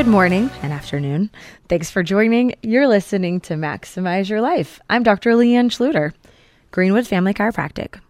Good 0.00 0.08
morning 0.08 0.48
and 0.62 0.72
afternoon. 0.72 1.28
Thanks 1.68 1.90
for 1.90 2.02
joining. 2.02 2.54
You're 2.62 2.88
listening 2.88 3.38
to 3.40 3.52
Maximize 3.52 4.30
Your 4.30 4.40
Life. 4.40 4.80
I'm 4.88 5.02
Dr. 5.02 5.32
Leanne 5.32 5.68
Schluter, 5.68 6.14
Greenwood 6.70 7.06
Family 7.06 7.34
Chiropractic. 7.34 8.00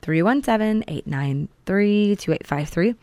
317 0.00 0.84
893 0.88 2.16
2853. 2.16 2.94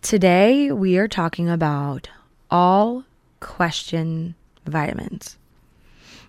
Today, 0.02 0.72
we 0.72 0.98
are 0.98 1.06
talking 1.06 1.48
about 1.48 2.08
all 2.50 3.04
question 3.38 4.34
vitamins. 4.66 5.38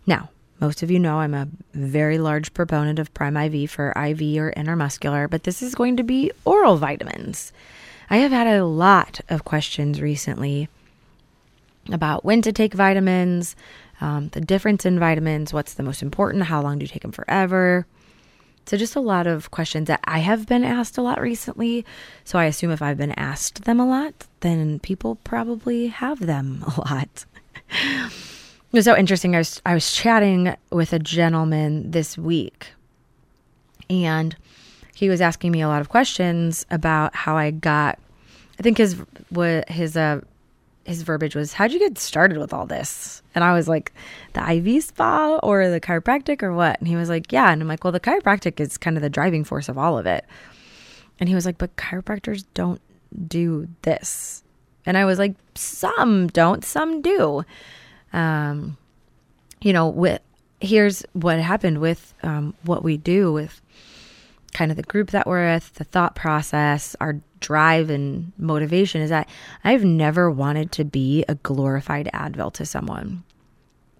Now, 0.06 0.30
most 0.60 0.84
of 0.84 0.92
you 0.92 1.00
know 1.00 1.18
I'm 1.18 1.34
a 1.34 1.48
very 1.74 2.20
large 2.20 2.54
proponent 2.54 3.00
of 3.00 3.12
Prime 3.16 3.36
IV 3.36 3.72
for 3.72 3.90
IV 3.90 4.22
or 4.38 4.54
intramuscular, 4.56 5.28
but 5.28 5.44
this 5.44 5.64
is 5.64 5.74
going 5.74 5.98
to 5.98 6.04
be 6.04 6.32
oral 6.46 6.78
vitamins. 6.78 7.52
I 8.12 8.18
have 8.18 8.32
had 8.32 8.46
a 8.46 8.64
lot 8.64 9.22
of 9.28 9.44
questions 9.44 10.00
recently 10.00 10.70
about 11.92 12.24
when 12.24 12.44
to 12.44 12.54
take 12.54 12.76
vitamins, 12.76 13.56
um, 14.00 14.30
the 14.30 14.42
difference 14.42 14.86
in 14.86 15.00
vitamins, 15.00 15.52
what's 15.52 15.74
the 15.74 15.84
most 15.84 16.04
important, 16.04 16.44
how 16.44 16.62
long 16.62 16.78
do 16.78 16.84
you 16.84 16.90
take 16.90 17.02
them 17.02 17.12
forever. 17.12 17.88
So, 18.66 18.78
just 18.78 18.96
a 18.96 19.02
lot 19.02 19.28
of 19.28 19.52
questions 19.52 19.88
that 19.88 20.00
I 20.06 20.20
have 20.20 20.48
been 20.48 20.64
asked 20.64 20.98
a 20.98 21.02
lot 21.02 21.22
recently. 21.22 21.86
So, 22.24 22.40
I 22.40 22.46
assume 22.46 22.72
if 22.72 22.82
I've 22.82 22.98
been 22.98 23.12
asked 23.12 23.66
them 23.66 23.80
a 23.80 23.86
lot, 23.86 24.14
then 24.40 24.80
people 24.80 25.16
probably 25.24 25.88
have 25.88 26.20
them 26.20 26.64
a 26.78 26.82
lot. 26.82 27.26
it 27.70 28.12
was 28.72 28.86
so 28.86 28.98
interesting. 28.98 29.36
I 29.36 29.40
was, 29.40 29.62
I 29.66 29.74
was 29.74 29.92
chatting 29.92 30.56
with 30.72 30.94
a 30.94 31.00
gentleman 31.00 31.92
this 31.92 32.18
week, 32.18 32.72
and 33.90 34.36
he 34.96 35.10
was 35.10 35.22
asking 35.22 35.52
me 35.52 35.62
a 35.62 35.68
lot 35.68 35.82
of 35.82 35.90
questions 35.90 36.66
about 36.72 37.16
how 37.16 37.36
I 37.36 37.52
got. 37.52 38.00
I 38.60 38.64
think 38.64 38.78
his 38.78 39.02
his 39.68 39.98
uh 39.98 40.22
his 40.84 41.02
verbiage 41.02 41.36
was, 41.36 41.54
"How'd 41.54 41.72
you 41.72 41.80
get 41.80 41.98
started 41.98 42.38
with 42.38 42.54
all 42.54 42.66
this?" 42.66 43.22
And 43.36 43.44
I 43.44 43.54
was 43.54 43.68
like, 43.68 43.94
"The 44.34 44.52
IV 44.52 44.84
spa 44.84 45.40
or 45.42 45.70
the 45.70 45.80
chiropractic 45.80 46.44
or 46.44 46.54
what?" 46.54 46.80
And 46.80 46.88
he 46.88 46.96
was 46.96 47.10
like, 47.10 47.32
"Yeah." 47.32 47.52
And 47.52 47.62
I'm 47.62 47.68
like, 47.68 47.84
"Well, 47.84 47.94
the 47.94 48.00
chiropractic 48.00 48.60
is 48.60 48.78
kind 48.78 48.98
of 48.98 49.04
the 49.04 49.10
driving 49.10 49.44
force 49.44 49.70
of 49.70 49.78
all 49.78 49.98
of 49.98 50.06
it." 50.06 50.26
And 51.20 51.30
he 51.30 51.36
was 51.36 51.46
like, 51.46 51.58
"But 51.58 51.76
chiropractors 51.76 52.46
don't 52.54 52.82
do 53.28 53.68
this." 53.84 54.44
And 54.86 54.98
I 54.98 55.06
was 55.06 55.20
like, 55.20 55.36
"Some 55.56 56.28
don't, 56.28 56.64
some 56.66 57.02
do." 57.02 57.46
Um, 58.12 58.78
you 59.62 59.74
know, 59.74 59.88
with 59.88 60.22
here's 60.60 61.04
what 61.14 61.40
happened 61.40 61.80
with 61.80 62.14
um, 62.24 62.54
what 62.64 62.84
we 62.84 62.98
do 62.98 63.34
with 63.34 63.62
kind 64.54 64.72
of 64.72 64.78
the 64.78 64.84
group 64.84 65.12
that 65.12 65.28
we're 65.28 65.54
with, 65.54 65.74
the 65.76 65.84
thought 65.84 66.16
process, 66.16 66.96
our 67.00 67.20
drive 67.40 67.90
and 67.90 68.32
motivation 68.38 69.02
is 69.02 69.10
that 69.10 69.28
I've 69.64 69.84
never 69.84 70.32
wanted 70.32 70.72
to 70.74 70.86
be 70.86 71.26
a 71.28 71.36
glorified 71.36 72.10
Advil 72.14 72.54
to 72.54 72.66
someone. 72.66 73.24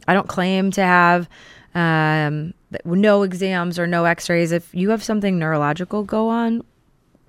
I 0.08 0.14
don't 0.14 0.28
claim 0.28 0.72
to 0.72 0.82
have 0.82 1.30
um, 1.76 2.54
no 2.86 3.24
exams 3.24 3.80
or 3.80 3.88
no 3.88 4.06
x 4.06 4.30
rays. 4.30 4.52
If 4.52 4.74
you 4.74 4.90
have 4.90 5.04
something 5.04 5.40
neurological 5.40 6.04
go 6.04 6.30
on, 6.30 6.64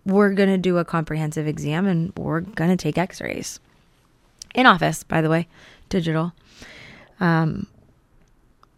we're 0.06 0.32
going 0.34 0.50
to 0.50 0.58
do 0.58 0.78
a 0.78 0.84
comprehensive 0.84 1.46
exam 1.46 1.86
and 1.86 2.12
we're 2.16 2.40
going 2.40 2.70
to 2.70 2.76
take 2.76 2.98
x 2.98 3.20
rays. 3.20 3.60
In 4.54 4.66
office, 4.66 5.02
by 5.02 5.20
the 5.20 5.30
way, 5.30 5.48
digital. 5.88 6.32
Um, 7.20 7.66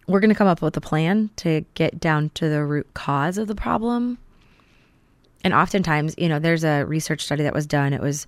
we're 0.06 0.20
going 0.20 0.30
to 0.30 0.36
come 0.36 0.46
up 0.46 0.62
with 0.62 0.76
a 0.76 0.80
plan 0.80 1.30
to 1.36 1.64
get 1.74 1.98
down 1.98 2.30
to 2.34 2.48
the 2.48 2.64
root 2.64 2.94
cause 2.94 3.38
of 3.38 3.48
the 3.48 3.54
problem 3.54 4.18
and 5.46 5.54
oftentimes, 5.54 6.16
you 6.18 6.28
know, 6.28 6.40
there's 6.40 6.64
a 6.64 6.82
research 6.86 7.24
study 7.24 7.44
that 7.44 7.54
was 7.54 7.68
done. 7.68 7.92
It 7.92 8.00
was 8.00 8.26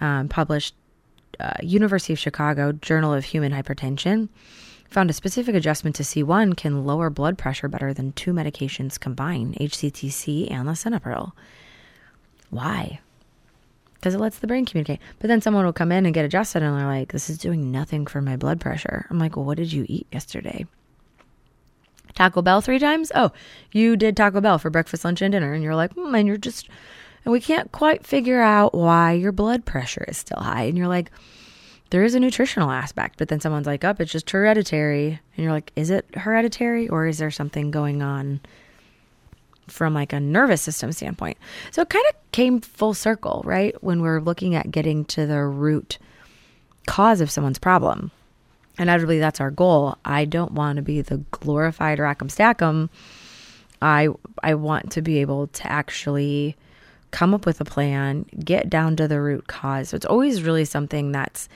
um, 0.00 0.28
published, 0.28 0.72
uh, 1.40 1.54
University 1.60 2.12
of 2.12 2.18
Chicago 2.20 2.70
Journal 2.70 3.12
of 3.12 3.24
Human 3.24 3.50
Hypertension, 3.50 4.28
found 4.88 5.10
a 5.10 5.12
specific 5.12 5.56
adjustment 5.56 5.96
to 5.96 6.04
C1 6.04 6.56
can 6.56 6.86
lower 6.86 7.10
blood 7.10 7.36
pressure 7.36 7.66
better 7.66 7.92
than 7.92 8.12
two 8.12 8.32
medications 8.32 9.00
combined, 9.00 9.56
HCTZ 9.56 10.48
and 10.48 10.68
lisinopril. 10.68 11.32
Why? 12.50 13.00
Because 13.94 14.14
it 14.14 14.20
lets 14.20 14.38
the 14.38 14.46
brain 14.46 14.64
communicate. 14.64 15.00
But 15.18 15.26
then 15.26 15.40
someone 15.40 15.64
will 15.64 15.72
come 15.72 15.90
in 15.90 16.06
and 16.06 16.14
get 16.14 16.24
adjusted, 16.24 16.62
and 16.62 16.78
they're 16.78 16.86
like, 16.86 17.10
"This 17.10 17.28
is 17.28 17.36
doing 17.36 17.72
nothing 17.72 18.06
for 18.06 18.22
my 18.22 18.36
blood 18.36 18.60
pressure." 18.60 19.06
I'm 19.10 19.18
like, 19.18 19.34
"Well, 19.34 19.44
what 19.44 19.58
did 19.58 19.72
you 19.72 19.86
eat 19.88 20.06
yesterday?" 20.12 20.66
Taco 22.14 22.42
Bell 22.42 22.60
three 22.60 22.78
times? 22.78 23.10
Oh, 23.14 23.32
you 23.72 23.96
did 23.96 24.16
Taco 24.16 24.40
Bell 24.40 24.58
for 24.58 24.70
breakfast, 24.70 25.04
lunch, 25.04 25.22
and 25.22 25.32
dinner. 25.32 25.52
And 25.52 25.62
you're 25.62 25.74
like, 25.74 25.92
hmm, 25.94 26.14
and 26.14 26.26
you're 26.26 26.36
just, 26.36 26.68
and 27.24 27.32
we 27.32 27.40
can't 27.40 27.70
quite 27.72 28.06
figure 28.06 28.40
out 28.40 28.74
why 28.74 29.12
your 29.12 29.32
blood 29.32 29.64
pressure 29.64 30.04
is 30.08 30.18
still 30.18 30.40
high. 30.40 30.64
And 30.64 30.76
you're 30.76 30.88
like, 30.88 31.10
there 31.90 32.04
is 32.04 32.14
a 32.14 32.20
nutritional 32.20 32.70
aspect. 32.70 33.18
But 33.18 33.28
then 33.28 33.40
someone's 33.40 33.66
like, 33.66 33.84
up, 33.84 33.96
oh, 33.98 34.02
it's 34.02 34.12
just 34.12 34.30
hereditary. 34.30 35.20
And 35.36 35.44
you're 35.44 35.52
like, 35.52 35.72
is 35.76 35.90
it 35.90 36.06
hereditary 36.14 36.88
or 36.88 37.06
is 37.06 37.18
there 37.18 37.30
something 37.30 37.70
going 37.70 38.02
on 38.02 38.40
from 39.68 39.94
like 39.94 40.12
a 40.12 40.20
nervous 40.20 40.62
system 40.62 40.92
standpoint? 40.92 41.36
So 41.70 41.82
it 41.82 41.88
kind 41.88 42.04
of 42.10 42.16
came 42.32 42.60
full 42.60 42.94
circle, 42.94 43.42
right? 43.44 43.74
When 43.82 44.00
we're 44.00 44.20
looking 44.20 44.54
at 44.54 44.70
getting 44.70 45.04
to 45.06 45.26
the 45.26 45.42
root 45.42 45.98
cause 46.86 47.20
of 47.20 47.30
someone's 47.30 47.58
problem. 47.58 48.10
Inevitably, 48.80 49.18
that's 49.18 49.42
our 49.42 49.50
goal. 49.50 49.98
I 50.06 50.24
don't 50.24 50.52
want 50.52 50.76
to 50.76 50.82
be 50.82 51.02
the 51.02 51.18
glorified 51.30 51.98
rack'em 51.98 52.28
stack'em. 52.28 52.88
I 53.82 54.08
I 54.42 54.54
want 54.54 54.90
to 54.92 55.02
be 55.02 55.18
able 55.18 55.48
to 55.48 55.70
actually 55.70 56.56
come 57.10 57.34
up 57.34 57.44
with 57.44 57.60
a 57.60 57.64
plan, 57.64 58.24
get 58.42 58.70
down 58.70 58.96
to 58.96 59.06
the 59.06 59.20
root 59.20 59.48
cause. 59.48 59.90
So 59.90 59.96
it's 59.96 60.06
always 60.06 60.42
really 60.42 60.64
something 60.64 61.12
that's 61.12 61.48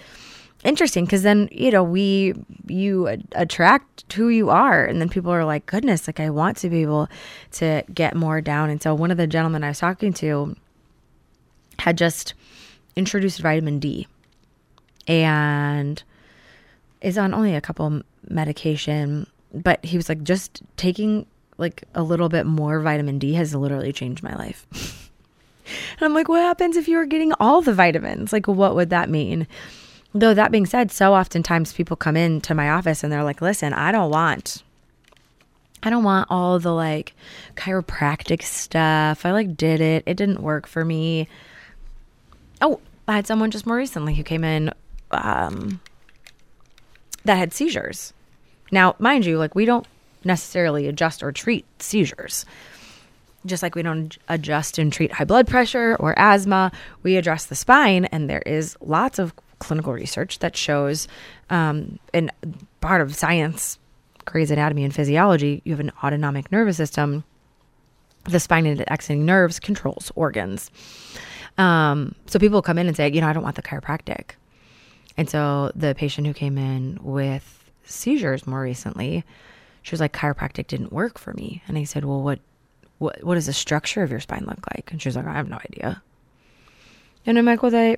interesting 0.65 1.05
because 1.07 1.23
then 1.23 1.49
you 1.51 1.71
know 1.71 1.83
we 1.83 2.35
you 2.67 3.07
attract 3.33 4.13
who 4.13 4.29
you 4.29 4.51
are 4.51 4.85
and 4.85 5.01
then 5.01 5.09
people 5.11 5.31
are 5.31 5.45
like 5.45 5.67
goodness 5.67 6.07
like 6.07 6.19
i 6.19 6.31
want 6.31 6.57
to 6.57 6.71
be 6.71 6.81
able 6.81 7.07
to 7.51 7.85
get 7.93 8.17
more 8.17 8.41
down 8.41 8.71
and 8.71 8.81
so 8.81 8.95
one 8.95 9.11
of 9.11 9.19
the 9.19 9.27
gentlemen 9.27 9.63
i 9.63 9.69
was 9.69 9.79
talking 9.79 10.11
to 10.11 10.57
had 11.81 11.99
just 11.99 12.33
introduced 12.97 13.41
vitamin 13.41 13.79
d 13.79 14.07
and 15.07 16.03
is 17.05 17.19
on 17.19 17.35
only 17.35 17.55
a 17.55 17.61
couple 17.61 18.03
medication, 18.29 19.27
but 19.53 19.85
he 19.85 19.97
was 19.97 20.09
like, 20.09 20.23
just 20.23 20.63
taking 20.77 21.27
like 21.59 21.85
a 21.95 22.03
little 22.03 22.29
bit 22.29 22.47
more 22.47 22.81
vitamin 22.81 23.19
D 23.19 23.35
has 23.35 23.55
literally 23.55 23.93
changed 23.93 24.23
my 24.23 24.35
life. 24.35 24.67
and 25.99 26.03
I'm 26.03 26.15
like, 26.15 26.29
what 26.29 26.41
happens 26.41 26.77
if 26.77 26.89
you 26.89 26.97
were 26.97 27.07
getting 27.07 27.33
all 27.39 27.63
the 27.63 27.75
vitamins? 27.75 28.33
Like, 28.33 28.49
what 28.49 28.75
would 28.75 28.91
that 28.91 29.11
mean? 29.11 29.47
Though 30.15 30.35
that 30.35 30.51
being 30.51 30.67
said, 30.67 30.91
so 30.91 31.15
oftentimes 31.15 31.73
people 31.73 31.97
come 31.97 32.17
in 32.17 32.41
to 32.43 32.55
my 32.55 32.71
office 32.71 33.05
and 33.05 33.13
they're 33.13 33.25
like, 33.25 33.43
listen, 33.43 33.73
I 33.73 33.93
don't 33.93 34.11
want 34.11 34.63
I 35.85 35.91
don't 35.91 36.05
want 36.05 36.29
all 36.31 36.59
the 36.59 36.73
like 36.73 37.15
chiropractic 37.57 38.43
stuff. 38.43 39.27
I 39.27 39.33
like 39.33 39.55
did 39.55 39.83
it. 39.83 40.03
It 40.07 40.17
didn't 40.17 40.41
work 40.41 40.67
for 40.67 40.83
me. 40.83 41.29
Oh, 42.63 42.81
I 43.07 43.17
had 43.17 43.27
someone 43.27 43.51
just 43.51 43.67
more 43.67 43.77
recently 43.77 44.15
who 44.15 44.23
came 44.23 44.45
in 44.45 44.73
um, 45.11 45.81
that 47.25 47.37
had 47.37 47.53
seizures. 47.53 48.13
Now, 48.71 48.97
mind 48.99 49.25
you, 49.25 49.39
like 49.39 49.55
we 49.55 49.65
don't 49.65 49.87
necessarily 50.25 50.89
adjust 50.89 51.23
or 51.23 51.33
treat 51.33 51.65
seizures. 51.81 52.45
Just 53.47 53.63
like 53.63 53.75
we 53.75 53.83
don't 53.83 54.17
adjust 54.29 54.79
and 54.79 54.93
treat 54.93 55.13
high 55.13 55.25
blood 55.25 55.47
pressure 55.47 55.97
or 56.01 56.19
asthma, 56.19 56.73
we 57.03 57.17
address 57.17 57.45
the 57.45 57.55
spine, 57.55 58.07
and 58.07 58.29
there 58.29 58.43
is 58.47 58.77
lots 58.81 59.19
of 59.19 59.35
clinical 59.59 59.93
research 59.93 60.39
that 60.39 60.57
shows, 60.57 61.09
um, 61.51 61.99
part 62.81 63.03
of 63.03 63.15
science, 63.15 63.79
Gray's 64.25 64.51
Anatomy 64.51 64.85
and 64.85 64.95
Physiology, 64.95 65.61
you 65.65 65.73
have 65.73 65.81
an 65.81 65.93
autonomic 66.03 66.51
nervous 66.51 66.79
system. 66.79 67.25
The 68.25 68.41
spine 68.41 68.65
and 68.65 68.81
the 68.81 68.91
exiting 68.91 69.27
nerves 69.27 69.61
controls 69.61 70.11
organs. 70.15 70.71
Um, 71.59 72.15
so 72.27 72.39
people 72.39 72.63
come 72.63 72.79
in 72.79 72.87
and 72.87 72.97
say, 72.97 73.11
you 73.13 73.21
know, 73.21 73.29
I 73.29 73.35
don't 73.35 73.43
want 73.43 73.57
the 73.57 73.63
chiropractic. 73.63 74.31
And 75.17 75.29
so 75.31 75.71
the 75.75 75.95
patient 75.95 76.27
who 76.27 76.35
came 76.35 76.59
in 76.59 76.99
with 77.03 77.71
seizures 77.85 78.47
more 78.47 78.63
recently, 78.63 79.25
she 79.83 79.93
was 79.93 80.01
like, 80.01 80.13
chiropractic 80.13 80.67
didn't 80.67 80.93
work 80.93 81.19
for 81.19 81.33
me. 81.35 81.63
And 81.69 81.79
I 81.79 81.85
said, 81.85 82.05
well, 82.05 82.23
what, 82.23 82.41
what, 82.99 83.23
what 83.23 83.35
does 83.35 83.47
the 83.47 83.53
structure 83.53 84.03
of 84.03 84.11
your 84.11 84.21
spine 84.21 84.45
look 84.47 84.65
like? 84.75 84.91
And 84.91 85.01
she 85.01 85.09
was 85.09 85.17
like, 85.17 85.27
I 85.27 85.35
have 85.35 85.49
no 85.49 85.57
idea. 85.57 86.03
And 87.27 87.39
I'm 87.39 87.45
like, 87.45 87.63
well, 87.63 87.71
they, 87.71 87.97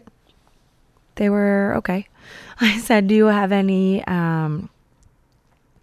they 1.14 1.30
were 1.30 1.74
okay. 1.76 2.08
I 2.60 2.78
said, 2.78 3.06
do 3.06 3.14
you 3.14 3.26
have 3.26 3.52
any, 3.52 4.04
um, 4.04 4.68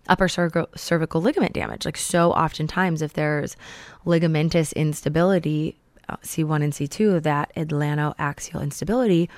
upper 0.07 0.27
cervical, 0.27 0.67
cervical 0.75 1.21
ligament 1.21 1.53
damage. 1.53 1.85
Like 1.85 1.97
so 1.97 2.31
oftentimes 2.31 3.01
if 3.01 3.13
there's 3.13 3.55
ligamentous 4.05 4.75
instability, 4.75 5.77
uh, 6.09 6.17
C1 6.17 6.63
and 6.63 6.73
C2, 6.73 7.23
that 7.23 7.53
atlantoaxial 7.55 8.61
instability, 8.61 9.29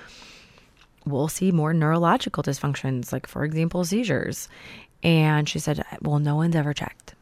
we'll 1.06 1.28
see 1.28 1.52
more 1.52 1.74
neurological 1.74 2.44
dysfunctions, 2.44 3.12
like 3.12 3.28
for 3.28 3.44
example, 3.44 3.84
seizures. 3.84 4.50
And 5.04 5.48
she 5.48 5.60
said, 5.60 5.84
well, 6.02 6.19
no 6.19 6.36
one's 6.36 6.56
ever 6.56 6.74
checked. 6.74 7.13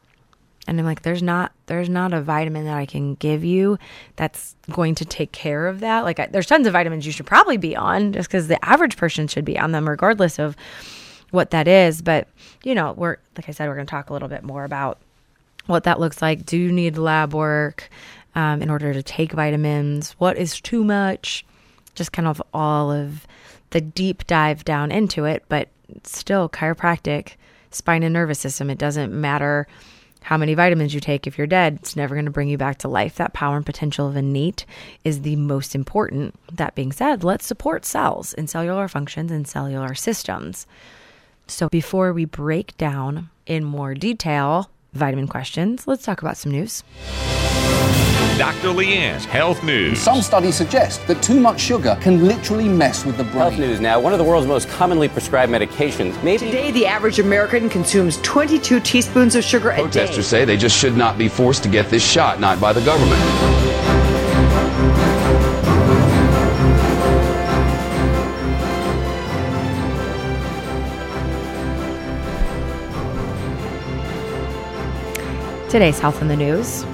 And 0.66 0.80
I'm 0.80 0.86
like, 0.86 1.02
there's 1.02 1.22
not, 1.22 1.52
there's 1.66 1.90
not 1.90 2.14
a 2.14 2.22
vitamin 2.22 2.64
that 2.64 2.76
I 2.76 2.86
can 2.86 3.16
give 3.16 3.44
you 3.44 3.78
that's 4.16 4.56
going 4.70 4.94
to 4.94 5.04
take 5.04 5.30
care 5.30 5.66
of 5.66 5.80
that. 5.80 6.04
Like, 6.04 6.18
I, 6.18 6.26
there's 6.26 6.46
tons 6.46 6.66
of 6.66 6.72
vitamins 6.72 7.04
you 7.04 7.12
should 7.12 7.26
probably 7.26 7.58
be 7.58 7.76
on, 7.76 8.14
just 8.14 8.28
because 8.30 8.48
the 8.48 8.64
average 8.64 8.96
person 8.96 9.28
should 9.28 9.44
be 9.44 9.58
on 9.58 9.72
them, 9.72 9.86
regardless 9.86 10.38
of 10.38 10.56
what 11.30 11.50
that 11.50 11.68
is. 11.68 12.00
But 12.00 12.28
you 12.62 12.74
know, 12.74 12.92
we're 12.92 13.18
like 13.36 13.48
I 13.48 13.52
said, 13.52 13.68
we're 13.68 13.74
going 13.74 13.86
to 13.86 13.90
talk 13.90 14.08
a 14.08 14.12
little 14.12 14.28
bit 14.28 14.42
more 14.42 14.64
about 14.64 14.98
what 15.66 15.84
that 15.84 16.00
looks 16.00 16.22
like. 16.22 16.46
Do 16.46 16.56
you 16.56 16.72
need 16.72 16.96
lab 16.96 17.34
work 17.34 17.90
um, 18.34 18.62
in 18.62 18.70
order 18.70 18.94
to 18.94 19.02
take 19.02 19.32
vitamins? 19.32 20.12
What 20.12 20.38
is 20.38 20.60
too 20.60 20.84
much? 20.84 21.44
Just 21.94 22.12
kind 22.12 22.26
of 22.26 22.42
all 22.52 22.90
of 22.90 23.26
the 23.74 23.80
deep 23.80 24.24
dive 24.28 24.64
down 24.64 24.92
into 24.92 25.24
it, 25.24 25.42
but 25.48 25.68
still 26.04 26.48
chiropractic, 26.48 27.32
spine 27.72 28.04
and 28.04 28.12
nervous 28.12 28.38
system. 28.38 28.70
It 28.70 28.78
doesn't 28.78 29.12
matter 29.12 29.66
how 30.22 30.36
many 30.36 30.54
vitamins 30.54 30.94
you 30.94 31.00
take 31.00 31.26
if 31.26 31.36
you're 31.36 31.48
dead. 31.48 31.78
It's 31.80 31.96
never 31.96 32.14
going 32.14 32.24
to 32.24 32.30
bring 32.30 32.48
you 32.48 32.56
back 32.56 32.78
to 32.78 32.88
life. 32.88 33.16
That 33.16 33.32
power 33.32 33.56
and 33.56 33.66
potential 33.66 34.06
of 34.06 34.16
innate 34.16 34.64
is 35.02 35.22
the 35.22 35.34
most 35.34 35.74
important. 35.74 36.36
That 36.52 36.76
being 36.76 36.92
said, 36.92 37.24
let's 37.24 37.44
support 37.44 37.84
cells 37.84 38.32
and 38.32 38.48
cellular 38.48 38.86
functions 38.86 39.32
and 39.32 39.46
cellular 39.46 39.96
systems. 39.96 40.68
So 41.48 41.68
before 41.68 42.12
we 42.12 42.26
break 42.26 42.76
down 42.78 43.28
in 43.44 43.64
more 43.64 43.94
detail 43.94 44.70
vitamin 44.94 45.28
questions, 45.28 45.86
let's 45.86 46.04
talk 46.04 46.22
about 46.22 46.36
some 46.36 46.52
news. 46.52 46.82
Dr. 48.38 48.68
Leanne's 48.68 49.24
Health 49.24 49.62
News. 49.62 50.00
Some 50.00 50.20
studies 50.20 50.56
suggest 50.56 51.06
that 51.06 51.22
too 51.22 51.38
much 51.38 51.60
sugar 51.60 51.96
can 52.00 52.26
literally 52.26 52.68
mess 52.68 53.04
with 53.04 53.16
the 53.16 53.22
brain. 53.22 53.36
Health 53.36 53.58
news 53.58 53.80
now. 53.80 54.00
One 54.00 54.12
of 54.12 54.18
the 54.18 54.24
world's 54.24 54.48
most 54.48 54.68
commonly 54.70 55.08
prescribed 55.08 55.52
medications. 55.52 56.20
Maybe 56.24 56.46
Today, 56.46 56.72
the 56.72 56.84
average 56.84 57.20
American 57.20 57.68
consumes 57.68 58.20
22 58.22 58.80
teaspoons 58.80 59.36
of 59.36 59.44
sugar 59.44 59.70
a 59.70 59.76
day. 59.76 59.82
Protesters 59.82 60.26
say 60.26 60.44
they 60.44 60.56
just 60.56 60.76
should 60.76 60.96
not 60.96 61.16
be 61.16 61.28
forced 61.28 61.62
to 61.62 61.68
get 61.68 61.90
this 61.90 62.04
shot, 62.04 62.40
not 62.40 62.60
by 62.60 62.72
the 62.72 62.84
government. 62.84 63.93
Today's 75.74 75.98
health 75.98 76.22
in 76.22 76.28
the 76.28 76.36
news. 76.36 76.84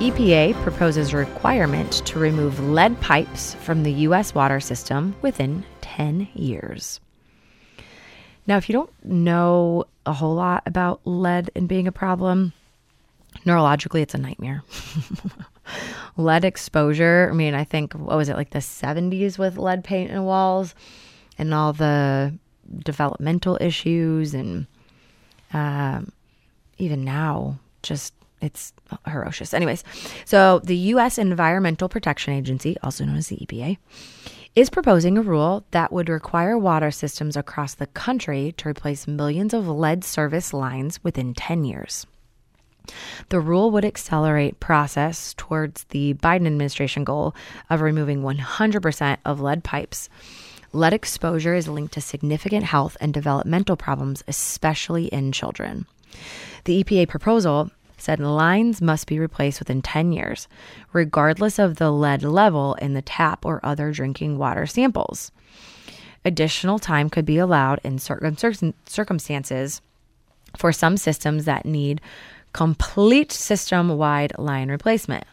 EPA 0.00 0.60
proposes 0.64 1.12
a 1.12 1.18
requirement 1.18 2.04
to 2.04 2.18
remove 2.18 2.58
lead 2.58 3.00
pipes 3.00 3.54
from 3.54 3.84
the 3.84 3.92
U.S. 3.92 4.34
water 4.34 4.58
system 4.58 5.14
within 5.22 5.64
10 5.82 6.26
years. 6.34 6.98
Now, 8.44 8.56
if 8.56 8.68
you 8.68 8.72
don't 8.72 8.90
know 9.04 9.84
a 10.04 10.12
whole 10.12 10.34
lot 10.34 10.64
about 10.66 11.00
lead 11.04 11.52
and 11.54 11.68
being 11.68 11.86
a 11.86 11.92
problem, 11.92 12.52
neurologically, 13.44 14.00
it's 14.00 14.14
a 14.14 14.18
nightmare. 14.18 14.64
lead 16.16 16.44
exposure, 16.44 17.28
I 17.30 17.36
mean, 17.36 17.54
I 17.54 17.62
think, 17.62 17.92
what 17.92 18.16
was 18.16 18.28
it, 18.28 18.34
like 18.34 18.50
the 18.50 18.58
70s 18.58 19.38
with 19.38 19.58
lead 19.58 19.84
paint 19.84 20.10
in 20.10 20.24
walls 20.24 20.74
and 21.38 21.54
all 21.54 21.72
the 21.72 22.36
developmental 22.80 23.56
issues 23.60 24.34
and 24.34 24.66
um, 25.52 26.10
even 26.78 27.04
now, 27.04 27.60
just 27.86 28.14
it's 28.40 28.72
ferocious. 29.08 29.54
Anyways, 29.54 29.82
so 30.24 30.60
the 30.62 30.76
U.S. 30.76 31.18
Environmental 31.18 31.88
Protection 31.88 32.34
Agency, 32.34 32.76
also 32.82 33.04
known 33.04 33.16
as 33.16 33.28
the 33.28 33.36
EPA, 33.36 33.78
is 34.54 34.70
proposing 34.70 35.18
a 35.18 35.22
rule 35.22 35.64
that 35.70 35.92
would 35.92 36.08
require 36.08 36.58
water 36.58 36.90
systems 36.90 37.36
across 37.36 37.74
the 37.74 37.86
country 37.88 38.54
to 38.56 38.68
replace 38.68 39.06
millions 39.06 39.52
of 39.52 39.68
lead 39.68 40.04
service 40.04 40.52
lines 40.52 41.02
within 41.02 41.34
10 41.34 41.64
years. 41.64 42.06
The 43.28 43.40
rule 43.40 43.70
would 43.70 43.84
accelerate 43.84 44.60
process 44.60 45.34
towards 45.36 45.84
the 45.84 46.14
Biden 46.14 46.46
administration 46.46 47.04
goal 47.04 47.34
of 47.68 47.80
removing 47.80 48.22
100% 48.22 49.16
of 49.24 49.40
lead 49.40 49.64
pipes. 49.64 50.08
Lead 50.72 50.92
exposure 50.92 51.54
is 51.54 51.68
linked 51.68 51.94
to 51.94 52.00
significant 52.00 52.64
health 52.64 52.96
and 53.00 53.12
developmental 53.12 53.76
problems, 53.76 54.22
especially 54.28 55.06
in 55.06 55.32
children. 55.32 55.86
The 56.64 56.82
EPA 56.82 57.08
proposal 57.08 57.70
said 58.06 58.20
lines 58.20 58.80
must 58.80 59.08
be 59.08 59.18
replaced 59.18 59.58
within 59.58 59.82
10 59.82 60.12
years, 60.12 60.46
regardless 60.92 61.58
of 61.58 61.76
the 61.76 61.90
lead 61.90 62.22
level 62.22 62.74
in 62.74 62.94
the 62.94 63.02
tap 63.02 63.44
or 63.44 63.60
other 63.64 63.90
drinking 63.90 64.38
water 64.38 64.64
samples. 64.64 65.32
Additional 66.24 66.78
time 66.78 67.10
could 67.10 67.26
be 67.26 67.36
allowed 67.36 67.80
in 67.82 67.98
certain 67.98 68.36
circumstances 68.86 69.80
for 70.56 70.72
some 70.72 70.96
systems 70.96 71.44
that 71.46 71.66
need 71.66 72.00
complete 72.52 73.32
system 73.32 73.98
wide 73.98 74.32
line 74.38 74.70
replacement. 74.70 75.24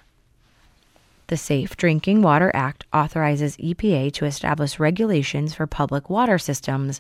The 1.28 1.38
Safe 1.38 1.78
Drinking 1.78 2.22
Water 2.22 2.52
Act 2.56 2.86
authorizes 2.92 3.56
EPA 3.58 4.12
to 4.14 4.26
establish 4.26 4.80
regulations 4.80 5.54
for 5.54 5.68
public 5.68 6.10
water 6.10 6.40
systems, 6.40 7.00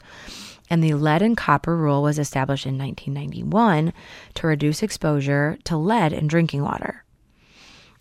and 0.73 0.83
the 0.83 0.95
lead 0.95 1.21
and 1.21 1.37
copper 1.37 1.77
rule 1.77 2.01
was 2.01 2.17
established 2.17 2.65
in 2.65 2.79
1991 2.79 3.93
to 4.33 4.47
reduce 4.47 4.81
exposure 4.81 5.55
to 5.65 5.77
lead 5.77 6.11
in 6.11 6.25
drinking 6.25 6.63
water. 6.63 7.03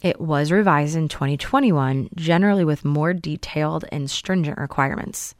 It 0.00 0.18
was 0.18 0.50
revised 0.50 0.96
in 0.96 1.08
2021, 1.08 2.08
generally 2.14 2.64
with 2.64 2.82
more 2.82 3.12
detailed 3.12 3.84
and 3.92 4.10
stringent 4.10 4.56
requirements. 4.56 5.34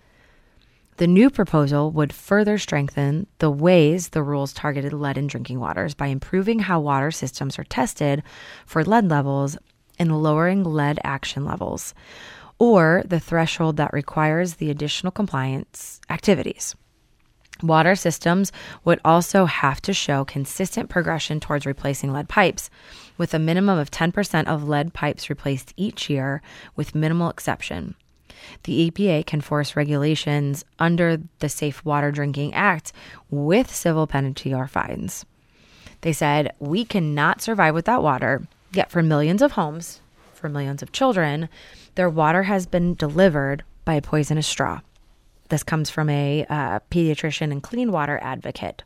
The 0.98 1.06
new 1.06 1.30
proposal 1.30 1.90
would 1.92 2.12
further 2.12 2.58
strengthen 2.58 3.26
the 3.38 3.50
ways 3.50 4.10
the 4.10 4.22
rules 4.22 4.52
targeted 4.52 4.92
lead 4.92 5.16
in 5.16 5.26
drinking 5.26 5.58
waters 5.58 5.94
by 5.94 6.08
improving 6.08 6.58
how 6.58 6.80
water 6.80 7.10
systems 7.10 7.58
are 7.58 7.64
tested 7.64 8.22
for 8.66 8.84
lead 8.84 9.08
levels 9.08 9.56
and 9.98 10.22
lowering 10.22 10.64
lead 10.64 11.00
action 11.02 11.46
levels, 11.46 11.94
or 12.58 13.02
the 13.06 13.18
threshold 13.18 13.78
that 13.78 13.94
requires 13.94 14.56
the 14.56 14.70
additional 14.70 15.10
compliance 15.10 15.98
activities. 16.10 16.76
Water 17.62 17.94
systems 17.94 18.52
would 18.84 19.00
also 19.04 19.44
have 19.44 19.80
to 19.82 19.92
show 19.92 20.24
consistent 20.24 20.88
progression 20.88 21.40
towards 21.40 21.66
replacing 21.66 22.12
lead 22.12 22.28
pipes, 22.28 22.70
with 23.18 23.34
a 23.34 23.38
minimum 23.38 23.78
of 23.78 23.90
10% 23.90 24.46
of 24.46 24.68
lead 24.68 24.94
pipes 24.94 25.30
replaced 25.30 25.72
each 25.76 26.10
year, 26.10 26.42
with 26.76 26.94
minimal 26.94 27.30
exception. 27.30 27.94
The 28.64 28.90
EPA 28.90 29.26
can 29.26 29.40
force 29.40 29.76
regulations 29.76 30.64
under 30.78 31.18
the 31.38 31.48
Safe 31.48 31.84
Water 31.84 32.10
Drinking 32.10 32.54
Act 32.54 32.92
with 33.30 33.72
civil 33.72 34.06
penalty 34.06 34.52
or 34.52 34.66
fines. 34.66 35.24
They 36.00 36.12
said, 36.12 36.52
We 36.58 36.84
cannot 36.84 37.40
survive 37.40 37.74
without 37.74 38.02
water, 38.02 38.42
yet, 38.72 38.90
for 38.90 39.02
millions 39.02 39.42
of 39.42 39.52
homes, 39.52 40.00
for 40.34 40.48
millions 40.48 40.82
of 40.82 40.92
children, 40.92 41.48
their 41.94 42.10
water 42.10 42.44
has 42.44 42.66
been 42.66 42.94
delivered 42.94 43.62
by 43.84 43.94
a 43.94 44.02
poisonous 44.02 44.46
straw. 44.46 44.80
This 45.52 45.62
comes 45.62 45.90
from 45.90 46.08
a 46.08 46.46
uh, 46.48 46.80
pediatrician 46.90 47.52
and 47.52 47.62
clean 47.62 47.92
water 47.92 48.18
advocate. 48.22 48.84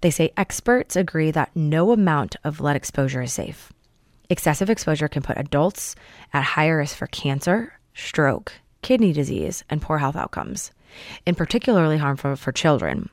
They 0.00 0.10
say 0.10 0.32
experts 0.34 0.96
agree 0.96 1.30
that 1.32 1.54
no 1.54 1.92
amount 1.92 2.34
of 2.44 2.60
lead 2.60 2.76
exposure 2.76 3.20
is 3.20 3.34
safe. 3.34 3.70
Excessive 4.30 4.70
exposure 4.70 5.06
can 5.06 5.22
put 5.22 5.36
adults 5.36 5.96
at 6.32 6.44
higher 6.56 6.78
risk 6.78 6.96
for 6.96 7.08
cancer, 7.08 7.74
stroke, 7.92 8.54
kidney 8.80 9.12
disease, 9.12 9.62
and 9.68 9.82
poor 9.82 9.98
health 9.98 10.16
outcomes, 10.16 10.72
and 11.26 11.36
particularly 11.36 11.98
harmful 11.98 12.36
for 12.36 12.52
children. 12.52 13.10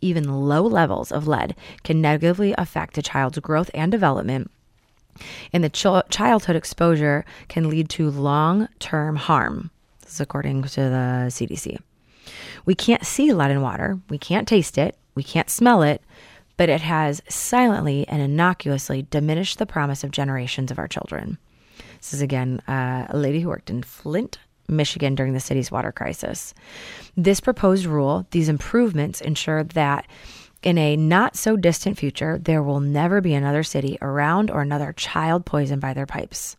Even 0.00 0.48
low 0.48 0.62
levels 0.62 1.12
of 1.12 1.28
lead 1.28 1.54
can 1.82 2.00
negatively 2.00 2.54
affect 2.56 2.96
a 2.96 3.02
child's 3.02 3.38
growth 3.40 3.70
and 3.74 3.92
development, 3.92 4.50
and 5.52 5.62
the 5.62 5.68
chil- 5.68 6.04
childhood 6.08 6.56
exposure 6.56 7.26
can 7.48 7.68
lead 7.68 7.90
to 7.90 8.08
long 8.08 8.68
term 8.78 9.16
harm. 9.16 9.70
This 10.04 10.14
is 10.14 10.20
according 10.20 10.62
to 10.62 10.80
the 10.80 11.26
CDC. 11.28 11.78
We 12.64 12.74
can't 12.74 13.04
see 13.04 13.32
lead 13.32 13.50
in 13.50 13.62
water, 13.62 13.98
we 14.08 14.18
can't 14.18 14.48
taste 14.48 14.78
it, 14.78 14.96
we 15.14 15.22
can't 15.22 15.50
smell 15.50 15.82
it, 15.82 16.02
but 16.56 16.68
it 16.68 16.80
has 16.80 17.22
silently 17.28 18.06
and 18.08 18.22
innocuously 18.22 19.06
diminished 19.10 19.58
the 19.58 19.66
promise 19.66 20.04
of 20.04 20.10
generations 20.10 20.70
of 20.70 20.78
our 20.78 20.88
children. 20.88 21.38
This 21.98 22.14
is 22.14 22.22
again 22.22 22.60
uh, 22.68 23.06
a 23.08 23.16
lady 23.16 23.40
who 23.40 23.48
worked 23.48 23.70
in 23.70 23.82
Flint, 23.82 24.38
Michigan 24.68 25.14
during 25.14 25.32
the 25.32 25.40
city's 25.40 25.70
water 25.70 25.92
crisis. 25.92 26.54
This 27.16 27.40
proposed 27.40 27.86
rule, 27.86 28.26
these 28.30 28.48
improvements 28.48 29.20
ensure 29.20 29.64
that 29.64 30.06
in 30.62 30.78
a 30.78 30.96
not 30.96 31.36
so 31.36 31.56
distant 31.56 31.98
future, 31.98 32.38
there 32.38 32.62
will 32.62 32.80
never 32.80 33.20
be 33.20 33.34
another 33.34 33.62
city 33.62 33.98
around 34.00 34.50
or 34.50 34.62
another 34.62 34.92
child 34.94 35.44
poisoned 35.44 35.82
by 35.82 35.92
their 35.92 36.06
pipes. 36.06 36.56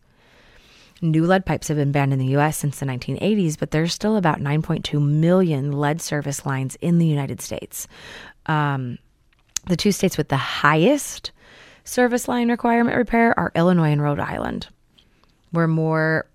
New 1.02 1.26
lead 1.26 1.44
pipes 1.44 1.68
have 1.68 1.76
been 1.76 1.92
banned 1.92 2.12
in 2.12 2.18
the 2.18 2.36
US 2.36 2.56
since 2.56 2.78
the 2.78 2.86
1980s, 2.86 3.58
but 3.58 3.70
there's 3.70 3.92
still 3.92 4.16
about 4.16 4.40
9.2 4.40 5.00
million 5.00 5.72
lead 5.72 6.00
service 6.00 6.46
lines 6.46 6.76
in 6.80 6.98
the 6.98 7.06
United 7.06 7.40
States. 7.40 7.86
Um, 8.46 8.98
the 9.66 9.76
two 9.76 9.92
states 9.92 10.16
with 10.16 10.28
the 10.28 10.36
highest 10.36 11.32
service 11.84 12.28
line 12.28 12.50
requirement 12.50 12.96
repair 12.96 13.38
are 13.38 13.52
Illinois 13.54 13.90
and 13.90 14.02
Rhode 14.02 14.20
Island, 14.20 14.68
where 15.50 15.68
more 15.68 16.26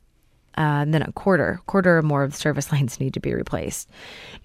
uh, 0.55 0.85
than 0.85 1.01
a 1.01 1.11
quarter, 1.13 1.59
quarter 1.65 1.97
or 1.97 2.01
more 2.01 2.23
of 2.23 2.31
the 2.31 2.37
service 2.37 2.71
lines 2.73 2.99
need 2.99 3.13
to 3.13 3.19
be 3.19 3.33
replaced. 3.33 3.89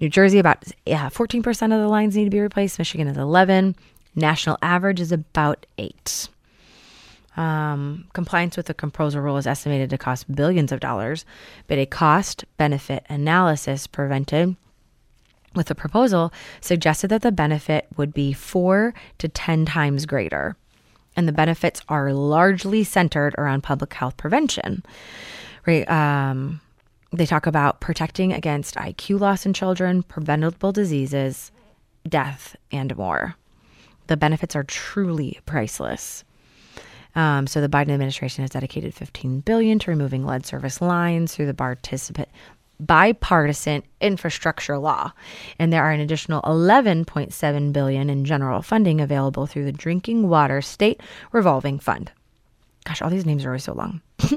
New 0.01 0.09
Jersey, 0.09 0.39
about 0.39 0.65
yeah, 0.87 1.09
14% 1.11 1.49
of 1.65 1.71
the 1.71 1.89
lines 1.89 2.17
need 2.17 2.25
to 2.25 2.31
be 2.31 2.41
replaced. 2.41 2.79
Michigan 2.79 3.09
is 3.09 3.17
11. 3.17 3.77
National 4.15 4.57
average 4.63 5.01
is 5.01 5.13
about 5.13 5.67
eight. 5.79 6.29
Um, 7.37 8.07
compliance 8.15 8.57
with 8.57 8.67
the 8.67 8.75
Composer 8.75 9.21
rule 9.21 9.37
is 9.37 9.47
estimated 9.47 9.91
to 9.91 9.99
cost 9.99 10.35
billions 10.35 10.73
of 10.73 10.81
dollars, 10.81 11.25
but 11.67 11.79
a 11.79 11.87
cost 11.87 12.45
benefit 12.57 13.05
analysis 13.09 13.87
prevented 13.87 14.57
with 15.55 15.67
the 15.67 15.75
proposal 15.75 16.33
suggested 16.61 17.09
that 17.09 17.23
the 17.23 17.33
benefit 17.33 17.87
would 17.97 18.15
be 18.15 18.33
four 18.33 18.95
to 19.19 19.29
10 19.29 19.67
times 19.67 20.07
greater. 20.07 20.57
And 21.17 21.27
the 21.27 21.33
benefits 21.33 21.81
are 21.89 22.13
largely 22.13 22.85
centered 22.85 23.35
around 23.39 23.63
public 23.63 23.95
health 23.95 24.17
prevention. 24.19 24.85
Right? 25.67 25.89
Um, 25.91 26.61
they 27.11 27.27
talk 27.27 27.47
about 27.47 27.81
protecting 27.81 28.33
against 28.33 28.75
IQ 28.75 29.21
loss 29.21 29.47
in 29.47 29.55
children, 29.55 30.03
preventable 30.03 30.73
diseases, 30.73 31.51
death, 32.07 32.57
and 32.71 32.97
more. 32.97 33.37
The 34.09 34.17
benefits 34.17 34.55
are 34.55 34.65
truly 34.65 35.41
priceless. 35.47 36.25
Um, 37.17 37.47
so 37.47 37.61
the 37.63 37.69
Biden 37.69 37.91
administration 37.91 38.43
has 38.43 38.51
dedicated 38.51 38.95
15 38.95 39.41
billion 39.41 39.79
to 39.81 39.91
removing 39.91 40.25
lead 40.25 40.47
service 40.47 40.81
lines 40.81 41.35
through 41.35 41.47
the 41.47 41.55
participant 41.55 42.29
bipartisan 42.79 43.83
infrastructure 44.03 44.77
law, 44.77 45.13
and 45.59 45.73
there 45.73 45.83
are 45.83 45.93
an 45.93 46.01
additional 46.01 46.43
11.7 46.43 47.73
billion 47.73 48.11
in 48.11 48.25
general 48.27 48.61
funding 48.61 49.01
available 49.01 49.47
through 49.47 49.65
the 49.65 49.73
Drinking 49.73 50.29
Water 50.29 50.61
State 50.61 51.01
Revolving 51.33 51.79
Fund. 51.79 52.13
Gosh, 52.85 53.01
all 53.01 53.11
these 53.11 53.25
names 53.27 53.45
are 53.45 53.49
always 53.49 53.65
so 53.65 53.73
long. 53.73 54.03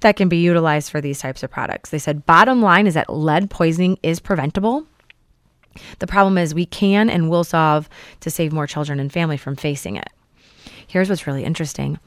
that 0.00 0.16
can 0.16 0.28
be 0.28 0.36
utilized 0.36 0.90
for 0.90 1.00
these 1.00 1.18
types 1.20 1.42
of 1.42 1.50
products. 1.50 1.88
They 1.88 1.98
said 1.98 2.26
bottom 2.26 2.62
line 2.62 2.86
is 2.86 2.94
that 2.94 3.12
lead 3.12 3.50
poisoning 3.50 3.98
is 4.02 4.20
preventable. 4.20 4.86
The 5.98 6.06
problem 6.06 6.36
is 6.36 6.54
we 6.54 6.66
can 6.66 7.08
and 7.08 7.30
will 7.30 7.44
solve 7.44 7.88
to 8.20 8.30
save 8.30 8.52
more 8.52 8.66
children 8.66 9.00
and 9.00 9.12
family 9.12 9.36
from 9.36 9.56
facing 9.56 9.96
it. 9.96 10.10
Here's 10.90 11.08
what's 11.08 11.26
really 11.28 11.44
interesting 11.44 12.00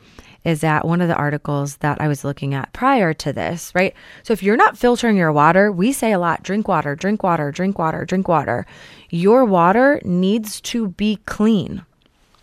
is 0.43 0.59
that 0.59 0.85
one 0.85 0.99
of 0.99 1.07
the 1.07 1.15
articles 1.15 1.77
that 1.77 2.01
I 2.01 2.09
was 2.09 2.25
looking 2.25 2.53
at 2.53 2.73
prior 2.73 3.13
to 3.13 3.31
this, 3.31 3.73
right? 3.73 3.95
So 4.23 4.33
if 4.33 4.43
you're 4.43 4.57
not 4.57 4.77
filtering 4.77 5.15
your 5.15 5.31
water, 5.31 5.71
we 5.71 5.93
say 5.93 6.11
a 6.11 6.19
lot 6.19 6.43
drink 6.43 6.67
water, 6.67 6.93
drink 6.93 7.23
water, 7.23 7.49
drink 7.49 7.79
water, 7.79 8.03
drink 8.03 8.27
water. 8.27 8.65
Your 9.09 9.45
water 9.45 10.01
needs 10.03 10.59
to 10.61 10.89
be 10.89 11.19
clean. 11.25 11.85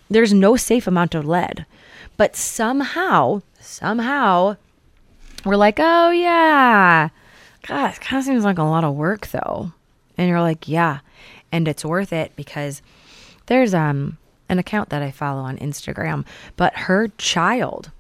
There's 0.09 0.33
no 0.33 0.57
safe 0.57 0.87
amount 0.87 1.15
of 1.15 1.27
lead. 1.27 1.67
But 2.17 2.37
somehow, 2.37 3.43
somehow, 3.61 4.57
we're 5.45 5.57
like, 5.57 5.79
oh 5.79 6.11
yeah. 6.11 7.11
God, 7.67 7.95
it 7.95 8.01
kind 8.01 8.19
of 8.19 8.25
seems 8.25 8.45
like 8.45 8.59
a 8.59 8.63
lot 8.63 8.85
of 8.85 8.95
work 8.95 9.27
though. 9.29 9.73
And 10.17 10.27
you're 10.27 10.41
like, 10.41 10.67
yeah. 10.67 11.01
And 11.53 11.69
it's 11.69 11.85
worth 11.85 12.15
it 12.15 12.33
because 12.35 12.81
there's 13.45 13.75
um 13.75 14.17
an 14.51 14.59
account 14.59 14.91
that 14.91 15.03
I 15.03 15.11
follow 15.11 15.41
on 15.41 15.57
Instagram, 15.59 16.27
but 16.57 16.75
her 16.77 17.09
child 17.17 17.91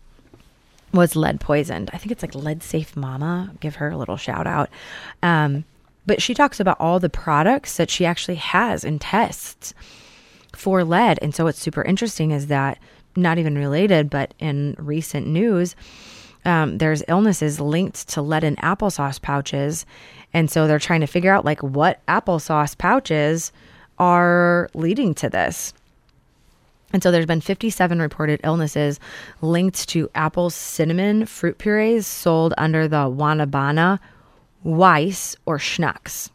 was 0.92 1.16
lead 1.16 1.40
poisoned. 1.40 1.88
I 1.92 1.99
think 1.99 2.12
it's 2.12 2.23
like 2.23 2.35
Lead 2.35 2.62
Safe 2.62 2.97
Mama. 2.97 3.52
Give 3.61 3.76
her 3.76 3.90
a 3.90 3.97
little 3.97 4.16
shout 4.16 4.47
out. 4.47 4.69
Um, 5.23 5.64
but 6.07 6.21
she 6.21 6.35
talks 6.35 6.59
about 6.59 6.80
all 6.80 6.99
the 6.99 7.09
products 7.09 7.76
that 7.76 7.90
she 7.90 8.04
actually 8.04 8.35
has 8.35 8.85
in 8.85 8.99
tests 8.99 9.73
for 10.54 10.83
lead. 10.83 11.19
And 11.23 11.35
so 11.35 11.45
what's 11.45 11.61
super 11.61 11.83
interesting 11.83 12.33
is 12.33 12.49
that 12.49 12.78
not 13.16 13.38
even 13.38 13.57
related, 13.57 14.11
but 14.11 14.35
in 14.38 14.75
recent 14.78 15.26
news, 15.26 15.76
um, 16.45 16.78
there's 16.78 17.04
illnesses 17.07 17.61
linked 17.61 18.09
to 18.09 18.23
lead 18.23 18.45
in 18.45 18.57
applesauce 18.57 19.21
pouches. 19.21 19.87
And 20.33 20.50
so 20.50 20.66
they're 20.66 20.78
trying 20.78 21.00
to 21.00 21.07
figure 21.07 21.33
out 21.33 21.45
like 21.45 21.62
what 21.62 22.04
applesauce 22.07 22.76
pouches 22.76 23.52
are 23.99 24.69
leading 24.75 25.14
to 25.14 25.28
this. 25.28 25.75
And 26.92 27.02
so 27.02 27.11
there's 27.11 27.26
been 27.26 27.40
57 27.40 28.00
reported 28.00 28.40
illnesses 28.42 28.99
linked 29.40 29.88
to 29.90 30.11
apple 30.14 30.50
cinnamon 30.50 31.26
fruit 31.26 31.59
purees 31.59 32.06
sold 32.06 32.52
under 32.59 32.88
the 32.88 33.09
Wanabana, 33.09 34.00
Weis, 34.64 35.37
or 35.47 35.59
Schnucks. 35.59 36.30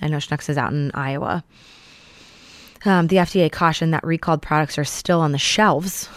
I 0.00 0.08
know 0.08 0.16
Schnucks 0.16 0.48
is 0.48 0.58
out 0.58 0.72
in 0.72 0.90
Iowa. 0.94 1.44
Um, 2.84 3.06
the 3.06 3.16
FDA 3.16 3.52
cautioned 3.52 3.94
that 3.94 4.04
recalled 4.04 4.42
products 4.42 4.78
are 4.78 4.84
still 4.84 5.20
on 5.20 5.32
the 5.32 5.38
shelves 5.38 6.08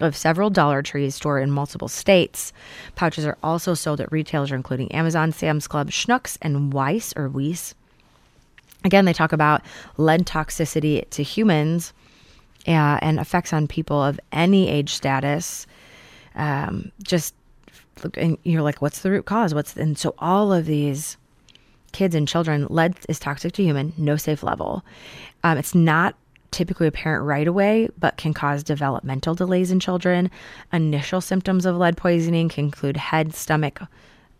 of 0.00 0.16
several 0.16 0.50
Dollar 0.50 0.82
Trees 0.82 1.14
stored 1.14 1.42
in 1.42 1.50
multiple 1.50 1.88
states. 1.88 2.52
Pouches 2.94 3.24
are 3.24 3.38
also 3.42 3.74
sold 3.74 4.00
at 4.00 4.12
retailers 4.12 4.52
including 4.52 4.92
Amazon, 4.92 5.32
Sam's 5.32 5.66
Club, 5.68 5.90
Schnucks, 5.90 6.36
and 6.42 6.72
Weis 6.72 7.16
or 7.16 7.30
Weis. 7.30 7.74
Again, 8.84 9.06
they 9.06 9.14
talk 9.14 9.32
about 9.32 9.62
lead 9.96 10.26
toxicity 10.26 11.08
to 11.10 11.22
humans 11.22 11.94
uh, 12.66 12.98
and 13.02 13.18
effects 13.18 13.52
on 13.52 13.66
people 13.66 14.02
of 14.02 14.18
any 14.32 14.68
age 14.68 14.90
status. 14.94 15.66
Um, 16.34 16.90
just 17.02 17.34
look, 18.02 18.16
and 18.16 18.38
you're 18.44 18.62
like, 18.62 18.82
what's 18.82 19.00
the 19.00 19.10
root 19.10 19.26
cause? 19.26 19.54
What's 19.54 19.76
and 19.76 19.96
so 19.98 20.14
all 20.18 20.52
of 20.52 20.66
these 20.66 21.16
kids 21.92 22.14
and 22.14 22.28
children, 22.28 22.66
lead 22.68 22.96
is 23.08 23.18
toxic 23.18 23.52
to 23.54 23.62
human, 23.62 23.92
no 23.96 24.16
safe 24.16 24.42
level. 24.42 24.84
Um, 25.44 25.56
it's 25.56 25.74
not 25.74 26.16
typically 26.50 26.86
apparent 26.86 27.24
right 27.24 27.48
away, 27.48 27.88
but 27.98 28.16
can 28.16 28.34
cause 28.34 28.62
developmental 28.62 29.34
delays 29.34 29.70
in 29.70 29.80
children. 29.80 30.30
Initial 30.72 31.20
symptoms 31.20 31.66
of 31.66 31.76
lead 31.76 31.96
poisoning 31.96 32.48
can 32.48 32.66
include 32.66 32.96
head, 32.96 33.34
stomach, 33.34 33.80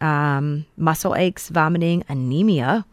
um, 0.00 0.66
muscle 0.76 1.16
aches, 1.16 1.48
vomiting, 1.48 2.04
anemia, 2.08 2.84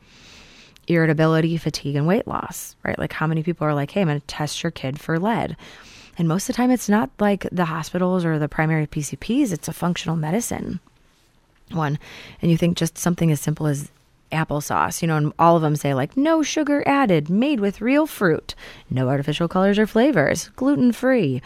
irritability, 0.88 1.58
fatigue, 1.58 1.96
and 1.96 2.08
weight 2.08 2.28
loss, 2.28 2.76
right? 2.84 2.98
Like, 2.98 3.14
how 3.14 3.28
many 3.28 3.44
people 3.44 3.68
are 3.68 3.74
like, 3.74 3.92
hey, 3.92 4.02
I'm 4.02 4.08
going 4.08 4.20
to 4.20 4.28
test 4.28 4.64
your 4.64 4.72
kid 4.72 5.00
for 5.00 5.20
lead? 5.20 5.56
And 6.18 6.28
most 6.28 6.44
of 6.50 6.56
the 6.56 6.58
time, 6.58 6.72
it's 6.72 6.90
not 6.90 7.10
like 7.20 7.48
the 7.52 7.66
hospitals 7.66 8.26
or 8.26 8.38
the 8.38 8.50
primary 8.50 8.88
PCPs, 8.88 9.52
it's 9.52 9.68
a 9.68 9.74
functional 9.74 10.16
medicine 10.16 10.80
one. 11.74 12.00
And 12.42 12.52
you 12.52 12.58
think 12.58 12.78
just 12.78 12.98
something 12.98 13.32
as 13.32 13.42
simple 13.42 13.68
as 13.68 13.92
applesauce, 14.32 15.02
you 15.02 15.08
know, 15.08 15.18
and 15.18 15.34
all 15.38 15.56
of 15.56 15.62
them 15.62 15.76
say, 15.76 15.94
like, 15.94 16.16
no 16.16 16.44
sugar 16.44 16.84
added, 16.86 17.30
made 17.30 17.60
with 17.60 17.82
real 17.82 18.06
fruit, 18.06 18.56
no 18.90 19.10
artificial 19.10 19.48
colors 19.48 19.78
or 19.78 19.88
flavors, 19.88 20.50
gluten 20.56 20.92
free. 20.92 21.42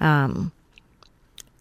Um, 0.00 0.52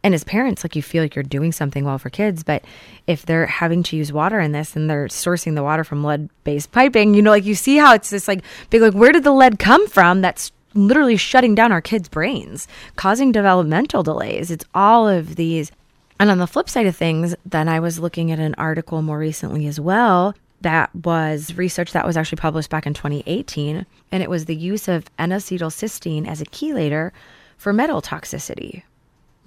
and 0.04 0.14
as 0.14 0.24
parents, 0.24 0.64
like 0.64 0.76
you 0.76 0.82
feel 0.82 1.02
like 1.02 1.16
you're 1.16 1.24
doing 1.24 1.52
something 1.52 1.86
well 1.86 1.98
for 1.98 2.10
kids, 2.10 2.44
but 2.44 2.64
if 3.08 3.26
they're 3.26 3.46
having 3.46 3.84
to 3.84 3.96
use 3.96 4.12
water 4.12 4.40
in 4.40 4.52
this 4.52 4.76
and 4.76 4.90
they're 4.90 5.08
sourcing 5.08 5.56
the 5.56 5.64
water 5.64 5.84
from 5.84 6.04
lead 6.04 6.30
based 6.44 6.72
piping, 6.72 7.14
you 7.14 7.22
know, 7.22 7.32
like 7.32 7.46
you 7.46 7.56
see 7.56 7.78
how 7.78 7.94
it's 7.94 8.10
this 8.10 8.28
like 8.28 8.44
big, 8.70 8.82
like, 8.82 8.94
where 8.94 9.14
did 9.14 9.24
the 9.24 9.32
lead 9.32 9.60
come 9.60 9.88
from? 9.88 10.22
That's 10.22 10.52
literally 10.74 11.18
shutting 11.18 11.56
down 11.56 11.72
our 11.72 11.82
kids' 11.82 12.10
brains, 12.10 12.68
causing 12.96 13.32
developmental 13.32 14.04
delays. 14.04 14.52
It's 14.52 14.66
all 14.76 15.08
of 15.08 15.36
these. 15.36 15.72
And 16.20 16.30
on 16.30 16.38
the 16.38 16.48
flip 16.48 16.70
side 16.70 16.86
of 16.86 16.96
things, 16.96 17.36
then 17.46 17.70
I 17.70 17.80
was 17.80 18.00
looking 18.00 18.32
at 18.32 18.40
an 18.40 18.56
article 18.58 19.02
more 19.02 19.18
recently 19.18 19.68
as 19.68 19.80
well 19.80 20.36
that 20.64 20.94
was 20.96 21.56
research 21.56 21.92
that 21.92 22.06
was 22.06 22.18
actually 22.18 22.38
published 22.38 22.70
back 22.70 22.88
in 22.88 22.94
2018, 22.94 23.86
and 24.12 24.24
it 24.24 24.30
was 24.30 24.46
the 24.46 24.56
use 24.56 24.88
of 24.88 25.06
N-acetylcysteine 25.20 26.26
as 26.28 26.42
a 26.42 26.46
chelator 26.46 27.12
for 27.58 27.74
metal 27.74 28.02
toxicity, 28.02 28.84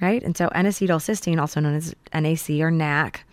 right? 0.01 0.23
And 0.23 0.37
so 0.37 0.49
N-acetylcysteine, 0.49 1.41
also 1.41 1.61
known 1.61 1.75
as 1.75 1.95
NAC 2.13 2.51
or 2.61 2.71
NAC, 2.71 3.25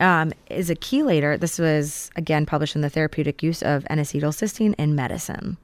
um, 0.00 0.32
is 0.50 0.70
a 0.70 0.76
chelator. 0.76 1.38
This 1.38 1.58
was 1.58 2.10
again 2.16 2.46
published 2.46 2.76
in 2.76 2.82
the 2.82 2.90
therapeutic 2.90 3.42
use 3.42 3.62
of 3.62 3.86
N-acetylcysteine 3.88 4.74
in 4.78 4.94
medicine. 4.94 5.56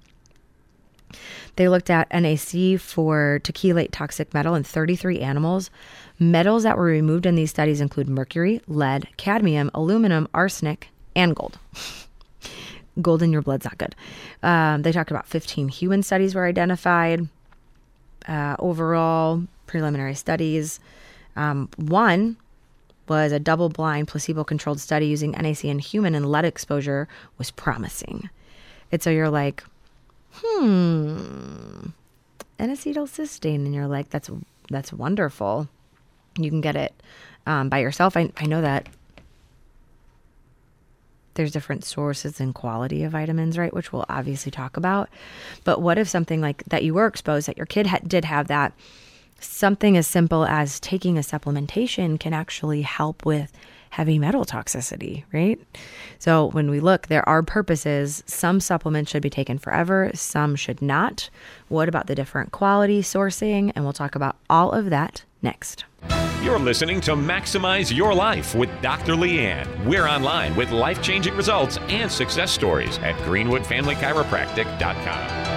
They 1.57 1.69
looked 1.69 1.91
at 1.91 2.11
NAC 2.11 2.81
for 2.81 3.41
to 3.43 3.53
chelate 3.53 3.91
toxic 3.93 4.33
metal 4.33 4.55
in 4.55 4.65
33 4.65 5.21
animals. 5.21 5.71
Metals 6.19 6.63
that 6.63 6.79
were 6.79 6.85
removed 6.85 7.27
in 7.27 7.35
these 7.35 7.51
studies 7.51 7.81
include 7.81 8.09
mercury, 8.09 8.63
lead, 8.67 9.09
cadmium, 9.17 9.71
aluminum, 9.75 10.29
arsenic, 10.33 10.89
and 11.15 11.37
gold. 11.37 11.59
gold 13.03 13.23
in 13.23 13.33
your 13.33 13.43
blood's 13.43 13.65
not 13.65 13.79
good. 13.79 13.95
Um, 14.43 14.83
they 14.83 14.93
talked 14.93 15.11
about 15.11 15.27
15 15.27 15.69
human 15.69 16.03
studies 16.03 16.35
were 16.35 16.47
identified. 16.47 17.29
Uh, 18.27 18.57
overall, 18.59 19.43
preliminary 19.73 20.15
studies. 20.15 20.79
Um, 21.35 21.71
one 21.77 22.37
was 23.09 23.33
a 23.33 23.41
double 23.41 23.71
blind 23.71 24.07
placebo 24.07 24.45
controlled 24.45 24.79
study 24.79 25.07
using 25.07 25.31
NAC 25.31 25.65
in 25.65 25.79
human 25.79 26.15
and 26.15 26.31
lead 26.31 26.45
exposure 26.45 27.09
was 27.39 27.51
promising. 27.51 28.29
And 28.93 29.03
so 29.03 29.09
you're 29.09 29.31
like, 29.31 29.65
hmm, 30.35 31.87
N-acetylcysteine, 32.59 33.65
and 33.65 33.75
you're 33.75 33.89
like, 33.89 34.11
that's 34.11 34.31
that's 34.71 34.93
wonderful. 34.93 35.69
You 36.39 36.51
can 36.51 36.61
get 36.61 36.77
it 36.77 36.93
um, 37.47 37.71
by 37.71 37.79
yourself. 37.79 38.15
I 38.15 38.31
I 38.37 38.45
know 38.45 38.61
that 38.61 38.89
there's 41.35 41.51
different 41.51 41.85
sources 41.85 42.41
and 42.41 42.55
quality 42.55 43.05
of 43.05 43.13
vitamins, 43.13 43.57
right? 43.57 43.73
Which 43.73 43.91
we'll 43.91 44.05
obviously 44.11 44.53
talk 44.53 44.77
about. 44.77 45.09
But 45.65 45.81
what 45.81 45.97
if 45.97 46.09
something 46.09 46.43
like 46.43 46.63
that 46.65 46.85
you 46.85 46.93
were 46.93 47.07
exposed, 47.07 47.49
that 47.49 47.57
your 47.57 47.67
kid 47.67 47.87
ha- 47.87 48.01
did 48.07 48.27
have 48.27 48.49
that, 48.49 48.75
something 49.43 49.97
as 49.97 50.07
simple 50.07 50.45
as 50.45 50.79
taking 50.81 51.19
a 51.19 51.23
supplementation 51.23 52.19
can 52.19 52.33
actually 52.33 52.83
help 52.83 53.25
with 53.25 53.53
heavy 53.91 54.19
metal 54.19 54.45
toxicity, 54.45 55.25
right? 55.33 55.61
So 56.19 56.51
when 56.53 56.71
we 56.71 56.81
look, 56.81 57.09
there 57.09 57.29
are 57.29 57.43
purposes. 57.43 58.23
Some 58.27 58.59
supplements 58.59 59.11
should 59.11 59.23
be 59.23 59.29
taken 59.29 59.59
forever, 59.59 60.11
some 60.15 60.57
should 60.57 60.81
not. 60.81 61.29
What 61.69 61.91
about 61.91 62.07
the 62.07 62.15
different 62.15 62.53
quality 62.53 63.03
sourcing? 63.03 63.71
And 63.75 63.85
we'll 63.85 63.93
talk 63.93 64.15
about 64.15 64.37
all 64.49 64.73
of 64.73 64.89
that 64.91 65.25
next. 65.43 65.85
You're 66.43 66.59
listening 66.59 67.03
to 67.03 67.13
Maximize 67.13 67.95
Your 67.95 68.15
Life 68.15 68.55
with 68.55 68.71
Dr. 68.81 69.13
Leanne. 69.15 69.85
We're 69.85 70.09
online 70.09 70.57
with 70.57 70.71
life 70.71 71.03
changing 71.03 71.37
results 71.37 71.77
and 71.89 72.11
success 72.11 72.51
stories 72.51 72.97
at 72.99 73.15
greenwoodfamilychiropractic.com. 73.19 75.52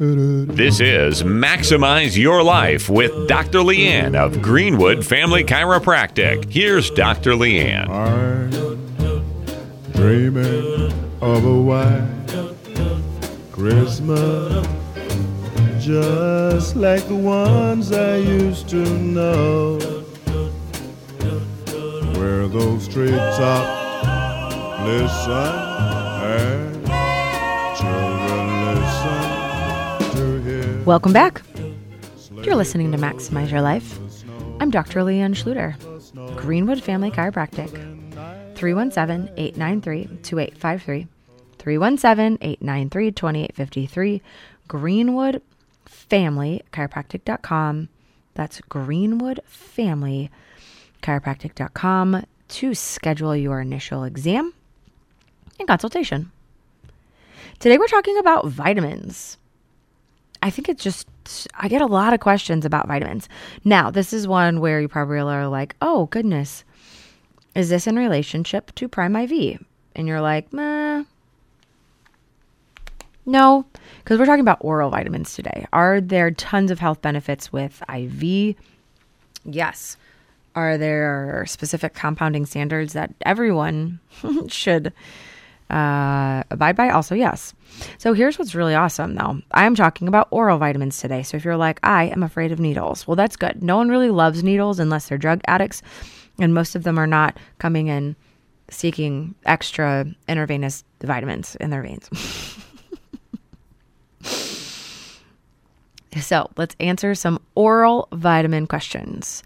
This 0.00 0.80
is 0.80 1.22
Maximize 1.24 2.16
Your 2.16 2.42
Life 2.42 2.88
with 2.88 3.28
Dr. 3.28 3.58
Leanne 3.58 4.14
of 4.14 4.40
Greenwood 4.40 5.04
Family 5.04 5.44
Chiropractic. 5.44 6.50
Here's 6.50 6.88
Dr. 6.88 7.32
Leanne. 7.32 7.86
I'm 7.86 8.50
dreaming 9.92 10.90
of 11.20 11.44
a 11.44 11.60
white 11.60 12.08
Christmas, 13.52 14.66
just 15.84 16.76
like 16.76 17.06
the 17.06 17.16
ones 17.16 17.92
I 17.92 18.16
used 18.16 18.70
to 18.70 18.82
know, 18.98 19.78
where 22.18 22.48
those 22.48 22.88
treetops 22.88 24.06
listen 24.82 25.69
Welcome 30.86 31.12
back. 31.12 31.42
You're 32.42 32.56
listening 32.56 32.90
to 32.92 32.98
Maximize 32.98 33.50
Your 33.50 33.60
Life. 33.60 33.98
I'm 34.60 34.70
Dr. 34.70 35.00
Leanne 35.00 35.34
Schluter, 35.34 35.76
Greenwood 36.36 36.82
Family 36.82 37.10
Chiropractic. 37.10 37.70
317 38.56 39.34
893 39.36 40.04
2853. 40.22 41.06
317 41.58 42.38
893 42.40 43.10
2853. 43.12 44.22
Greenwood 44.68 45.42
Family 45.84 46.62
Chiropractic.com. 46.72 47.88
That's 48.34 48.60
Greenwood 48.62 49.40
Chiropractic.com 51.02 52.24
to 52.48 52.74
schedule 52.74 53.36
your 53.36 53.60
initial 53.60 54.04
exam 54.04 54.54
and 55.58 55.68
consultation. 55.68 56.32
Today 57.58 57.76
we're 57.76 57.86
talking 57.86 58.16
about 58.16 58.46
vitamins. 58.46 59.36
I 60.42 60.50
think 60.50 60.68
it's 60.68 60.82
just, 60.82 61.08
I 61.54 61.68
get 61.68 61.82
a 61.82 61.86
lot 61.86 62.14
of 62.14 62.20
questions 62.20 62.64
about 62.64 62.88
vitamins. 62.88 63.28
Now, 63.64 63.90
this 63.90 64.12
is 64.12 64.26
one 64.26 64.60
where 64.60 64.80
you 64.80 64.88
probably 64.88 65.18
are 65.18 65.48
like, 65.48 65.76
oh, 65.82 66.06
goodness, 66.06 66.64
is 67.54 67.68
this 67.68 67.86
in 67.86 67.96
relationship 67.96 68.74
to 68.76 68.88
Prime 68.88 69.14
IV? 69.16 69.62
And 69.94 70.08
you're 70.08 70.20
like, 70.20 70.52
meh. 70.52 71.04
No, 73.26 73.66
because 73.98 74.18
we're 74.18 74.26
talking 74.26 74.40
about 74.40 74.58
oral 74.60 74.90
vitamins 74.90 75.34
today. 75.34 75.66
Are 75.72 76.00
there 76.00 76.30
tons 76.30 76.70
of 76.70 76.78
health 76.78 77.02
benefits 77.02 77.52
with 77.52 77.82
IV? 77.94 78.56
Yes. 79.44 79.96
Are 80.56 80.78
there 80.78 81.44
specific 81.46 81.94
compounding 81.94 82.46
standards 82.46 82.94
that 82.94 83.12
everyone 83.24 84.00
should 84.48 84.92
uh, 85.70 86.42
abide 86.50 86.76
by? 86.76 86.90
Also, 86.90 87.14
yes. 87.14 87.54
So 87.98 88.12
here's 88.12 88.38
what's 88.38 88.54
really 88.54 88.74
awesome 88.74 89.14
though. 89.14 89.40
I 89.52 89.66
am 89.66 89.74
talking 89.74 90.08
about 90.08 90.28
oral 90.30 90.58
vitamins 90.58 90.98
today. 90.98 91.22
So 91.22 91.36
if 91.36 91.44
you're 91.44 91.56
like, 91.56 91.80
I 91.82 92.04
am 92.06 92.22
afraid 92.22 92.52
of 92.52 92.60
needles, 92.60 93.06
well, 93.06 93.16
that's 93.16 93.36
good. 93.36 93.62
No 93.62 93.76
one 93.76 93.88
really 93.88 94.10
loves 94.10 94.42
needles 94.42 94.78
unless 94.78 95.08
they're 95.08 95.18
drug 95.18 95.40
addicts, 95.46 95.82
and 96.38 96.52
most 96.52 96.74
of 96.74 96.82
them 96.82 96.98
are 96.98 97.06
not 97.06 97.38
coming 97.58 97.88
in 97.88 98.16
seeking 98.70 99.34
extra 99.44 100.06
intravenous 100.28 100.84
vitamins 101.02 101.56
in 101.56 101.70
their 101.70 101.82
veins. 101.82 102.08
so 106.20 106.50
let's 106.56 106.76
answer 106.80 107.14
some 107.14 107.40
oral 107.54 108.08
vitamin 108.12 108.66
questions. 108.66 109.42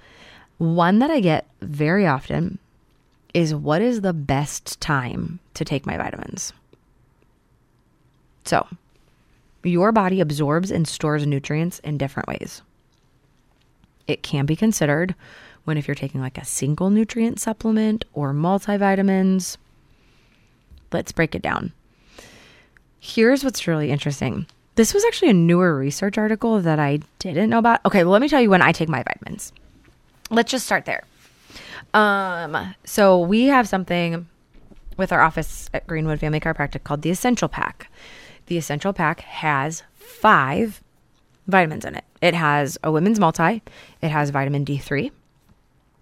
One 0.58 1.00
that 1.00 1.10
I 1.10 1.20
get 1.20 1.46
very 1.60 2.06
often 2.06 2.58
is 3.34 3.54
what 3.54 3.82
is 3.82 4.00
the 4.00 4.12
best 4.12 4.80
time 4.80 5.40
to 5.54 5.64
take 5.64 5.84
my 5.84 5.96
vitamins? 5.96 6.52
So, 8.44 8.66
your 9.64 9.92
body 9.92 10.20
absorbs 10.20 10.70
and 10.70 10.86
stores 10.86 11.26
nutrients 11.26 11.80
in 11.80 11.98
different 11.98 12.28
ways. 12.28 12.62
It 14.06 14.22
can 14.22 14.46
be 14.46 14.56
considered 14.56 15.14
when 15.64 15.76
if 15.76 15.88
you're 15.88 15.94
taking 15.94 16.20
like 16.20 16.38
a 16.38 16.44
single 16.44 16.90
nutrient 16.90 17.40
supplement 17.40 18.04
or 18.12 18.32
multivitamins. 18.32 19.56
Let's 20.92 21.12
break 21.12 21.34
it 21.34 21.42
down. 21.42 21.72
Here's 23.00 23.42
what's 23.42 23.66
really 23.66 23.90
interesting. 23.90 24.46
This 24.76 24.92
was 24.92 25.04
actually 25.04 25.30
a 25.30 25.34
newer 25.34 25.76
research 25.76 26.18
article 26.18 26.60
that 26.60 26.78
I 26.78 27.00
didn't 27.18 27.50
know 27.50 27.58
about. 27.58 27.84
Okay, 27.86 28.04
well, 28.04 28.12
let 28.12 28.22
me 28.22 28.28
tell 28.28 28.40
you 28.40 28.50
when 28.50 28.62
I 28.62 28.72
take 28.72 28.88
my 28.88 29.02
vitamins. 29.02 29.52
Let's 30.30 30.50
just 30.50 30.66
start 30.66 30.84
there. 30.84 31.04
Um, 31.94 32.74
so 32.84 33.20
we 33.20 33.44
have 33.44 33.68
something 33.68 34.28
with 34.96 35.12
our 35.12 35.22
office 35.22 35.70
at 35.72 35.86
Greenwood 35.86 36.20
Family 36.20 36.40
Chiropractic 36.40 36.84
called 36.84 37.02
the 37.02 37.10
Essential 37.10 37.48
Pack. 37.48 37.90
The 38.46 38.58
Essential 38.58 38.92
Pack 38.92 39.20
has 39.20 39.84
five 39.94 40.82
vitamins 41.46 41.84
in 41.84 41.94
it. 41.94 42.04
It 42.20 42.34
has 42.34 42.76
a 42.82 42.90
women's 42.90 43.20
multi, 43.20 43.62
it 44.02 44.10
has 44.10 44.30
vitamin 44.30 44.64
D3, 44.64 45.10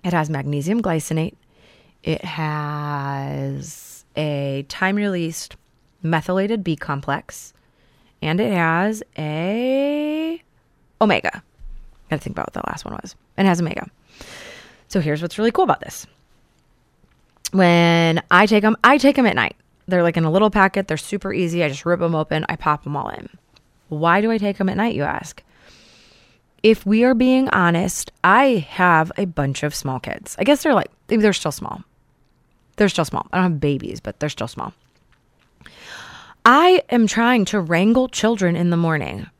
it 0.05 0.12
has 0.12 0.31
magnesium 0.31 0.81
glycinate, 0.81 1.35
it 2.02 2.24
has 2.24 4.05
a 4.16 4.64
time 4.68 4.96
released 4.96 5.57
methylated 6.02 6.64
B 6.64 6.76
complex, 6.76 7.52
and 8.20 8.40
it 8.40 8.52
has 8.52 9.02
a 9.18 10.42
omega. 11.00 11.42
Gotta 12.09 12.22
think 12.22 12.35
about 12.35 12.48
what 12.48 12.55
the 12.55 12.70
last 12.70 12.85
one 12.85 12.94
was. 12.94 13.14
It 13.37 13.46
has 13.46 13.61
omega. 13.61 13.90
So 14.92 15.00
here's 15.00 15.22
what's 15.22 15.38
really 15.38 15.50
cool 15.50 15.64
about 15.64 15.81
this. 15.81 16.07
When 17.52 18.22
I 18.31 18.44
take 18.44 18.61
them, 18.61 18.76
I 18.85 18.98
take 18.98 19.16
them 19.16 19.24
at 19.24 19.35
night. 19.35 19.57
They're 19.88 20.02
like 20.02 20.18
in 20.18 20.24
a 20.24 20.31
little 20.31 20.50
packet. 20.50 20.87
They're 20.87 20.98
super 20.98 21.33
easy. 21.33 21.64
I 21.64 21.70
just 21.70 21.87
rip 21.87 22.00
them 22.00 22.14
open. 22.14 22.44
I 22.50 22.57
pop 22.57 22.85
them 22.85 22.94
all 22.94 23.09
in. 23.09 23.31
Why 23.88 24.20
do 24.20 24.31
I 24.31 24.37
take 24.37 24.59
them 24.59 24.68
at 24.68 24.76
night, 24.76 24.94
you 24.94 25.02
ask? 25.02 25.42
If 26.62 26.85
we 26.85 27.05
are 27.05 27.14
being 27.14 27.48
honest, 27.48 28.12
I 28.22 28.66
have 28.68 29.11
a 29.16 29.24
bunch 29.24 29.62
of 29.62 29.74
small 29.74 29.98
kids. 29.98 30.37
I 30.38 30.44
guess 30.44 30.62
they're 30.62 30.74
like, 30.74 30.90
they're 31.07 31.33
still 31.33 31.52
small. 31.52 31.83
They're 32.76 32.90
still 32.90 33.07
small. 33.07 33.26
I 33.33 33.38
don't 33.38 33.52
have 33.52 33.61
babies, 33.61 33.98
but 33.98 34.20
they're 34.20 34.28
still 34.28 34.46
small. 34.46 34.74
I 36.44 36.83
am 36.90 37.07
trying 37.07 37.46
to 37.46 37.61
wrangle 37.61 38.09
children 38.09 38.57
in 38.57 38.68
the 38.68 38.76
morning. 38.76 39.31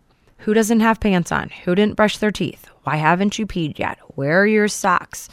Who 0.43 0.55
doesn't 0.55 0.81
have 0.81 0.99
pants 0.99 1.31
on? 1.31 1.51
Who 1.65 1.75
didn't 1.75 1.95
brush 1.95 2.19
their 2.19 2.33
teeth? 2.33 2.69
Why 2.83 2.97
haven't 2.97 3.39
you 3.39 3.47
peed 3.47 3.79
yet? 3.79 3.99
Where 4.17 4.43
are 4.43 4.47
your 4.47 4.67
socks? 4.67 5.29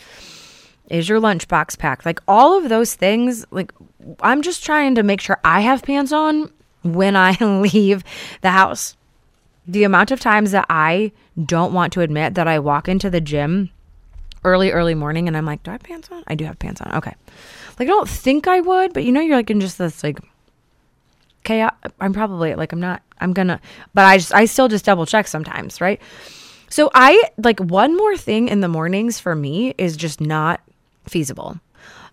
Is 0.89 1.10
your 1.10 1.19
lunchbox 1.19 1.80
packed? 1.80 2.06
Like 2.06 2.19
all 2.28 2.58
of 2.58 2.69
those 2.69 2.93
things, 2.93 3.43
like 3.50 3.74
I'm 4.22 4.43
just 4.43 4.63
trying 4.63 4.95
to 4.95 5.04
make 5.04 5.19
sure 5.19 5.39
I 5.43 5.62
have 5.62 5.82
pants 5.82 6.12
on 6.12 6.52
when 6.84 7.15
I 7.15 7.32
leave 7.41 8.04
the 8.41 8.52
house. 8.52 8.95
The 9.67 9.84
amount 9.84 10.12
of 10.12 10.19
times 10.19 10.52
that 10.52 10.67
I 10.69 11.12
don't 11.43 11.74
want 11.74 11.93
to 11.93 12.02
admit 12.02 12.36
that 12.36 12.48
I 12.48 12.60
walk 12.60 12.88
into 12.88 13.10
the 13.10 13.22
gym 13.22 13.72
early, 14.43 14.72
early 14.72 14.95
morning, 14.95 15.28
and 15.28 15.36
I'm 15.36 15.45
like, 15.45 15.63
do 15.63 15.72
I 15.72 15.74
have 15.74 15.84
pants 15.84 16.10
on? 16.12 16.24
I 16.28 16.36
do 16.36 16.45
have 16.45 16.60
pants 16.60 16.82
on. 16.82 16.95
Okay. 16.95 17.13
Like, 17.80 17.88
I 17.88 17.91
don't 17.91 18.10
think 18.10 18.48
I 18.48 18.62
would, 18.62 18.93
but 18.93 19.04
you 19.04 19.12
know, 19.12 19.22
you're 19.22 19.38
like 19.38 19.50
in 19.50 19.60
just 19.60 19.78
this, 19.78 20.04
like, 20.04 20.19
I, 21.47 21.71
I'm 21.99 22.13
probably 22.13 22.56
like, 22.56 22.71
I'm 22.71 22.80
not, 22.80 23.02
I'm 23.19 23.34
gonna, 23.34 23.60
but 23.93 24.06
I 24.06 24.17
just, 24.17 24.34
I 24.34 24.45
still 24.45 24.67
just 24.67 24.86
double 24.86 25.06
check 25.06 25.28
sometimes, 25.28 25.82
right? 25.82 26.02
So 26.69 26.91
I 26.93 27.23
like 27.38 27.60
one 27.60 27.97
more 27.97 28.15
thing 28.15 28.47
in 28.47 28.62
the 28.62 28.67
mornings 28.67 29.19
for 29.19 29.36
me 29.36 29.73
is 29.78 29.97
just 29.97 30.21
not 30.21 30.62
feasible. 31.08 31.60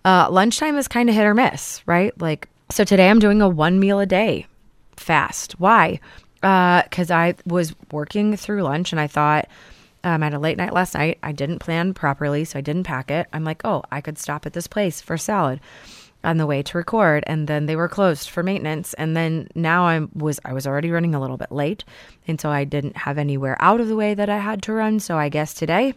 Uh, 0.05 0.29
lunchtime 0.31 0.77
is 0.77 0.89
kind 0.89 1.09
of 1.09 1.15
hit 1.15 1.27
or 1.27 1.35
miss, 1.35 1.83
right? 1.87 2.19
Like, 2.21 2.49
so 2.71 2.85
today 2.85 3.11
I'm 3.11 3.19
doing 3.19 3.43
a 3.43 3.49
one 3.49 3.79
meal 3.79 4.01
a 4.01 4.07
day 4.07 4.47
fast. 4.97 5.53
Why? 5.61 6.01
Because 6.41 7.11
I 7.11 7.35
was 7.45 7.75
working 7.93 8.37
through 8.37 8.63
lunch 8.63 8.93
and 8.93 9.01
I 9.01 9.09
thought, 9.09 9.49
um, 10.05 10.23
I 10.23 10.27
had 10.27 10.35
a 10.35 10.39
late 10.39 10.57
night 10.57 10.73
last 10.73 10.95
night. 10.95 11.19
I 11.23 11.33
didn't 11.33 11.59
plan 11.59 11.93
properly, 11.93 12.45
so 12.45 12.59
I 12.59 12.63
didn't 12.63 12.85
pack 12.85 13.11
it. 13.11 13.27
I'm 13.33 13.43
like, 13.43 13.63
oh, 13.65 13.83
I 13.91 14.01
could 14.01 14.19
stop 14.19 14.47
at 14.47 14.53
this 14.53 14.69
place 14.69 15.01
for 15.01 15.19
salad 15.19 15.61
on 16.27 16.37
the 16.37 16.47
way 16.47 16.63
to 16.63 16.77
record, 16.77 17.25
and 17.27 17.49
then 17.49 17.67
they 17.67 17.77
were 17.77 17.89
closed 17.89 18.29
for 18.29 18.43
maintenance. 18.43 18.93
And 18.95 19.17
then 19.17 19.49
now 19.55 19.85
I 19.85 20.07
was 20.13 20.39
I 20.45 20.53
was 20.53 20.67
already 20.67 20.91
running 20.91 21.15
a 21.15 21.21
little 21.21 21.37
bit 21.39 21.53
late, 21.53 21.85
and 22.27 22.41
so 22.41 22.51
I 22.51 22.65
didn't 22.65 22.97
have 22.97 23.17
anywhere 23.17 23.57
out 23.61 23.81
of 23.81 23.89
the 23.89 23.97
way 23.97 24.13
that 24.13 24.29
I 24.29 24.39
had 24.39 24.63
to 24.65 24.73
run. 24.73 25.01
So 25.01 25.17
I 25.17 25.29
guess 25.31 25.55
today 25.55 25.95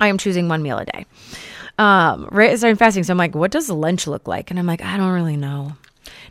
I 0.00 0.08
am 0.08 0.18
choosing 0.18 0.48
one 0.48 0.62
meal 0.62 0.78
a 0.78 0.84
day. 0.86 1.06
Um, 1.78 2.28
right 2.32 2.50
as 2.50 2.64
I'm 2.64 2.76
fasting, 2.76 3.04
so 3.04 3.12
I'm 3.12 3.18
like, 3.18 3.34
what 3.34 3.50
does 3.50 3.70
lunch 3.70 4.06
look 4.06 4.26
like? 4.26 4.50
And 4.50 4.58
I'm 4.58 4.66
like, 4.66 4.82
I 4.82 4.96
don't 4.96 5.12
really 5.12 5.36
know. 5.36 5.76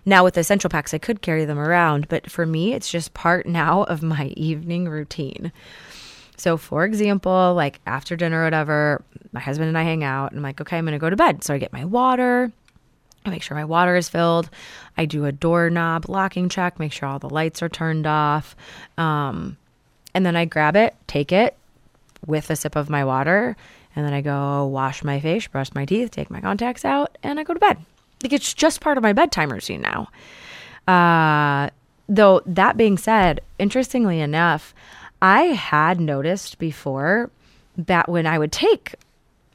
Now 0.05 0.23
with 0.23 0.33
the 0.33 0.41
essential 0.41 0.69
packs, 0.69 0.93
I 0.93 0.97
could 0.97 1.21
carry 1.21 1.45
them 1.45 1.59
around, 1.59 2.07
but 2.09 2.29
for 2.29 2.45
me, 2.45 2.73
it's 2.73 2.91
just 2.91 3.13
part 3.13 3.45
now 3.45 3.83
of 3.83 4.01
my 4.01 4.27
evening 4.35 4.89
routine. 4.89 5.51
So, 6.37 6.57
for 6.57 6.85
example, 6.85 7.53
like 7.53 7.79
after 7.85 8.15
dinner 8.15 8.41
or 8.41 8.45
whatever, 8.45 9.03
my 9.31 9.39
husband 9.39 9.67
and 9.67 9.77
I 9.77 9.83
hang 9.83 10.03
out, 10.03 10.31
and 10.31 10.39
I'm 10.39 10.43
like, 10.43 10.59
okay, 10.59 10.77
I'm 10.77 10.85
going 10.85 10.93
to 10.93 10.99
go 10.99 11.09
to 11.09 11.15
bed. 11.15 11.43
So 11.43 11.53
I 11.53 11.59
get 11.59 11.71
my 11.71 11.85
water. 11.85 12.51
I 13.25 13.29
make 13.29 13.43
sure 13.43 13.55
my 13.55 13.65
water 13.65 13.95
is 13.95 14.09
filled. 14.09 14.49
I 14.97 15.05
do 15.05 15.25
a 15.25 15.31
doorknob 15.31 16.09
locking 16.09 16.49
check, 16.49 16.79
make 16.79 16.91
sure 16.91 17.07
all 17.07 17.19
the 17.19 17.29
lights 17.29 17.61
are 17.61 17.69
turned 17.69 18.07
off. 18.07 18.55
Um, 18.97 19.57
and 20.13 20.25
then 20.25 20.35
I 20.35 20.45
grab 20.45 20.75
it, 20.75 20.95
take 21.07 21.31
it 21.31 21.55
with 22.25 22.49
a 22.49 22.55
sip 22.55 22.75
of 22.75 22.89
my 22.89 23.05
water, 23.05 23.55
and 23.95 24.05
then 24.05 24.13
I 24.13 24.21
go 24.21 24.65
wash 24.65 25.03
my 25.03 25.19
face, 25.19 25.47
brush 25.47 25.73
my 25.73 25.85
teeth, 25.85 26.11
take 26.11 26.29
my 26.29 26.41
contacts 26.41 26.85
out, 26.85 27.17
and 27.23 27.39
I 27.39 27.43
go 27.43 27.53
to 27.53 27.59
bed. 27.59 27.77
Like 28.23 28.33
it's 28.33 28.53
just 28.53 28.81
part 28.81 28.97
of 28.97 29.03
my 29.03 29.13
bedtime 29.13 29.51
routine 29.51 29.81
now. 29.81 30.09
Uh, 30.87 31.69
though 32.07 32.41
that 32.45 32.77
being 32.77 32.97
said, 32.97 33.41
interestingly 33.59 34.19
enough, 34.19 34.73
I 35.21 35.43
had 35.43 35.99
noticed 35.99 36.57
before 36.57 37.29
that 37.77 38.09
when 38.09 38.25
I 38.25 38.39
would 38.39 38.51
take 38.51 38.95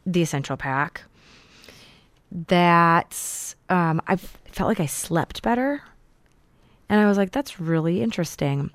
the 0.05 0.23
essential 0.23 0.57
pack, 0.57 1.03
that 2.49 3.55
um, 3.71 4.01
I 4.07 4.17
felt 4.17 4.69
like 4.69 4.81
I 4.81 4.87
slept 4.87 5.43
better. 5.43 5.83
And 6.89 7.01
I 7.01 7.07
was 7.07 7.17
like, 7.17 7.33
that's 7.33 7.59
really 7.59 8.03
interesting. 8.03 8.71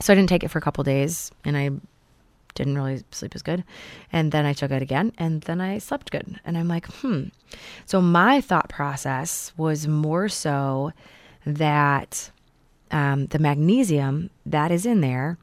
So 0.00 0.12
I 0.12 0.16
didn't 0.16 0.28
take 0.28 0.42
it 0.42 0.48
for 0.48 0.58
a 0.58 0.62
couple 0.62 0.82
days 0.84 1.30
and 1.44 1.56
I 1.56 1.70
didn't 2.54 2.74
really 2.74 3.02
sleep 3.12 3.34
as 3.34 3.42
good. 3.42 3.64
And 4.12 4.32
then 4.32 4.44
I 4.44 4.52
took 4.52 4.70
it 4.70 4.82
again 4.82 5.12
and 5.16 5.40
then 5.42 5.60
I 5.60 5.78
slept 5.78 6.10
good. 6.10 6.40
And 6.44 6.58
I'm 6.58 6.68
like, 6.68 6.86
hmm. 6.86 7.24
So 7.86 8.02
my 8.02 8.40
thought 8.40 8.68
process 8.68 9.52
was 9.56 9.86
more 9.86 10.28
so 10.28 10.92
that 11.46 12.30
um, 12.90 13.26
the 13.26 13.38
magnesium 13.38 14.30
that 14.44 14.70
is 14.70 14.84
in 14.84 15.00
there 15.00 15.38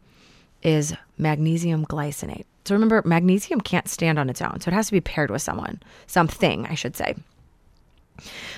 is 0.62 0.94
magnesium 1.18 1.86
glycinate. 1.86 2.46
So 2.70 2.76
remember, 2.76 3.02
magnesium 3.04 3.62
can't 3.62 3.90
stand 3.90 4.20
on 4.20 4.30
its 4.30 4.44
own. 4.44 4.60
So 4.60 4.70
it 4.70 4.76
has 4.76 4.86
to 4.86 4.92
be 4.92 5.02
paired 5.02 5.32
with 5.32 5.42
someone, 5.42 5.82
something, 6.06 6.68
I 6.68 6.76
should 6.76 6.96
say. 6.96 7.16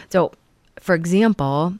So, 0.09 0.33
for 0.81 0.95
example, 0.95 1.75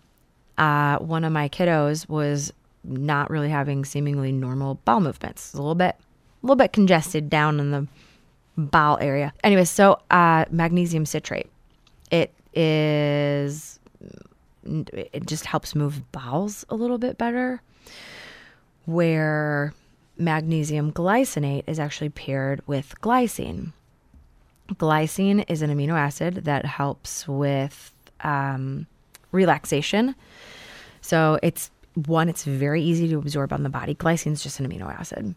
uh, 0.57 0.99
one 0.99 1.25
of 1.25 1.33
my 1.33 1.49
kiddos 1.49 2.07
was 2.07 2.53
not 2.85 3.29
really 3.29 3.49
having 3.49 3.83
seemingly 3.83 4.31
normal 4.31 4.75
bowel 4.85 5.01
movements. 5.01 5.53
A 5.53 5.57
little 5.57 5.75
bit, 5.75 5.93
a 5.97 6.45
little 6.45 6.55
bit 6.55 6.71
congested 6.71 7.29
down 7.29 7.59
in 7.59 7.71
the 7.71 7.85
bowel 8.55 8.97
area. 9.01 9.33
Anyway, 9.43 9.65
so 9.65 9.99
uh, 10.09 10.45
magnesium 10.51 11.05
citrate. 11.05 11.49
It 12.11 12.33
is. 12.55 13.77
It 14.63 15.25
just 15.25 15.43
helps 15.43 15.75
move 15.75 16.09
bowels 16.13 16.65
a 16.69 16.75
little 16.75 16.97
bit 16.97 17.17
better. 17.17 17.61
Where 18.85 19.73
magnesium 20.21 20.91
glycinate 20.91 21.63
is 21.67 21.79
actually 21.79 22.10
paired 22.10 22.62
with 22.67 22.95
glycine. 23.01 23.73
Glycine 24.69 25.43
is 25.49 25.62
an 25.62 25.69
amino 25.69 25.93
acid 25.93 26.45
that 26.45 26.65
helps 26.65 27.27
with 27.27 27.91
um, 28.21 28.88
relaxation. 29.31 30.15
So 31.01 31.39
it's 31.43 31.71
one, 31.95 32.29
it's 32.29 32.45
very 32.45 32.81
easy 32.81 33.10
to 33.10 33.17
absorb 33.17 33.51
on 33.51 33.63
the 33.63 33.69
body. 33.69 33.95
Glycine 33.95 34.31
is 34.34 34.43
just 34.43 34.60
an 34.60 34.69
amino 34.69 34.88
acid. 34.88 35.36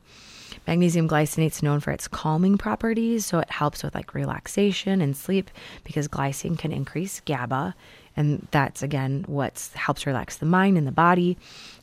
Magnesium 0.67 1.09
glycinate 1.09 1.51
is 1.51 1.63
known 1.63 1.81
for 1.81 1.91
its 1.91 2.07
calming 2.07 2.57
properties, 2.57 3.27
so 3.27 3.39
it 3.39 3.51
helps 3.51 3.83
with 3.83 3.95
like 3.95 4.15
relaxation 4.15 5.01
and 5.01 5.17
sleep 5.17 5.51
because 5.83 6.07
glycine 6.09 6.59
can 6.59 6.73
increase 6.73 7.21
GABA, 7.21 7.75
and 8.17 8.47
that's 8.51 8.83
again 8.83 9.25
what 9.27 9.71
helps 9.75 10.07
relax 10.07 10.37
the 10.37 10.47
mind 10.47 10.79
and 10.79 10.87
the 10.87 10.93
body, 10.93 11.37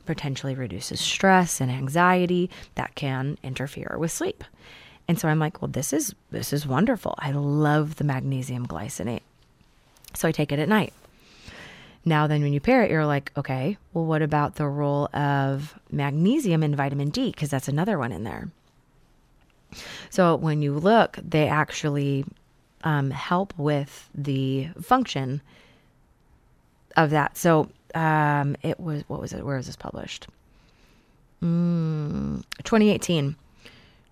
potentially 0.06 0.56
reduces 0.56 1.00
stress 1.00 1.62
and 1.62 1.72
anxiety 1.72 2.50
that 2.76 2.96
can 2.96 3.38
interfere 3.44 3.96
with 4.00 4.12
sleep. 4.12 4.44
And 5.08 5.20
so 5.20 5.28
I'm 5.28 5.40
like, 5.40 5.62
well, 5.62 5.70
this 5.70 5.94
is 5.94 6.16
this 6.32 6.54
is 6.54 6.66
wonderful. 6.66 7.16
I 7.18 7.32
love 7.32 7.96
the 7.96 8.04
magnesium 8.04 8.68
glycinate. 8.68 9.22
So 10.14 10.28
I 10.28 10.32
take 10.32 10.52
it 10.52 10.60
at 10.60 10.70
night. 10.70 10.94
Now, 12.04 12.26
then, 12.26 12.42
when 12.42 12.52
you 12.52 12.60
pair 12.60 12.84
it, 12.84 12.90
you're 12.90 13.06
like, 13.06 13.32
okay, 13.38 13.78
well, 13.94 14.06
what 14.06 14.24
about 14.24 14.56
the 14.56 14.68
role 14.68 15.08
of 15.14 15.80
magnesium 15.92 16.64
and 16.64 16.76
vitamin 16.76 17.10
D? 17.10 17.30
Because 17.30 17.50
that's 17.50 17.68
another 17.68 18.00
one 18.00 18.12
in 18.12 18.24
there. 18.24 18.50
So 20.10 20.36
when 20.36 20.62
you 20.62 20.74
look, 20.74 21.20
they 21.24 21.48
actually 21.48 22.26
um, 22.84 23.12
help 23.12 23.54
with 23.58 24.10
the 24.16 24.70
function 24.82 25.42
of 26.98 27.10
that. 27.12 27.38
So 27.38 27.70
um, 27.96 28.56
it 28.62 28.80
was, 28.80 29.04
what 29.08 29.20
was 29.20 29.34
it? 29.34 29.46
Where 29.46 29.58
was 29.58 29.68
this 29.68 29.76
published? 29.76 30.28
Mm, 31.44 32.44
2018 32.64 33.36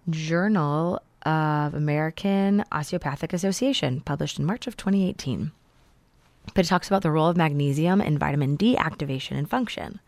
Journal 0.10 1.02
of 1.24 1.74
American 1.74 2.64
Osteopathic 2.72 3.34
Association, 3.34 4.02
published 4.02 4.40
in 4.40 4.46
March 4.46 4.66
of 4.68 4.76
2018 4.78 5.52
but 6.54 6.66
it 6.66 6.68
talks 6.68 6.88
about 6.88 7.02
the 7.02 7.12
role 7.12 7.28
of 7.28 7.38
magnesium 7.38 8.02
and 8.02 8.20
vitamin 8.20 8.56
D 8.56 8.78
activation 8.78 9.38
and 9.38 9.50
function. 9.50 10.00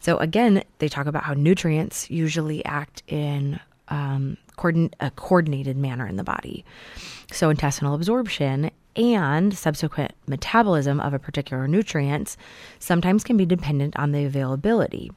So 0.00 0.16
again, 0.18 0.62
they 0.78 0.88
talk 0.88 1.06
about 1.06 1.24
how 1.24 1.34
nutrients 1.34 2.10
usually 2.10 2.64
act 2.64 3.02
in 3.06 3.58
um, 3.88 4.36
coordin- 4.56 4.92
a 5.00 5.10
coordinated 5.10 5.76
manner 5.76 6.06
in 6.06 6.16
the 6.16 6.24
body. 6.24 6.64
So 7.32 7.50
intestinal 7.50 7.94
absorption 7.94 8.70
and 8.98 9.56
subsequent 9.56 10.12
metabolism 10.26 11.00
of 11.00 11.14
a 11.14 11.18
particular 11.18 11.66
nutrient 11.66 12.36
sometimes 12.78 13.24
can 13.24 13.36
be 13.36 13.46
dependent 13.46 13.96
on 13.96 14.12
the 14.12 14.24
availability. 14.24 15.10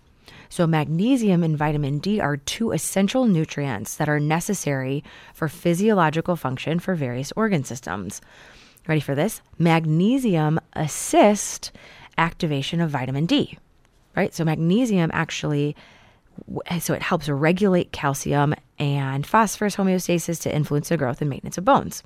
So, 0.48 0.68
magnesium 0.68 1.44
and 1.44 1.58
vitamin 1.58 2.00
D 2.00 2.20
are 2.20 2.38
two 2.38 2.72
essential 2.72 3.26
nutrients 3.26 3.96
that 3.96 4.10
are 4.10 4.20
necessary 4.20 5.04
for 5.34 5.48
physiological 5.48 6.36
function 6.36 6.80
for 6.80 6.94
various 6.94 7.34
organ 7.36 7.64
systems. 7.64 8.22
Ready 8.88 9.02
for 9.02 9.16
this? 9.16 9.42
Magnesium 9.58 10.60
assists 10.74 11.72
activation 12.18 12.82
of 12.82 12.90
vitamin 12.90 13.26
D, 13.26 13.58
right? 14.16 14.34
So 14.34 14.44
magnesium 14.44 15.10
actually 15.14 15.76
so 16.80 16.94
it 16.94 17.02
helps 17.02 17.30
regulate 17.30 17.92
calcium 17.92 18.54
and 18.80 19.26
phosphorus 19.28 19.76
homeostasis 19.76 20.42
to 20.42 20.54
influence 20.54 20.90
the 20.90 20.98
growth 20.98 21.22
and 21.22 21.30
maintenance 21.30 21.58
of 21.58 21.66
bones. 21.66 22.04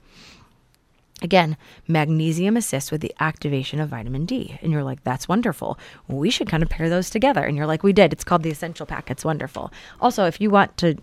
Again, 1.21 1.55
magnesium 1.87 2.57
assists 2.57 2.91
with 2.91 3.01
the 3.01 3.15
activation 3.19 3.79
of 3.79 3.89
vitamin 3.89 4.25
D. 4.25 4.59
And 4.61 4.71
you're 4.71 4.83
like, 4.83 5.03
that's 5.03 5.29
wonderful. 5.29 5.79
We 6.07 6.29
should 6.29 6.49
kind 6.49 6.61
of 6.61 6.69
pair 6.69 6.89
those 6.89 7.09
together. 7.09 7.43
And 7.43 7.55
you're 7.55 7.65
like, 7.65 7.83
we 7.83 7.93
did. 7.93 8.11
It's 8.11 8.25
called 8.25 8.43
the 8.43 8.51
Essential 8.51 8.85
Pack. 8.85 9.09
It's 9.09 9.23
wonderful. 9.23 9.71
Also, 10.01 10.25
if 10.25 10.41
you 10.41 10.49
want 10.49 10.75
to 10.77 10.97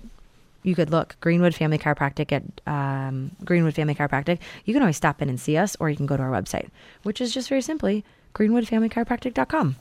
you 0.63 0.75
could 0.75 0.91
look 0.91 1.17
Greenwood 1.21 1.55
Family 1.55 1.79
Chiropractic 1.79 2.31
at 2.33 2.43
um, 2.73 3.33
Greenwood 3.45 3.75
Family 3.75 3.95
Chiropractic. 3.95 4.39
You 4.65 4.73
can 4.73 4.83
always 4.83 4.97
stop 4.97 5.21
in 5.21 5.29
and 5.29 5.41
see 5.41 5.57
us, 5.57 5.77
or 5.81 5.91
you 5.91 5.97
can 5.97 6.07
go 6.07 6.17
to 6.17 6.23
our 6.23 6.31
website, 6.31 6.69
which 7.03 7.21
is 7.21 7.35
just 7.35 7.49
very 7.49 7.63
simply 7.63 8.05
greenwoodfamilychiropractic.com. 8.35 9.77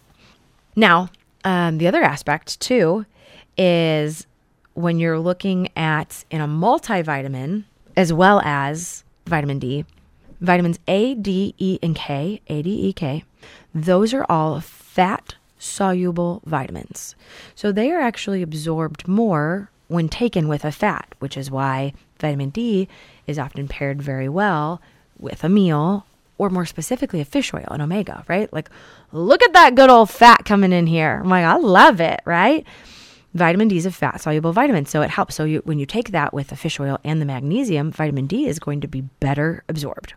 Now, 0.76 1.10
um, 1.44 1.78
the 1.78 1.88
other 1.88 2.04
aspect 2.04 2.60
too 2.60 3.06
is 3.58 4.26
when 4.74 5.00
you're 5.00 5.20
looking 5.20 5.70
at 5.76 6.24
in 6.32 6.42
a 6.42 6.48
multivitamin 6.48 7.66
as 7.96 8.14
well 8.14 8.42
as 8.44 9.04
vitamin 9.28 9.60
D, 9.60 9.86
vitamins 10.42 10.80
A, 10.88 11.16
D, 11.16 11.56
E, 11.58 11.80
and 11.82 11.96
K, 11.96 12.42
A, 12.48 12.62
D, 12.62 12.70
E, 12.70 12.94
K, 12.94 13.24
those 13.74 14.14
are 14.14 14.26
all 14.28 14.60
fat 14.60 15.36
soluble 15.58 16.42
vitamins. 16.46 17.16
So 17.56 17.72
they 17.72 17.92
are 17.92 18.02
actually 18.02 18.42
absorbed 18.42 19.08
more 19.08 19.70
when 19.88 20.10
taken 20.10 20.48
with 20.48 20.66
a 20.66 20.72
fat, 20.72 21.14
which 21.20 21.38
is 21.38 21.52
why 21.52 21.94
vitamin 22.20 22.50
D 22.50 22.88
is 23.28 23.38
often 23.38 23.68
paired 23.68 24.02
very 24.02 24.28
well 24.28 24.82
with 25.20 25.44
a 25.44 25.50
meal 25.50 26.06
or 26.38 26.50
more 26.50 26.66
specifically 26.66 27.22
a 27.22 27.26
fish 27.26 27.54
oil 27.54 27.68
and 27.70 27.82
omega, 27.82 28.26
right? 28.28 28.52
Like, 28.52 28.70
look 29.12 29.44
at 29.44 29.54
that 29.54 29.76
good 29.76 29.92
old 29.92 30.10
fat 30.10 30.44
coming 30.44 30.74
in 30.74 30.88
here. 30.88 31.22
I'm 31.22 31.30
like, 31.30 31.46
I 31.46 31.58
love 31.58 32.02
it, 32.02 32.22
right? 32.26 32.66
Vitamin 33.34 33.68
D 33.68 33.78
is 33.78 33.86
a 33.86 33.92
fat 33.92 34.20
soluble 34.20 34.52
vitamin, 34.52 34.86
so 34.86 35.02
it 35.02 35.12
helps. 35.12 35.36
So 35.36 35.44
you, 35.44 35.62
when 35.66 35.78
you 35.78 35.86
take 35.86 36.10
that 36.12 36.34
with 36.34 36.48
the 36.48 36.56
fish 36.56 36.80
oil 36.80 37.00
and 37.04 37.22
the 37.22 37.26
magnesium, 37.26 37.92
vitamin 37.92 38.26
D 38.26 38.48
is 38.48 38.58
going 38.58 38.82
to 38.82 38.88
be 38.88 39.02
better 39.02 39.64
absorbed. 39.70 40.16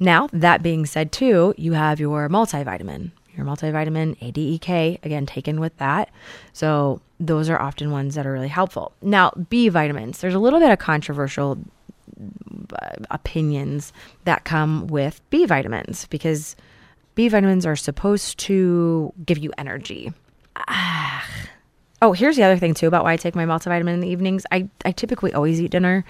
Now, 0.00 0.28
that 0.32 0.62
being 0.62 0.86
said, 0.86 1.12
too, 1.12 1.54
you 1.56 1.72
have 1.72 1.98
your 1.98 2.28
multivitamin, 2.28 3.10
your 3.36 3.44
multivitamin 3.44 4.16
ADEK, 4.20 5.04
again, 5.04 5.26
taken 5.26 5.60
with 5.60 5.76
that. 5.78 6.10
So 6.52 7.00
those 7.18 7.48
are 7.50 7.60
often 7.60 7.90
ones 7.90 8.14
that 8.14 8.26
are 8.26 8.32
really 8.32 8.48
helpful. 8.48 8.92
Now, 9.02 9.32
B 9.48 9.68
vitamins, 9.68 10.20
there's 10.20 10.34
a 10.34 10.38
little 10.38 10.60
bit 10.60 10.70
of 10.70 10.78
controversial 10.78 11.58
uh, 12.72 12.90
opinions 13.10 13.92
that 14.24 14.44
come 14.44 14.86
with 14.86 15.20
B 15.30 15.46
vitamins 15.46 16.06
because 16.06 16.56
B 17.14 17.28
vitamins 17.28 17.66
are 17.66 17.76
supposed 17.76 18.38
to 18.40 19.12
give 19.26 19.38
you 19.38 19.52
energy. 19.58 20.12
Ah. 20.56 21.28
Oh, 22.00 22.12
here's 22.12 22.36
the 22.36 22.44
other 22.44 22.56
thing 22.56 22.74
too 22.74 22.86
about 22.86 23.02
why 23.02 23.12
I 23.12 23.16
take 23.16 23.34
my 23.34 23.44
multivitamin 23.44 23.94
in 23.94 24.00
the 24.00 24.08
evenings. 24.08 24.46
I, 24.52 24.68
I 24.84 24.92
typically 24.92 25.32
always 25.32 25.60
eat 25.60 25.72
dinner. 25.72 26.04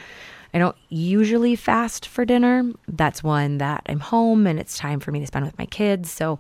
I 0.55 0.59
don't 0.59 0.77
usually 0.89 1.57
fast 1.57 2.07
for 2.07 2.25
dinner. 2.25 2.73
That's 2.89 3.23
one 3.23 3.59
that 3.59 3.83
I'm 3.87 4.01
home 4.01 4.47
and 4.47 4.59
it's 4.59 4.79
time 4.79 5.01
for 5.01 5.13
me 5.13 5.21
to 5.21 5.27
spend 5.27 5.45
with 5.45 5.59
my 5.59 5.67
kids. 5.67 6.11
So 6.11 6.39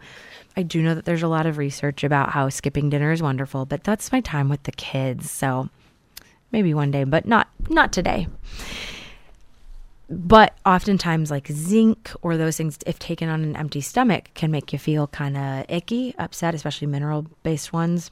I 0.56 0.62
do 0.62 0.82
know 0.82 0.94
that 0.94 1.04
there's 1.04 1.22
a 1.22 1.28
lot 1.28 1.46
of 1.46 1.58
research 1.58 2.04
about 2.04 2.30
how 2.30 2.48
skipping 2.48 2.88
dinner 2.88 3.12
is 3.12 3.22
wonderful, 3.22 3.66
but 3.66 3.84
that's 3.84 4.10
my 4.10 4.20
time 4.20 4.48
with 4.48 4.62
the 4.62 4.72
kids. 4.72 5.30
So 5.30 5.68
maybe 6.52 6.72
one 6.74 6.90
day, 6.90 7.04
but 7.04 7.26
not 7.26 7.48
not 7.68 7.92
today. 7.92 8.28
But 10.10 10.56
oftentimes, 10.64 11.30
like 11.30 11.48
zinc 11.48 12.10
or 12.22 12.38
those 12.38 12.56
things, 12.56 12.78
if 12.86 12.98
taken 12.98 13.28
on 13.28 13.42
an 13.42 13.56
empty 13.56 13.82
stomach, 13.82 14.30
can 14.32 14.50
make 14.50 14.72
you 14.72 14.78
feel 14.78 15.06
kind 15.08 15.36
of 15.36 15.66
icky, 15.68 16.14
upset, 16.18 16.54
especially 16.54 16.86
mineral 16.86 17.26
based 17.42 17.74
ones. 17.74 18.10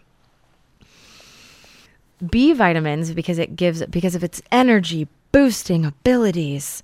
B 2.30 2.52
vitamins, 2.52 3.12
because 3.12 3.38
it 3.38 3.56
gives, 3.56 3.84
because 3.86 4.14
of 4.14 4.22
its 4.22 4.42
energy 4.52 5.08
boosting 5.32 5.84
abilities. 5.84 6.82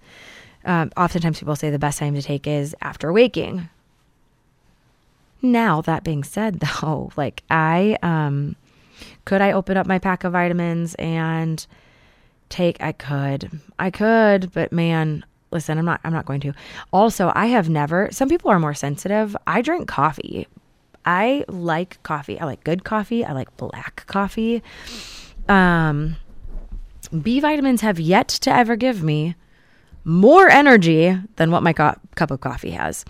Um, 0.64 0.92
oftentimes, 0.96 1.38
people 1.38 1.56
say 1.56 1.70
the 1.70 1.78
best 1.78 1.98
time 1.98 2.14
to 2.14 2.22
take 2.22 2.46
is 2.46 2.74
after 2.80 3.12
waking. 3.12 3.68
Now, 5.40 5.80
that 5.82 6.04
being 6.04 6.22
said, 6.24 6.60
though, 6.82 7.10
like 7.16 7.42
I, 7.50 7.98
um, 8.02 8.56
could 9.24 9.40
I 9.40 9.52
open 9.52 9.76
up 9.76 9.86
my 9.86 9.98
pack 9.98 10.24
of 10.24 10.32
vitamins 10.32 10.94
and 10.96 11.66
take 12.48 12.80
I 12.80 12.92
could. 12.92 13.60
I 13.78 13.90
could, 13.90 14.52
but 14.52 14.72
man, 14.72 15.24
listen, 15.50 15.78
I'm 15.78 15.84
not 15.84 16.00
I'm 16.04 16.12
not 16.12 16.26
going 16.26 16.40
to. 16.40 16.52
Also, 16.92 17.32
I 17.34 17.46
have 17.46 17.68
never 17.68 18.08
some 18.12 18.28
people 18.28 18.50
are 18.50 18.60
more 18.60 18.74
sensitive. 18.74 19.36
I 19.46 19.62
drink 19.62 19.88
coffee. 19.88 20.46
I 21.04 21.44
like 21.48 22.00
coffee. 22.04 22.38
I 22.38 22.44
like 22.44 22.62
good 22.62 22.84
coffee. 22.84 23.24
I 23.24 23.32
like 23.32 23.56
black 23.56 24.04
coffee. 24.06 24.62
Um 25.48 26.16
B 27.20 27.40
vitamins 27.40 27.82
have 27.82 28.00
yet 28.00 28.28
to 28.28 28.50
ever 28.50 28.74
give 28.74 29.02
me 29.02 29.34
more 30.04 30.48
energy 30.48 31.16
than 31.36 31.50
what 31.50 31.62
my 31.62 31.72
co- 31.72 31.96
cup 32.14 32.30
of 32.30 32.40
coffee 32.40 32.70
has. 32.70 33.04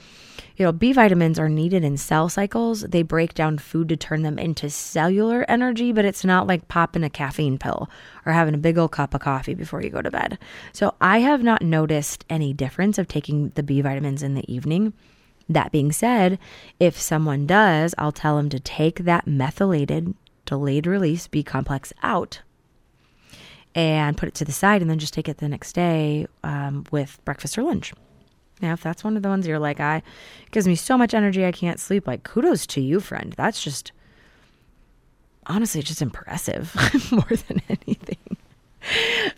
You 0.56 0.66
know, 0.66 0.72
B 0.72 0.92
vitamins 0.92 1.38
are 1.38 1.48
needed 1.48 1.84
in 1.84 1.96
cell 1.96 2.28
cycles. 2.28 2.82
They 2.82 3.02
break 3.02 3.32
down 3.32 3.58
food 3.58 3.88
to 3.88 3.96
turn 3.96 4.22
them 4.22 4.38
into 4.38 4.68
cellular 4.68 5.46
energy, 5.48 5.92
but 5.92 6.04
it's 6.04 6.24
not 6.24 6.46
like 6.46 6.68
popping 6.68 7.04
a 7.04 7.10
caffeine 7.10 7.58
pill 7.58 7.88
or 8.26 8.32
having 8.32 8.54
a 8.54 8.58
big 8.58 8.76
old 8.76 8.92
cup 8.92 9.14
of 9.14 9.20
coffee 9.20 9.54
before 9.54 9.82
you 9.82 9.90
go 9.90 10.02
to 10.02 10.10
bed. 10.10 10.38
So 10.72 10.94
I 11.00 11.20
have 11.20 11.42
not 11.42 11.62
noticed 11.62 12.24
any 12.28 12.52
difference 12.52 12.98
of 12.98 13.08
taking 13.08 13.50
the 13.50 13.62
B 13.62 13.80
vitamins 13.80 14.22
in 14.22 14.34
the 14.34 14.52
evening. 14.52 14.92
That 15.48 15.72
being 15.72 15.92
said, 15.92 16.38
if 16.78 17.00
someone 17.00 17.46
does, 17.46 17.94
I'll 17.98 18.12
tell 18.12 18.36
them 18.36 18.48
to 18.50 18.60
take 18.60 19.00
that 19.00 19.26
methylated 19.26 20.14
delayed 20.44 20.86
release 20.86 21.28
B 21.28 21.42
complex 21.42 21.92
out 22.02 22.42
and 23.74 24.16
put 24.16 24.28
it 24.28 24.34
to 24.36 24.44
the 24.44 24.52
side 24.52 24.82
and 24.82 24.90
then 24.90 24.98
just 24.98 25.14
take 25.14 25.28
it 25.28 25.38
the 25.38 25.48
next 25.48 25.72
day 25.72 26.26
um, 26.44 26.84
with 26.90 27.18
breakfast 27.24 27.56
or 27.56 27.62
lunch. 27.62 27.92
Now, 28.60 28.72
if 28.74 28.82
that's 28.82 29.02
one 29.02 29.16
of 29.16 29.22
the 29.22 29.28
ones 29.28 29.46
you're 29.46 29.58
like, 29.58 29.80
I 29.80 29.96
it 29.96 30.50
gives 30.52 30.68
me 30.68 30.76
so 30.76 30.96
much 30.96 31.14
energy 31.14 31.44
I 31.44 31.52
can't 31.52 31.80
sleep, 31.80 32.06
like 32.06 32.22
kudos 32.22 32.66
to 32.68 32.80
you, 32.80 33.00
friend. 33.00 33.34
That's 33.36 33.62
just 33.62 33.92
honestly 35.46 35.82
just 35.82 36.02
impressive 36.02 36.74
more 37.10 37.36
than 37.48 37.60
anything. 37.68 38.36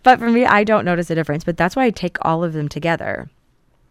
But 0.02 0.18
for 0.18 0.30
me, 0.30 0.44
I 0.44 0.64
don't 0.64 0.84
notice 0.84 1.10
a 1.10 1.14
difference. 1.14 1.44
But 1.44 1.56
that's 1.56 1.76
why 1.76 1.84
I 1.84 1.90
take 1.90 2.18
all 2.22 2.44
of 2.44 2.52
them 2.52 2.68
together. 2.68 3.30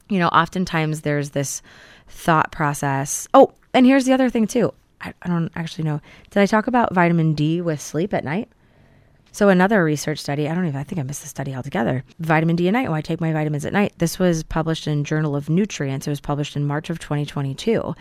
You 0.10 0.20
know, 0.20 0.28
oftentimes 0.28 1.02
there's 1.02 1.32
this 1.32 1.62
thought 2.08 2.52
process. 2.52 3.28
Oh, 3.34 3.54
and 3.74 3.86
here's 3.86 4.06
the 4.06 4.14
other 4.14 4.30
thing 4.30 4.46
too. 4.46 4.74
I, 5.02 5.14
I 5.24 5.30
don't 5.30 5.52
actually 5.56 5.86
know. 5.86 6.02
Did 6.30 6.42
I 6.42 6.46
talk 6.46 6.68
about 6.68 6.94
vitamin 6.94 7.34
D 7.34 7.62
with 7.62 7.82
sleep 7.82 8.14
at 8.14 8.24
night? 8.24 8.50
So 9.34 9.50
another 9.50 9.84
research 9.84 10.19
study, 10.19 10.48
I 10.48 10.54
don't 10.54 10.67
even 10.67 10.80
I 10.80 10.84
think 10.84 11.00
I 11.00 11.04
missed 11.04 11.24
the 11.24 11.28
study 11.28 11.56
altogether. 11.56 12.04
Vitamin 12.19 12.56
D 12.56 12.67
at 12.67 12.72
night, 12.72 12.91
why 12.91 13.00
I 13.00 13.02
take 13.02 13.19
my 13.19 13.34
vitamins 13.34 13.65
at 13.65 13.74
night. 13.74 13.93
This 13.98 14.19
was 14.19 14.43
published 14.43 14.86
in 14.86 15.04
Journal 15.04 15.36
of 15.36 15.50
Nutrients. 15.50 16.06
It 16.06 16.12
was 16.12 16.22
published 16.22 16.56
in 16.56 16.67
March 16.67 16.91
of 16.91 17.00
2022. 17.00 17.96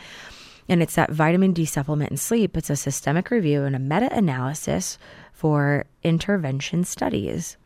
And 0.68 0.82
it's 0.82 0.94
that 0.94 1.10
vitamin 1.10 1.54
D 1.54 1.64
supplement 1.64 2.10
and 2.10 2.20
sleep. 2.20 2.54
It's 2.54 2.68
a 2.68 2.76
systemic 2.76 3.30
review 3.30 3.64
and 3.64 3.74
a 3.74 3.78
meta-analysis 3.78 4.98
for 5.32 5.86
intervention 6.02 6.84
studies. 6.84 7.56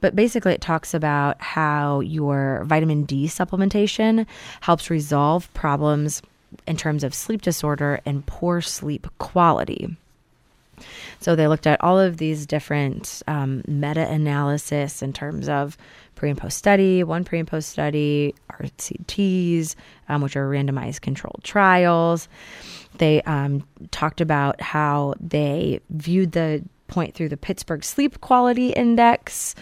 But 0.00 0.14
basically, 0.14 0.52
it 0.52 0.60
talks 0.60 0.94
about 0.94 1.42
how 1.42 1.98
your 1.98 2.62
vitamin 2.64 3.02
D 3.02 3.26
supplementation 3.26 4.24
helps 4.60 4.88
resolve 4.88 5.52
problems 5.52 6.22
in 6.64 6.76
terms 6.76 7.02
of 7.02 7.12
sleep 7.12 7.42
disorder 7.42 8.00
and 8.06 8.24
poor 8.24 8.60
sleep 8.60 9.08
quality. 9.18 9.96
So 11.20 11.36
they 11.36 11.48
looked 11.48 11.66
at 11.66 11.82
all 11.82 11.98
of 11.98 12.16
these 12.16 12.46
different 12.46 13.22
um, 13.26 13.62
meta 13.66 14.08
analysis 14.08 15.02
in 15.02 15.12
terms 15.12 15.48
of 15.48 15.76
pre 16.14 16.30
and 16.30 16.38
post 16.38 16.58
study, 16.58 17.02
one 17.02 17.24
pre 17.24 17.38
and 17.38 17.48
post 17.48 17.68
study, 17.68 18.34
RCTs, 18.52 19.74
um, 20.08 20.22
which 20.22 20.36
are 20.36 20.48
randomized 20.48 21.00
controlled 21.00 21.40
trials. 21.42 22.28
They 22.98 23.22
um, 23.22 23.66
talked 23.90 24.20
about 24.20 24.60
how 24.60 25.14
they 25.20 25.80
viewed 25.90 26.32
the 26.32 26.62
point 26.88 27.14
through 27.14 27.30
the 27.30 27.36
Pittsburgh 27.36 27.84
Sleep 27.84 28.20
Quality 28.20 28.70
Index. 28.70 29.54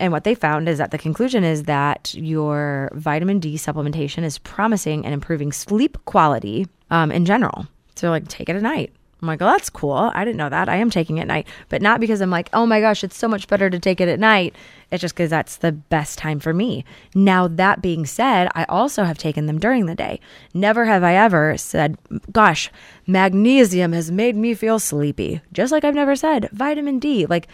And 0.00 0.12
what 0.12 0.24
they 0.24 0.34
found 0.34 0.68
is 0.68 0.78
that 0.78 0.90
the 0.90 0.98
conclusion 0.98 1.44
is 1.44 1.64
that 1.64 2.12
your 2.14 2.90
vitamin 2.94 3.38
D 3.38 3.54
supplementation 3.54 4.24
is 4.24 4.38
promising 4.38 5.04
and 5.04 5.14
improving 5.14 5.52
sleep 5.52 5.96
quality 6.04 6.66
um, 6.90 7.12
in 7.12 7.24
general. 7.24 7.66
So, 7.94 8.10
like, 8.10 8.26
take 8.26 8.48
it 8.48 8.56
at 8.56 8.62
night. 8.62 8.92
I'm 9.24 9.28
like, 9.28 9.40
oh, 9.40 9.46
that's 9.46 9.70
cool. 9.70 10.12
I 10.14 10.22
didn't 10.22 10.36
know 10.36 10.50
that. 10.50 10.68
I 10.68 10.76
am 10.76 10.90
taking 10.90 11.16
it 11.16 11.22
at 11.22 11.26
night, 11.26 11.48
but 11.70 11.80
not 11.80 11.98
because 11.98 12.20
I'm 12.20 12.30
like, 12.30 12.50
oh 12.52 12.66
my 12.66 12.80
gosh, 12.80 13.02
it's 13.02 13.16
so 13.16 13.26
much 13.26 13.48
better 13.48 13.70
to 13.70 13.78
take 13.78 14.00
it 14.00 14.08
at 14.08 14.20
night. 14.20 14.54
It's 14.90 15.00
just 15.00 15.14
because 15.14 15.30
that's 15.30 15.56
the 15.56 15.72
best 15.72 16.18
time 16.18 16.40
for 16.40 16.52
me. 16.52 16.84
Now, 17.14 17.48
that 17.48 17.80
being 17.80 18.04
said, 18.04 18.50
I 18.54 18.64
also 18.64 19.04
have 19.04 19.16
taken 19.16 19.46
them 19.46 19.58
during 19.58 19.86
the 19.86 19.94
day. 19.94 20.20
Never 20.52 20.84
have 20.84 21.02
I 21.02 21.14
ever 21.14 21.56
said, 21.56 21.96
gosh, 22.30 22.70
magnesium 23.06 23.92
has 23.94 24.10
made 24.10 24.36
me 24.36 24.52
feel 24.52 24.78
sleepy. 24.78 25.40
Just 25.52 25.72
like 25.72 25.84
I've 25.84 25.94
never 25.94 26.14
said 26.14 26.50
vitamin 26.52 26.98
D. 26.98 27.24
Like, 27.24 27.48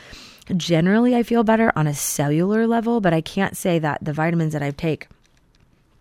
generally, 0.57 1.15
I 1.15 1.23
feel 1.23 1.45
better 1.45 1.73
on 1.77 1.87
a 1.87 1.95
cellular 1.95 2.67
level, 2.67 3.01
but 3.01 3.15
I 3.15 3.21
can't 3.21 3.57
say 3.57 3.79
that 3.79 4.05
the 4.05 4.13
vitamins 4.13 4.53
that 4.55 4.63
I 4.63 4.73
take 4.73 5.07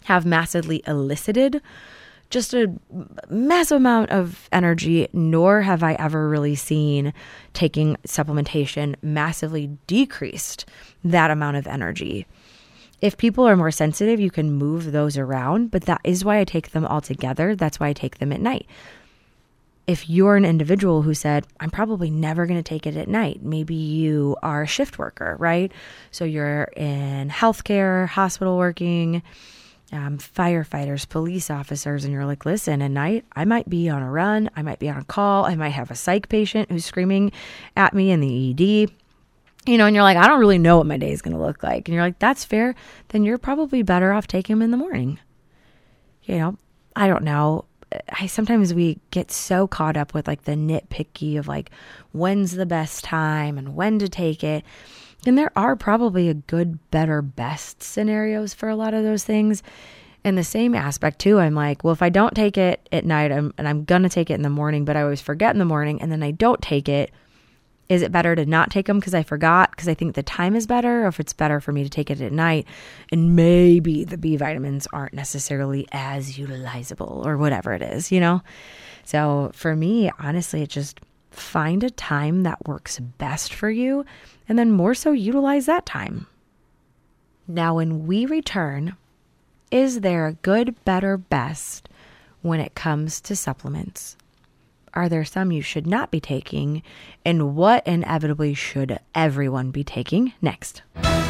have 0.05 0.25
massively 0.25 0.81
elicited 0.87 1.61
just 2.29 2.53
a 2.53 2.71
massive 3.29 3.77
amount 3.77 4.11
of 4.11 4.47
energy, 4.51 5.07
nor 5.13 5.61
have 5.61 5.81
I 5.83 5.93
ever 5.93 6.29
really 6.29 6.55
seen 6.55 7.13
taking 7.53 7.97
supplementation 8.07 8.95
massively 9.01 9.77
decreased 9.87 10.65
that 11.03 11.31
amount 11.31 11.57
of 11.57 11.65
energy. 11.67 12.27
If 13.01 13.17
people 13.17 13.47
are 13.47 13.55
more 13.55 13.71
sensitive, 13.71 14.19
you 14.19 14.29
can 14.29 14.51
move 14.51 14.91
those 14.91 15.17
around, 15.17 15.71
but 15.71 15.83
that 15.83 16.01
is 16.03 16.25
why 16.25 16.39
I 16.39 16.43
take 16.43 16.71
them 16.71 16.85
all 16.85 17.01
together. 17.01 17.55
That's 17.55 17.79
why 17.79 17.87
I 17.87 17.93
take 17.93 18.17
them 18.17 18.31
at 18.31 18.41
night. 18.41 18.67
If 19.87 20.07
you're 20.07 20.35
an 20.35 20.45
individual 20.45 21.01
who 21.01 21.15
said, 21.15 21.47
I'm 21.59 21.71
probably 21.71 22.11
never 22.11 22.45
going 22.45 22.59
to 22.59 22.69
take 22.69 22.85
it 22.85 22.95
at 22.95 23.07
night, 23.07 23.41
maybe 23.41 23.73
you 23.73 24.35
are 24.43 24.61
a 24.63 24.67
shift 24.67 24.99
worker, 24.99 25.35
right? 25.39 25.71
So 26.11 26.25
you're 26.25 26.65
in 26.75 27.29
healthcare, 27.29 28.07
hospital 28.07 28.57
working, 28.57 29.23
um, 29.91 30.17
firefighters, 30.17 31.07
police 31.07 31.49
officers, 31.49 32.03
and 32.03 32.13
you're 32.13 32.25
like, 32.25 32.45
listen, 32.45 32.81
at 32.81 32.91
night, 32.91 33.25
I 33.35 33.45
might 33.45 33.69
be 33.69 33.89
on 33.89 34.01
a 34.01 34.09
run, 34.09 34.49
I 34.55 34.61
might 34.61 34.79
be 34.79 34.89
on 34.89 34.97
a 34.97 35.03
call, 35.03 35.45
I 35.45 35.55
might 35.55 35.69
have 35.69 35.91
a 35.91 35.95
psych 35.95 36.29
patient 36.29 36.71
who's 36.71 36.85
screaming 36.85 37.31
at 37.75 37.93
me 37.93 38.11
in 38.11 38.19
the 38.19 38.51
ED. 38.51 38.91
You 39.65 39.77
know, 39.77 39.85
and 39.85 39.95
you're 39.95 40.03
like, 40.03 40.17
I 40.17 40.27
don't 40.27 40.39
really 40.39 40.57
know 40.57 40.77
what 40.77 40.85
my 40.85 40.97
day 40.97 41.11
is 41.11 41.21
going 41.21 41.35
to 41.35 41.43
look 41.43 41.63
like. 41.63 41.87
And 41.87 41.93
you're 41.93 42.03
like, 42.03 42.17
that's 42.17 42.45
fair. 42.45 42.75
Then 43.09 43.23
you're 43.23 43.37
probably 43.37 43.83
better 43.83 44.13
off 44.13 44.25
taking 44.25 44.55
them 44.55 44.61
in 44.61 44.71
the 44.71 44.77
morning. 44.77 45.19
You 46.23 46.37
know, 46.37 46.57
I 46.95 47.07
don't 47.07 47.23
know. 47.23 47.65
I 48.09 48.27
sometimes 48.27 48.73
we 48.73 48.99
get 49.11 49.31
so 49.31 49.67
caught 49.67 49.97
up 49.97 50.13
with 50.13 50.27
like 50.27 50.43
the 50.43 50.53
nitpicky 50.53 51.37
of 51.37 51.47
like 51.47 51.71
when's 52.13 52.53
the 52.53 52.65
best 52.65 53.03
time 53.03 53.57
and 53.57 53.75
when 53.75 53.99
to 53.99 54.07
take 54.07 54.43
it. 54.43 54.63
And 55.25 55.37
there 55.37 55.51
are 55.55 55.75
probably 55.75 56.29
a 56.29 56.33
good, 56.33 56.79
better, 56.91 57.21
best 57.21 57.83
scenarios 57.83 58.53
for 58.53 58.69
a 58.69 58.75
lot 58.75 58.93
of 58.93 59.03
those 59.03 59.23
things. 59.23 59.61
And 60.23 60.37
the 60.37 60.43
same 60.43 60.75
aspect 60.75 61.19
too, 61.19 61.39
I'm 61.39 61.55
like, 61.55 61.83
well, 61.83 61.93
if 61.93 62.01
I 62.01 62.09
don't 62.09 62.35
take 62.35 62.57
it 62.57 62.87
at 62.91 63.05
night, 63.05 63.31
I'm, 63.31 63.53
and 63.57 63.67
I'm 63.67 63.85
gonna 63.85 64.09
take 64.09 64.29
it 64.29 64.35
in 64.35 64.41
the 64.41 64.49
morning, 64.49 64.85
but 64.85 64.95
I 64.97 65.01
always 65.01 65.21
forget 65.21 65.55
in 65.55 65.59
the 65.59 65.65
morning, 65.65 66.01
and 66.01 66.11
then 66.11 66.23
I 66.23 66.31
don't 66.31 66.61
take 66.61 66.89
it. 66.89 67.11
Is 67.87 68.01
it 68.03 68.11
better 68.11 68.35
to 68.35 68.45
not 68.45 68.69
take 68.69 68.85
them 68.85 68.99
because 68.99 69.15
I 69.15 69.23
forgot 69.23 69.71
because 69.71 69.87
I 69.87 69.93
think 69.95 70.13
the 70.13 70.23
time 70.23 70.55
is 70.55 70.67
better, 70.67 71.05
or 71.05 71.07
if 71.07 71.19
it's 71.19 71.33
better 71.33 71.59
for 71.59 71.71
me 71.71 71.83
to 71.83 71.89
take 71.89 72.11
it 72.11 72.21
at 72.21 72.31
night, 72.31 72.67
and 73.11 73.35
maybe 73.35 74.03
the 74.03 74.17
B 74.17 74.35
vitamins 74.35 74.87
aren't 74.93 75.13
necessarily 75.13 75.87
as 75.91 76.37
utilizable 76.37 77.25
or 77.25 77.37
whatever 77.37 77.73
it 77.73 77.81
is, 77.81 78.11
you 78.11 78.19
know? 78.19 78.41
So 79.05 79.51
for 79.55 79.75
me, 79.75 80.11
honestly, 80.19 80.61
it 80.61 80.69
just 80.69 80.99
find 81.39 81.83
a 81.83 81.89
time 81.89 82.43
that 82.43 82.67
works 82.67 82.99
best 82.99 83.53
for 83.53 83.69
you, 83.69 84.05
and 84.47 84.59
then 84.59 84.71
more 84.71 84.93
so 84.93 85.11
utilize 85.11 85.65
that 85.65 85.85
time. 85.85 86.27
Now, 87.47 87.75
when 87.75 88.05
we 88.05 88.25
return, 88.25 88.95
is 89.71 90.01
there 90.01 90.27
a 90.27 90.33
good, 90.33 90.83
better, 90.85 91.17
best 91.17 91.89
when 92.41 92.59
it 92.59 92.75
comes 92.75 93.21
to 93.21 93.35
supplements? 93.35 94.15
Are 94.93 95.09
there 95.09 95.25
some 95.25 95.51
you 95.51 95.61
should 95.61 95.87
not 95.87 96.11
be 96.11 96.19
taking? 96.19 96.81
And 97.23 97.55
what 97.55 97.87
inevitably 97.87 98.55
should 98.55 98.99
everyone 99.13 99.69
be 99.71 99.83
taking 99.83 100.33
next? 100.41 100.81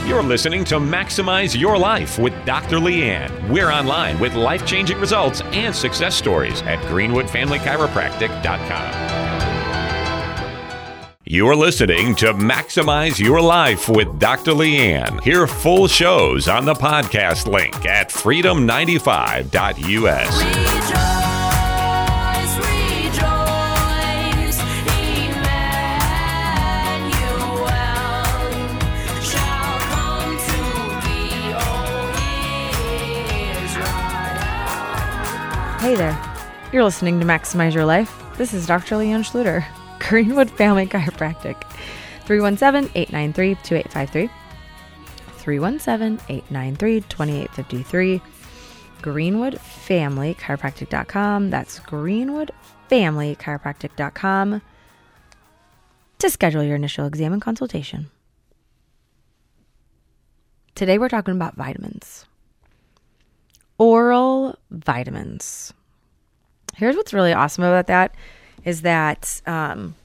You're 0.06 0.24
listening 0.24 0.64
to 0.66 0.76
Maximize 0.76 1.60
Your 1.60 1.78
Life 1.78 2.18
with 2.18 2.34
Dr. 2.46 2.78
Leanne. 2.78 3.50
We're 3.50 3.70
online 3.70 4.18
with 4.20 4.34
life 4.34 4.66
changing 4.66 4.98
results 5.00 5.42
and 5.42 5.76
success 5.76 6.16
stories 6.16 6.62
at 6.64 6.80
greenwoodfamilychiropractic.com. 6.86 9.19
You're 11.32 11.56
listening 11.56 12.16
to 12.16 12.34
Maximize 12.34 13.20
Your 13.20 13.40
Life 13.40 13.88
with 13.88 14.18
Dr. 14.18 14.54
Leanne. 14.54 15.22
Hear 15.22 15.46
full 15.46 15.88
shows 15.88 16.48
on 16.48 16.66
the 16.66 16.74
podcast 16.74 17.46
link 17.46 17.86
at 17.86 18.10
freedom95.us. 18.10 20.42
Rejoice, 20.42 20.58
rejoice, 22.66 24.58
Emmanuel 25.30 27.62
shall 29.22 29.78
come 29.86 30.34
to 30.34 30.58
thee, 31.06 31.54
O 31.54 32.10
Israel. 33.62 35.78
Hey 35.80 35.94
there. 35.96 36.18
You're 36.74 36.84
listening 36.84 37.20
to 37.20 37.26
Maximize 37.28 37.76
Your 37.76 37.86
Life. 37.86 38.12
This 38.38 38.56
is 38.56 38.66
Dr. 38.66 38.96
Leanne 38.96 39.24
Schluter, 39.24 39.64
Greenwood 40.08 40.50
Family 40.50 40.88
Chiropractic. 40.88 41.62
317 42.26 42.90
893 42.96 43.56
2853. 43.56 44.30
317 45.38 46.20
893 46.30 47.02
2853. 47.02 48.22
GreenwoodFamilyChiropractic.com. 49.02 51.50
That's 51.50 51.80
GreenwoodFamilyChiropractic.com 51.80 54.62
to 56.20 56.30
schedule 56.30 56.64
your 56.64 56.76
initial 56.76 57.06
exam 57.06 57.34
and 57.34 57.42
consultation. 57.42 58.10
Today 60.76 60.98
we're 60.98 61.10
talking 61.10 61.36
about 61.36 61.56
vitamins. 61.56 62.26
Oral 63.78 64.58
vitamins. 64.70 65.74
Here's 66.76 66.96
what's 66.96 67.14
really 67.14 67.34
awesome 67.34 67.64
about 67.64 67.88
that 67.88 68.16
is 68.66 68.82
that 68.82 69.42
um, 69.46 69.96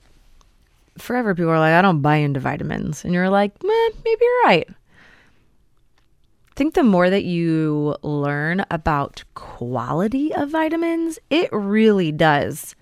forever 0.99 1.35
people 1.35 1.51
are 1.51 1.59
like, 1.59 1.75
I 1.75 1.83
don't 1.83 2.03
buy 2.03 2.17
into 2.17 2.40
vitamins. 2.40 3.05
And 3.05 3.12
you're 3.12 3.31
like, 3.31 3.53
maybe 3.62 4.19
you're 4.21 4.43
right. 4.45 4.69
I 4.69 6.57
think 6.57 6.75
the 6.75 6.85
more 6.85 7.11
that 7.11 7.25
you 7.25 7.97
learn 8.03 8.64
about 8.71 9.25
quality 9.35 10.33
of 10.33 10.51
vitamins, 10.51 11.19
it 11.29 11.49
really 11.53 12.12
does 12.12 12.77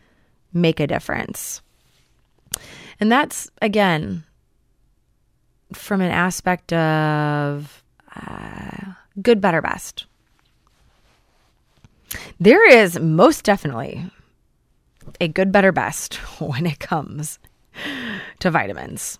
make 0.52 0.78
a 0.78 0.86
difference. 0.86 1.62
And 3.00 3.10
that's, 3.10 3.50
again, 3.62 4.24
from 5.72 6.02
an 6.02 6.10
aspect 6.10 6.72
of 6.74 7.82
uh, 8.14 8.92
good, 9.22 9.40
better, 9.40 9.62
best. 9.62 10.04
There 12.38 12.68
is 12.68 13.00
most 13.00 13.42
definitely 13.42 14.04
a 15.20 15.28
good, 15.28 15.52
better, 15.52 15.72
best 15.72 16.14
when 16.40 16.66
it 16.66 16.78
comes 16.78 17.38
to 18.40 18.50
vitamins. 18.50 19.18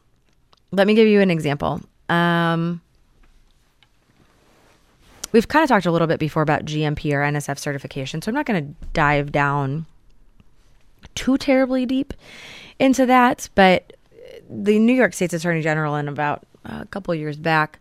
Let 0.71 0.87
me 0.87 0.95
give 0.95 1.09
you 1.09 1.21
an 1.21 1.31
example. 1.31 1.81
Um, 2.09 2.81
we've 5.33 5.49
kind 5.49 5.63
of 5.63 5.69
talked 5.69 5.87
a 5.87 5.91
little 5.91 6.09
bit 6.09 6.21
before 6.21 6.43
about 6.43 6.65
GMP 6.65 7.13
or 7.13 7.21
NSF 7.21 7.59
certification, 7.59 8.23
so 8.23 8.31
I'm 8.31 8.35
not 8.35 8.47
going 8.47 8.65
to 8.65 8.87
dive 8.93 9.33
down 9.33 9.87
too 11.15 11.37
terribly 11.37 11.87
deep 11.87 12.15
into 12.79 13.07
that. 13.07 13.49
But 13.55 13.95
the 14.49 14.79
New 14.79 14.95
York 14.95 15.15
State's 15.15 15.35
Attorney 15.35 15.63
General, 15.63 15.97
in 15.97 16.09
about 16.09 16.45
a 16.65 16.87
couple 16.87 17.15
years 17.15 17.37
back, 17.37 17.79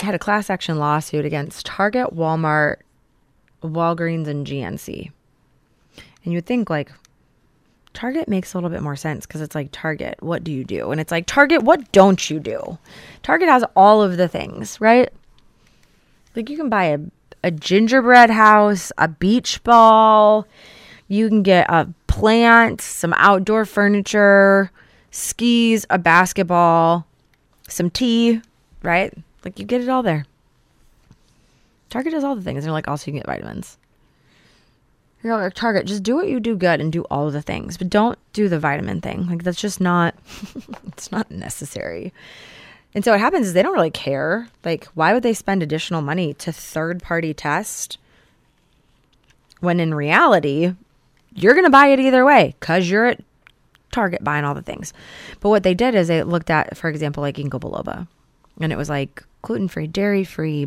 had 0.00 0.14
a 0.14 0.18
class 0.18 0.50
action 0.50 0.78
lawsuit 0.78 1.24
against 1.24 1.66
Target, 1.66 2.14
Walmart, 2.14 2.76
Walgreens, 3.62 4.26
and 4.26 4.46
GNC. 4.46 5.10
And 6.24 6.32
you'd 6.32 6.46
think, 6.46 6.70
like, 6.70 6.90
Target 7.92 8.28
makes 8.28 8.52
a 8.52 8.56
little 8.56 8.70
bit 8.70 8.82
more 8.82 8.96
sense 8.96 9.26
because 9.26 9.40
it's 9.40 9.54
like, 9.54 9.68
Target, 9.70 10.16
what 10.20 10.42
do 10.42 10.50
you 10.50 10.64
do? 10.64 10.90
And 10.90 11.00
it's 11.00 11.12
like, 11.12 11.26
Target, 11.26 11.62
what 11.62 11.92
don't 11.92 12.28
you 12.28 12.40
do? 12.40 12.78
Target 13.22 13.48
has 13.48 13.64
all 13.76 14.02
of 14.02 14.16
the 14.16 14.26
things, 14.26 14.80
right? 14.80 15.12
Like, 16.34 16.50
you 16.50 16.56
can 16.56 16.68
buy 16.68 16.84
a, 16.86 16.98
a 17.44 17.50
gingerbread 17.50 18.30
house, 18.30 18.90
a 18.98 19.06
beach 19.06 19.62
ball, 19.62 20.48
you 21.08 21.28
can 21.28 21.42
get 21.42 21.68
uh, 21.70 21.84
a 21.86 21.94
plant, 22.10 22.80
some 22.80 23.14
outdoor 23.16 23.64
furniture, 23.64 24.70
skis, 25.10 25.86
a 25.90 25.98
basketball, 25.98 27.06
some 27.68 27.90
tea, 27.90 28.40
right? 28.82 29.12
Like, 29.44 29.58
you 29.58 29.64
get 29.64 29.82
it 29.82 29.88
all 29.88 30.02
there. 30.02 30.24
Target 31.90 32.12
does 32.12 32.24
all 32.24 32.34
the 32.34 32.42
things. 32.42 32.58
And 32.58 32.64
they're 32.64 32.72
like, 32.72 32.88
also, 32.88 33.06
you 33.06 33.12
can 33.12 33.20
get 33.20 33.26
vitamins. 33.26 33.78
You're 35.24 35.36
like, 35.36 35.54
Target, 35.54 35.86
just 35.86 36.02
do 36.02 36.14
what 36.14 36.28
you 36.28 36.38
do 36.38 36.54
good 36.54 36.80
and 36.80 36.92
do 36.92 37.02
all 37.04 37.30
the 37.30 37.42
things, 37.42 37.78
but 37.78 37.88
don't 37.88 38.18
do 38.34 38.48
the 38.48 38.58
vitamin 38.58 39.00
thing. 39.00 39.26
Like, 39.26 39.42
that's 39.42 39.60
just 39.60 39.80
not, 39.80 40.14
it's 40.86 41.10
not 41.10 41.30
necessary. 41.30 42.12
And 42.94 43.04
so 43.04 43.10
what 43.10 43.20
happens 43.20 43.46
is 43.46 43.54
they 43.54 43.62
don't 43.62 43.74
really 43.74 43.90
care. 43.90 44.48
Like, 44.64 44.84
why 44.94 45.14
would 45.14 45.22
they 45.22 45.32
spend 45.32 45.62
additional 45.62 46.02
money 46.02 46.34
to 46.34 46.52
third 46.52 47.02
party 47.02 47.32
test 47.32 47.98
when 49.60 49.80
in 49.80 49.94
reality, 49.94 50.74
you're 51.34 51.54
going 51.54 51.64
to 51.64 51.70
buy 51.70 51.88
it 51.88 52.00
either 52.00 52.24
way 52.24 52.54
because 52.60 52.88
you're 52.88 53.06
at 53.06 53.20
Target 53.90 54.24
buying 54.24 54.44
all 54.44 54.54
the 54.54 54.62
things. 54.62 54.92
But 55.40 55.48
what 55.50 55.62
they 55.62 55.72
did 55.72 55.94
is 55.94 56.08
they 56.08 56.22
looked 56.22 56.50
at, 56.50 56.76
for 56.76 56.88
example, 56.90 57.22
like 57.22 57.36
ginkgo 57.36 57.60
biloba, 57.60 58.08
and 58.60 58.72
it 58.72 58.76
was 58.76 58.88
like 58.88 59.22
gluten 59.42 59.68
free, 59.68 59.86
dairy 59.86 60.24
free, 60.24 60.66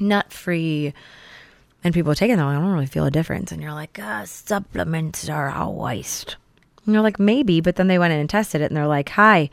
nut 0.00 0.32
free. 0.32 0.94
And 1.84 1.92
people 1.92 2.10
are 2.10 2.16
taking 2.16 2.38
them, 2.38 2.48
I 2.48 2.54
don't 2.54 2.72
really 2.72 2.86
feel 2.86 3.04
a 3.04 3.10
difference. 3.10 3.52
And 3.52 3.62
you're 3.62 3.74
like, 3.74 3.98
ah, 4.02 4.24
supplements 4.24 5.28
are 5.28 5.54
a 5.54 5.68
waste. 5.68 6.36
And 6.86 6.94
you're 6.94 7.02
like, 7.02 7.20
maybe, 7.20 7.60
but 7.60 7.76
then 7.76 7.88
they 7.88 7.98
went 7.98 8.14
in 8.14 8.20
and 8.20 8.28
tested 8.28 8.62
it 8.62 8.70
and 8.70 8.76
they're 8.76 8.86
like, 8.86 9.10
hi, 9.10 9.50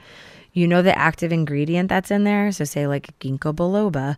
you 0.53 0.67
know 0.67 0.81
the 0.81 0.97
active 0.97 1.31
ingredient 1.31 1.89
that's 1.89 2.11
in 2.11 2.23
there? 2.23 2.51
So 2.51 2.63
say 2.63 2.87
like 2.87 3.17
ginkgo 3.19 3.53
biloba. 3.53 4.17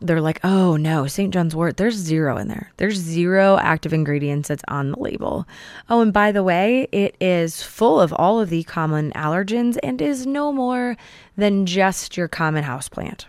They're 0.00 0.20
like, 0.20 0.40
oh 0.44 0.76
no, 0.76 1.06
St. 1.06 1.32
John's 1.32 1.56
wort, 1.56 1.78
there's 1.78 1.94
zero 1.94 2.36
in 2.36 2.48
there. 2.48 2.70
There's 2.76 2.98
zero 2.98 3.56
active 3.56 3.94
ingredients 3.94 4.48
that's 4.48 4.64
on 4.68 4.90
the 4.90 5.00
label. 5.00 5.46
Oh, 5.88 6.02
and 6.02 6.12
by 6.12 6.32
the 6.32 6.42
way, 6.42 6.88
it 6.92 7.16
is 7.18 7.62
full 7.62 7.98
of 8.00 8.12
all 8.12 8.38
of 8.38 8.50
the 8.50 8.64
common 8.64 9.12
allergens 9.12 9.78
and 9.82 10.02
is 10.02 10.26
no 10.26 10.52
more 10.52 10.98
than 11.36 11.64
just 11.64 12.16
your 12.16 12.28
common 12.28 12.64
houseplant. 12.64 13.24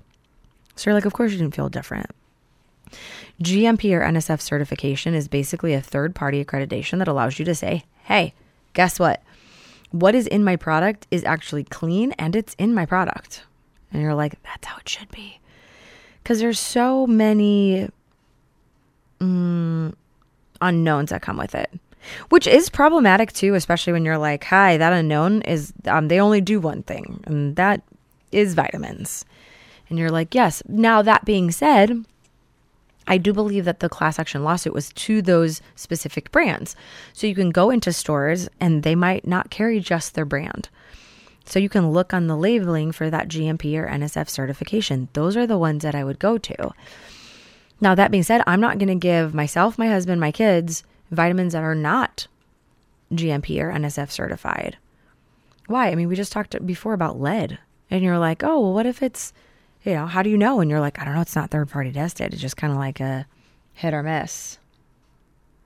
So 0.75 0.89
you're 0.89 0.93
like, 0.93 1.05
of 1.05 1.13
course 1.13 1.31
you 1.31 1.37
didn't 1.37 1.55
feel 1.55 1.69
different. 1.69 2.11
GMP 3.41 3.93
or 3.93 4.01
NSF 4.01 4.41
certification 4.41 5.13
is 5.13 5.27
basically 5.27 5.73
a 5.73 5.81
third 5.81 6.15
party 6.15 6.43
accreditation 6.43 6.97
that 6.99 7.07
allows 7.07 7.37
you 7.37 7.45
to 7.45 7.55
say, 7.55 7.83
hey, 8.03 8.33
guess 8.73 8.99
what? 8.99 9.21
What 9.91 10.15
is 10.15 10.27
in 10.27 10.43
my 10.43 10.55
product 10.55 11.07
is 11.11 11.23
actually 11.23 11.63
clean 11.63 12.11
and 12.13 12.35
it's 12.35 12.55
in 12.55 12.73
my 12.73 12.85
product. 12.85 13.43
And 13.91 14.01
you're 14.01 14.15
like, 14.15 14.41
that's 14.43 14.67
how 14.67 14.77
it 14.77 14.89
should 14.89 15.09
be. 15.11 15.39
Because 16.21 16.39
there's 16.39 16.59
so 16.59 17.07
many 17.07 17.89
mm, 19.19 19.93
unknowns 20.61 21.11
that 21.11 21.21
come 21.21 21.37
with 21.37 21.55
it, 21.55 21.71
which 22.29 22.47
is 22.47 22.69
problematic 22.69 23.31
too, 23.31 23.53
especially 23.53 23.93
when 23.93 24.03
you're 24.03 24.17
like, 24.17 24.43
hi, 24.43 24.77
that 24.77 24.93
unknown 24.93 25.41
is, 25.43 25.71
um, 25.85 26.09
they 26.09 26.19
only 26.19 26.41
do 26.41 26.59
one 26.59 26.83
thing, 26.83 27.23
and 27.25 27.55
that 27.55 27.81
is 28.31 28.55
vitamins. 28.55 29.25
And 29.89 29.97
you're 29.97 30.11
like, 30.11 30.35
yes. 30.35 30.61
Now, 30.67 31.01
that 31.01 31.23
being 31.23 31.49
said, 31.51 32.03
I 33.07 33.17
do 33.17 33.33
believe 33.33 33.65
that 33.65 33.79
the 33.79 33.89
class 33.89 34.19
action 34.19 34.43
lawsuit 34.43 34.73
was 34.73 34.91
to 34.93 35.21
those 35.21 35.61
specific 35.75 36.31
brands. 36.31 36.75
So 37.13 37.25
you 37.25 37.35
can 37.35 37.51
go 37.51 37.69
into 37.69 37.93
stores 37.93 38.49
and 38.59 38.83
they 38.83 38.95
might 38.95 39.25
not 39.25 39.49
carry 39.49 39.79
just 39.79 40.13
their 40.13 40.25
brand. 40.25 40.69
So 41.45 41.59
you 41.59 41.69
can 41.69 41.91
look 41.91 42.13
on 42.13 42.27
the 42.27 42.35
labeling 42.35 42.91
for 42.91 43.09
that 43.09 43.29
GMP 43.29 43.77
or 43.77 43.87
NSF 43.87 44.29
certification. 44.29 45.07
Those 45.13 45.37
are 45.37 45.47
the 45.47 45.57
ones 45.57 45.83
that 45.83 45.95
I 45.95 46.03
would 46.03 46.19
go 46.19 46.37
to. 46.37 46.73
Now, 47.79 47.95
that 47.95 48.11
being 48.11 48.23
said, 48.23 48.41
I'm 48.45 48.59
not 48.59 48.79
going 48.79 48.89
to 48.89 48.95
give 48.95 49.33
myself, 49.33 49.77
my 49.77 49.87
husband, 49.87 50.19
my 50.19 50.31
kids 50.31 50.83
vitamins 51.11 51.53
that 51.53 51.63
are 51.63 51.75
not 51.75 52.27
GMP 53.13 53.61
or 53.61 53.71
NSF 53.71 54.11
certified. 54.11 54.77
Why? 55.67 55.89
I 55.89 55.95
mean, 55.95 56.07
we 56.07 56.15
just 56.15 56.31
talked 56.31 56.65
before 56.65 56.93
about 56.93 57.19
lead, 57.19 57.59
and 57.89 58.03
you're 58.03 58.19
like, 58.19 58.43
oh, 58.43 58.59
well, 58.59 58.73
what 58.73 58.85
if 58.85 59.01
it's, 59.01 59.33
you 59.87 59.93
know, 59.93 60.05
how 60.05 60.21
do 60.21 60.29
you 60.29 60.37
know? 60.37 60.59
And 60.59 60.69
you're 60.69 60.79
like, 60.79 60.99
I 60.99 61.05
don't 61.05 61.15
know, 61.15 61.21
it's 61.21 61.35
not 61.35 61.49
third 61.49 61.69
party 61.69 61.91
tested. 61.91 62.33
It's 62.33 62.41
just 62.41 62.57
kind 62.57 62.71
of 62.71 62.77
like 62.77 62.99
a 62.99 63.25
hit 63.73 63.93
or 63.93 64.03
miss. 64.03 64.59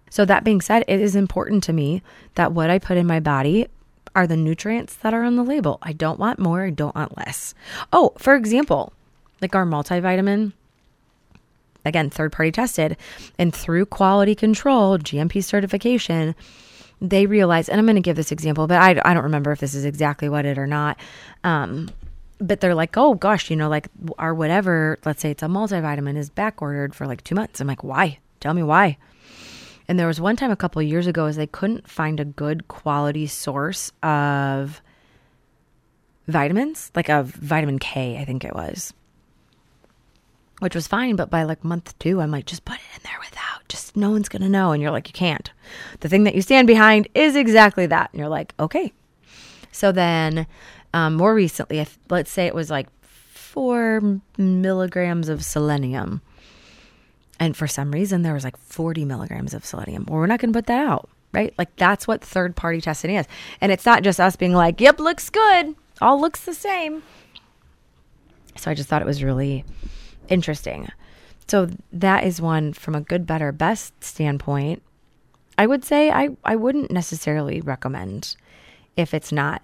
So, 0.10 0.26
that 0.26 0.44
being 0.44 0.62
said, 0.62 0.84
it 0.88 1.00
is 1.00 1.16
important 1.16 1.64
to 1.66 1.74
me 1.74 2.02
that 2.36 2.52
what 2.52 2.70
I 2.70 2.80
put 2.80 2.98
in 2.98 3.08
my 3.08 3.20
body 3.20 3.68
are 4.14 4.28
the 4.28 4.38
nutrients 4.38 4.96
that 4.96 5.14
are 5.14 5.24
on 5.24 5.38
the 5.38 5.44
label. 5.44 5.80
I 5.82 5.94
don't 5.94 6.20
want 6.20 6.38
more, 6.38 6.66
I 6.66 6.70
don't 6.70 6.96
want 6.96 7.18
less. 7.18 7.54
Oh, 7.94 8.14
for 8.18 8.36
example, 8.36 8.92
like 9.42 9.56
our 9.56 9.66
multivitamin, 9.66 10.52
again, 11.86 12.10
third 12.10 12.32
party 12.34 12.52
tested, 12.52 12.98
and 13.40 13.56
through 13.56 13.86
quality 13.86 14.36
control, 14.36 14.98
GMP 14.98 15.42
certification, 15.42 16.36
they 17.02 17.26
realize, 17.26 17.70
and 17.70 17.80
I'm 17.80 17.86
going 17.86 17.96
to 17.96 18.02
give 18.02 18.18
this 18.18 18.32
example, 18.32 18.68
but 18.68 18.82
I, 18.82 19.02
I 19.04 19.14
don't 19.14 19.24
remember 19.24 19.52
if 19.52 19.60
this 19.60 19.74
is 19.74 19.86
exactly 19.86 20.30
what 20.30 20.46
it 20.46 20.58
or 20.58 20.68
not. 20.68 21.00
Um, 21.44 21.90
but 22.42 22.60
they're 22.60 22.76
like, 22.76 22.98
oh 22.98 23.14
gosh, 23.14 23.50
you 23.50 23.56
know, 23.56 23.70
like 23.70 23.88
our 24.18 24.34
whatever, 24.34 24.98
let's 25.06 25.22
say 25.22 25.32
it's 25.32 25.44
a 25.44 25.48
multivitamin 25.48 26.18
is 26.18 26.30
back 26.30 26.62
ordered 26.62 26.96
for 26.96 27.06
like 27.06 27.24
two 27.24 27.36
months. 27.36 27.60
I'm 27.60 27.68
like, 27.68 27.84
why? 27.84 28.20
Tell 28.40 28.54
me 28.54 28.64
why. 28.64 28.98
And 29.88 30.00
there 30.00 30.08
was 30.08 30.20
one 30.20 30.36
time 30.36 30.52
a 30.52 30.56
couple 30.56 30.82
years 30.82 31.08
ago 31.08 31.28
is 31.28 31.36
they 31.36 31.48
couldn't 31.48 31.88
find 31.88 32.20
a 32.20 32.26
good 32.26 32.68
quality 32.68 33.28
source 33.28 33.92
of 34.02 34.82
vitamins, 36.28 36.92
like 36.96 37.10
of 37.10 37.28
vitamin 37.28 37.78
K, 37.78 38.18
I 38.18 38.26
think 38.26 38.44
it 38.44 38.56
was. 38.56 38.94
Which 40.60 40.76
was 40.76 40.88
fine, 40.88 41.16
but 41.16 41.30
by 41.30 41.44
like 41.44 41.64
month 41.64 41.98
two, 42.00 42.22
I'm 42.22 42.32
like, 42.32 42.46
just 42.46 42.66
put 42.66 42.76
it 42.76 42.96
in 42.96 43.02
there 43.04 43.20
without. 43.20 43.68
Just 43.68 43.96
no 43.98 44.12
one's 44.12 44.30
gonna 44.30 44.50
know. 44.50 44.72
And 44.72 44.82
you're 44.82 44.92
like, 44.92 45.08
you 45.08 45.14
can't. 45.14 45.52
The 46.00 46.10
thing 46.10 46.24
that 46.24 46.36
you 46.36 46.42
stand 46.42 46.68
behind 46.68 47.08
is 47.14 47.36
exactly 47.36 47.86
that. 47.88 48.12
And 48.12 48.20
you're 48.20 48.30
like, 48.30 48.54
okay. 48.60 48.94
So 49.72 49.92
then, 49.92 50.46
um, 50.94 51.16
more 51.16 51.34
recently, 51.34 51.80
if, 51.80 51.98
let's 52.10 52.32
say 52.32 52.48
it 52.48 52.56
was 52.56 52.70
like 52.70 52.88
four 53.02 54.22
milligrams 54.38 55.30
of 55.30 55.44
selenium. 55.44 56.22
And 57.40 57.58
for 57.58 57.68
some 57.68 57.92
reason, 57.92 58.22
there 58.22 58.34
was 58.34 58.44
like 58.44 58.58
40 58.58 59.06
milligrams 59.06 59.54
of 59.54 59.66
selenium. 59.66 60.06
Well, 60.08 60.20
we're 60.20 60.28
not 60.28 60.40
going 60.40 60.54
to 60.54 60.58
put 60.58 60.68
that 60.68 60.86
out, 60.88 61.10
right? 61.34 61.54
Like 61.58 61.76
that's 61.76 62.08
what 62.08 62.24
third 62.24 62.56
party 62.56 62.82
testing 62.82 63.16
is. 63.16 63.26
And 63.60 63.72
it's 63.72 63.86
not 63.86 64.04
just 64.04 64.20
us 64.20 64.36
being 64.36 64.54
like, 64.54 64.80
yep, 64.80 65.00
looks 65.00 65.30
good. 65.30 65.76
All 66.02 66.20
looks 66.20 66.46
the 66.46 66.54
same. 66.54 67.04
So 68.58 68.70
I 68.70 68.74
just 68.74 68.90
thought 68.90 69.02
it 69.02 69.08
was 69.08 69.24
really 69.24 69.66
interesting. 70.30 70.90
So 71.48 71.70
that 71.92 72.24
is 72.24 72.42
one 72.42 72.74
from 72.74 72.96
a 72.96 73.02
good, 73.02 73.26
better, 73.26 73.52
best 73.52 74.04
standpoint. 74.04 74.82
I 75.58 75.66
would 75.68 75.84
say 75.84 76.10
I, 76.12 76.30
I 76.46 76.56
wouldn't 76.56 76.92
necessarily 76.92 77.60
recommend 77.60 78.36
if 78.96 79.14
it's 79.14 79.32
not. 79.32 79.62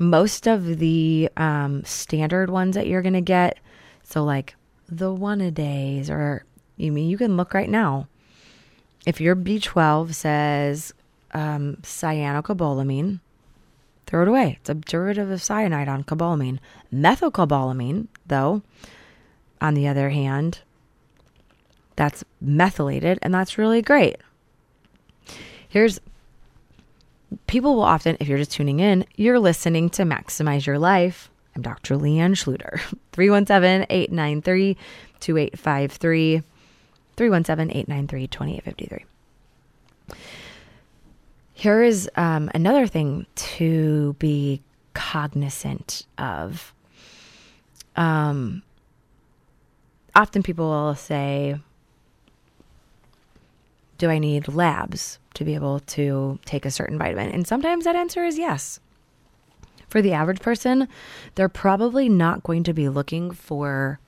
Most 0.00 0.48
of 0.48 0.78
the 0.78 1.28
um, 1.36 1.84
standard 1.84 2.48
ones 2.50 2.74
that 2.74 2.86
you're 2.86 3.02
going 3.02 3.12
to 3.12 3.20
get, 3.20 3.58
so 4.02 4.24
like 4.24 4.56
the 4.88 5.12
one 5.12 5.40
a 5.40 5.50
days, 5.50 6.10
or 6.10 6.44
you 6.76 6.90
mean 6.90 7.08
you 7.08 7.18
can 7.18 7.36
look 7.36 7.54
right 7.54 7.68
now. 7.68 8.08
If 9.06 9.20
your 9.20 9.36
B12 9.36 10.14
says 10.14 10.94
um, 11.32 11.76
cyanocobalamin, 11.82 13.20
throw 14.06 14.22
it 14.22 14.28
away. 14.28 14.56
It's 14.60 14.70
a 14.70 14.74
derivative 14.74 15.30
of 15.30 15.42
cyanide 15.42 15.88
on 15.88 16.02
cobalamin. 16.04 16.58
Methylcobalamin, 16.92 18.08
though, 18.26 18.62
on 19.60 19.74
the 19.74 19.86
other 19.86 20.10
hand, 20.10 20.60
that's 21.94 22.24
methylated 22.40 23.18
and 23.22 23.32
that's 23.32 23.58
really 23.58 23.82
great. 23.82 24.16
Here's 25.68 26.00
people 27.46 27.74
will 27.74 27.82
often, 27.82 28.16
if 28.20 28.28
you're 28.28 28.38
just 28.38 28.52
tuning 28.52 28.80
in, 28.80 29.04
you're 29.16 29.38
listening 29.38 29.90
to 29.90 30.02
Maximize 30.02 30.66
Your 30.66 30.78
Life. 30.78 31.30
I'm 31.54 31.62
Dr. 31.62 31.96
Leanne 31.96 32.34
Schluter. 32.34 32.80
317 33.12 33.86
893 33.88 34.76
2853. 35.20 36.42
317 37.16 37.76
893 37.76 38.26
2853. 38.26 39.04
Here 41.54 41.82
is 41.82 42.08
um, 42.16 42.50
another 42.54 42.86
thing 42.86 43.26
to 43.34 44.14
be 44.18 44.62
cognizant 44.94 46.06
of. 46.16 46.72
Um, 47.96 48.62
often 50.14 50.42
people 50.42 50.70
will 50.70 50.94
say, 50.94 51.60
Do 53.98 54.08
I 54.08 54.18
need 54.18 54.48
labs 54.48 55.19
to 55.34 55.44
be 55.44 55.54
able 55.54 55.80
to 55.80 56.38
take 56.44 56.64
a 56.64 56.70
certain 56.70 56.98
vitamin? 56.98 57.30
And 57.30 57.46
sometimes 57.46 57.84
that 57.84 57.96
answer 57.96 58.24
is 58.24 58.38
yes. 58.38 58.80
For 59.88 60.00
the 60.00 60.12
average 60.12 60.40
person, 60.40 60.88
they're 61.34 61.48
probably 61.48 62.08
not 62.08 62.42
going 62.42 62.62
to 62.64 62.72
be 62.72 62.88
looking 62.88 63.32
for 63.32 63.98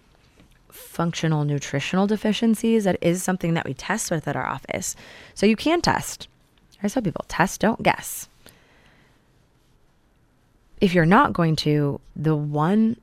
functional 0.71 1.45
nutritional 1.45 2.07
deficiencies. 2.07 2.85
That 2.85 2.99
is 3.01 3.23
something 3.23 3.55
that 3.55 3.65
we 3.65 3.75
test 3.75 4.11
with 4.11 4.29
at 4.29 4.37
our 4.37 4.47
office. 4.47 4.95
So 5.35 5.47
you 5.47 5.57
can 5.57 5.81
test. 5.81 6.29
I 6.83 6.89
tell 6.89 7.03
people 7.03 7.25
test, 7.29 7.61
don't 7.61 7.83
guess. 7.83 8.29
If 10.81 10.95
you're 10.95 11.07
not 11.07 11.33
going 11.33 11.55
to, 11.57 12.01
the 12.17 12.35
one 12.35 12.97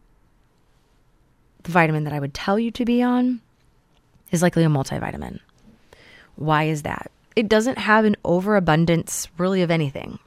vitamin 1.63 2.03
that 2.03 2.13
I 2.13 2.19
would 2.19 2.33
tell 2.33 2.59
you 2.59 2.71
to 2.71 2.85
be 2.85 3.01
on 3.01 3.41
is 4.31 4.41
likely 4.41 4.63
a 4.63 4.67
multivitamin. 4.67 5.39
Why 6.35 6.65
is 6.65 6.81
that? 6.83 7.11
It 7.39 7.47
doesn't 7.47 7.77
have 7.77 8.03
an 8.03 8.17
overabundance 8.25 9.29
really 9.37 9.61
of 9.61 9.71
anything. 9.71 10.19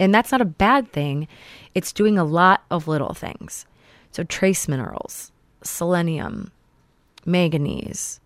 And 0.00 0.14
that's 0.14 0.32
not 0.32 0.40
a 0.40 0.46
bad 0.46 0.90
thing. 0.90 1.28
It's 1.74 1.92
doing 1.92 2.16
a 2.16 2.24
lot 2.24 2.64
of 2.70 2.88
little 2.88 3.12
things. 3.12 3.66
So, 4.12 4.24
trace 4.24 4.66
minerals, 4.66 5.30
selenium, 5.62 6.50
manganese, 7.26 8.18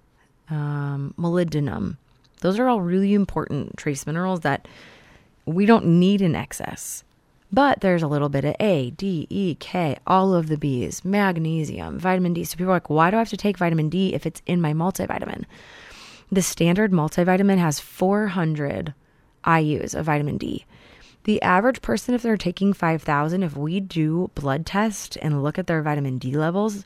um, 0.48 1.14
molybdenum, 1.18 1.96
those 2.42 2.60
are 2.60 2.68
all 2.68 2.80
really 2.80 3.12
important 3.12 3.76
trace 3.76 4.06
minerals 4.06 4.42
that 4.42 4.68
we 5.44 5.66
don't 5.66 5.86
need 5.86 6.22
in 6.22 6.36
excess. 6.36 7.02
But 7.52 7.80
there's 7.80 8.04
a 8.04 8.08
little 8.08 8.28
bit 8.28 8.44
of 8.44 8.54
A, 8.60 8.90
D, 8.90 9.26
E, 9.30 9.56
K, 9.58 9.96
all 10.06 10.32
of 10.32 10.46
the 10.46 10.56
B's, 10.56 11.04
magnesium, 11.04 11.98
vitamin 11.98 12.34
D. 12.34 12.44
So 12.44 12.56
people 12.56 12.70
are 12.70 12.76
like, 12.76 12.88
why 12.88 13.10
do 13.10 13.16
I 13.16 13.18
have 13.18 13.30
to 13.30 13.36
take 13.36 13.58
vitamin 13.58 13.88
D 13.88 14.14
if 14.14 14.26
it's 14.26 14.42
in 14.46 14.60
my 14.60 14.72
multivitamin? 14.72 15.44
The 16.30 16.42
standard 16.42 16.92
multivitamin 16.92 17.58
has 17.58 17.80
400 17.80 18.94
IUs 19.44 19.94
of 19.94 20.06
vitamin 20.06 20.38
D. 20.38 20.64
The 21.24 21.40
average 21.42 21.82
person, 21.82 22.14
if 22.14 22.22
they're 22.22 22.36
taking 22.36 22.72
5,000, 22.72 23.42
if 23.42 23.56
we 23.56 23.80
do 23.80 24.30
blood 24.34 24.64
test 24.64 25.16
and 25.20 25.42
look 25.42 25.58
at 25.58 25.66
their 25.66 25.82
vitamin 25.82 26.18
D 26.18 26.36
levels 26.36 26.84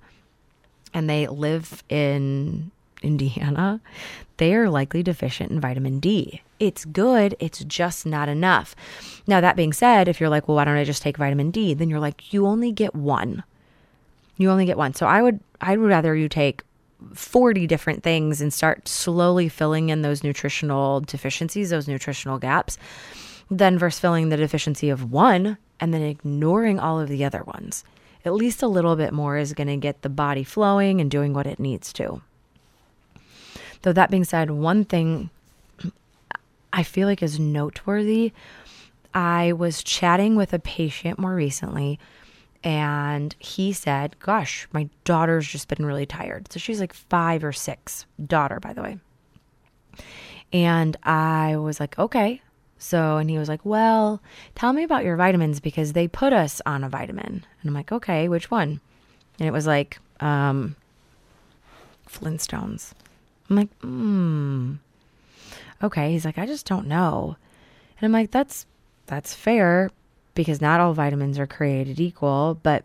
and 0.95 1.09
they 1.09 1.27
live 1.27 1.83
in 1.89 2.71
Indiana, 3.03 3.81
they 4.37 4.55
are 4.55 4.71
likely 4.71 5.03
deficient 5.03 5.51
in 5.51 5.61
vitamin 5.61 6.01
D. 6.01 6.43
It's 6.59 6.85
good, 6.85 7.37
it's 7.39 7.65
just 7.65 8.07
not 8.07 8.29
enough. 8.29 8.75
Now, 9.27 9.41
that 9.41 9.57
being 9.57 9.73
said, 9.73 10.09
if 10.09 10.21
you're 10.21 10.29
like, 10.29 10.49
well, 10.49 10.57
why 10.57 10.65
don't 10.65 10.77
I 10.77 10.85
just 10.85 11.03
take 11.03 11.17
vitamin 11.17 11.51
D? 11.51 11.75
Then 11.75 11.89
you're 11.89 12.01
like, 12.01 12.33
you 12.33 12.47
only 12.47 12.73
get 12.73 12.95
one. 12.95 13.43
You 14.37 14.51
only 14.51 14.65
get 14.65 14.79
one. 14.79 14.95
So 14.95 15.07
I 15.07 15.21
would 15.21 15.41
I 15.61 15.77
would 15.77 15.89
rather 15.89 16.15
you 16.15 16.29
take 16.29 16.63
40 17.15 17.67
different 17.67 18.03
things 18.03 18.41
and 18.41 18.53
start 18.53 18.89
slowly 18.89 19.49
filling 19.49 19.89
in 19.89 20.03
those 20.03 20.23
nutritional 20.23 21.01
deficiencies, 21.01 21.71
those 21.71 21.89
nutritional 21.89 22.39
gaps, 22.39 22.79
then 23.51 23.79
versus 23.79 24.01
filling 24.01 24.29
the 24.29 24.37
deficiency 24.37 24.91
of 24.91 25.11
one 25.11 25.59
and 25.81 25.93
then 25.93 26.03
ignoring 26.03 26.79
all 26.79 27.01
of 27.01 27.09
the 27.09 27.25
other 27.25 27.43
ones. 27.43 27.85
At 28.25 28.35
least 28.35 28.63
a 28.63 28.69
little 28.69 28.97
bit 28.97 29.13
more 29.13 29.39
is 29.39 29.55
going 29.55 29.69
to 29.69 29.77
get 29.77 30.03
the 30.03 30.09
body 30.09 30.45
flowing 30.45 31.01
and 31.01 31.11
doing 31.11 31.33
what 31.33 31.47
it 31.47 31.59
needs 31.59 31.93
to. 31.95 32.21
Though 33.83 33.93
that 33.93 34.11
being 34.11 34.25
said, 34.25 34.51
one 34.51 34.85
thing 34.85 35.31
I 36.73 36.83
feel 36.83 37.09
like 37.09 37.23
is 37.23 37.41
noteworthy, 37.41 38.33
I 39.15 39.53
was 39.53 39.83
chatting 39.83 40.37
with 40.37 40.53
a 40.53 40.59
patient 40.59 41.19
more 41.19 41.35
recently 41.35 41.99
and 42.63 43.35
he 43.39 43.73
said, 43.73 44.19
Gosh, 44.19 44.69
my 44.73 44.89
daughter's 45.05 45.47
just 45.47 45.69
been 45.69 45.85
really 45.85 46.07
tired. 46.07 46.53
So 46.53 46.59
she's 46.59 46.81
like 46.81 46.93
five 46.93 47.45
or 47.45 47.53
six, 47.53 48.07
daughter, 48.25 48.61
by 48.61 48.73
the 48.73 48.83
way. 48.83 48.99
And 50.53 50.97
I 51.03 51.57
was 51.57 51.81
like, 51.81 51.99
Okay. 51.99 52.43
So, 52.79 53.19
and 53.19 53.29
he 53.29 53.39
was 53.39 53.49
like, 53.49 53.65
Well, 53.65 54.23
tell 54.55 54.73
me 54.73 54.85
about 54.85 55.05
your 55.05 55.17
vitamins 55.17 55.61
because 55.61 55.93
they 55.93 56.09
put 56.09 56.33
us 56.33 56.61
on 56.67 56.85
a 56.85 56.89
vitamin. 56.89 57.27
And 57.61 57.69
I'm 57.69 57.75
like, 57.75 57.93
Okay, 57.93 58.29
which 58.29 58.51
one? 58.51 58.81
And 59.39 59.49
it 59.49 59.53
was 59.53 59.67
like, 59.67 59.99
um, 60.21 60.77
Flintstones. 62.09 62.93
I'm 63.49 63.57
like, 63.57 63.81
hmm. 63.81 64.75
Okay. 65.83 66.13
He's 66.13 66.25
like, 66.25 66.39
I 66.39 66.47
just 66.47 66.67
don't 66.67 66.87
know. 66.87 67.37
And 67.99 68.07
I'm 68.07 68.13
like, 68.13 68.31
that's 68.31 68.67
that's 69.07 69.35
fair. 69.35 69.91
Because 70.35 70.61
not 70.61 70.81
all 70.81 70.93
vitamins 70.93 71.39
are 71.39 71.47
created 71.47 72.01
equal, 72.01 72.59
but 72.63 72.85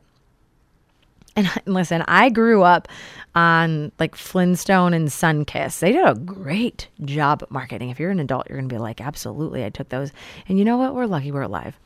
and 1.35 1.49
listen, 1.65 2.03
I 2.07 2.29
grew 2.29 2.63
up 2.63 2.87
on 3.35 3.91
like 3.99 4.15
Flintstone 4.15 4.93
and 4.93 5.09
Sunkist. 5.09 5.79
They 5.79 5.91
did 5.91 6.05
a 6.05 6.15
great 6.15 6.87
job 7.03 7.43
marketing. 7.49 7.89
If 7.89 7.99
you're 7.99 8.11
an 8.11 8.19
adult, 8.19 8.47
you're 8.49 8.57
going 8.57 8.69
to 8.69 8.73
be 8.73 8.79
like, 8.79 9.01
absolutely, 9.01 9.65
I 9.65 9.69
took 9.69 9.89
those. 9.89 10.11
And 10.47 10.57
you 10.57 10.65
know 10.65 10.77
what? 10.77 10.95
We're 10.95 11.05
lucky 11.05 11.31
we're 11.31 11.41
alive. 11.41 11.77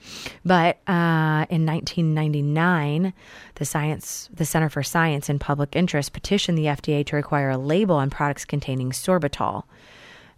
But 0.46 0.78
uh, 0.88 1.46
in 1.50 1.66
1999, 1.66 3.14
the 3.56 3.66
science, 3.66 4.30
the 4.34 4.46
Center 4.46 4.70
for 4.70 4.84
Science 4.84 5.30
and 5.30 5.42
Public 5.42 5.76
Interest 5.76 6.14
petitioned 6.14 6.58
the 6.58 6.66
FDA 6.66 7.06
to 7.08 7.16
require 7.16 7.50
a 7.50 7.58
label 7.58 7.96
on 7.96 8.10
products 8.10 8.46
containing 8.46 8.92
sorbitol. 8.92 9.64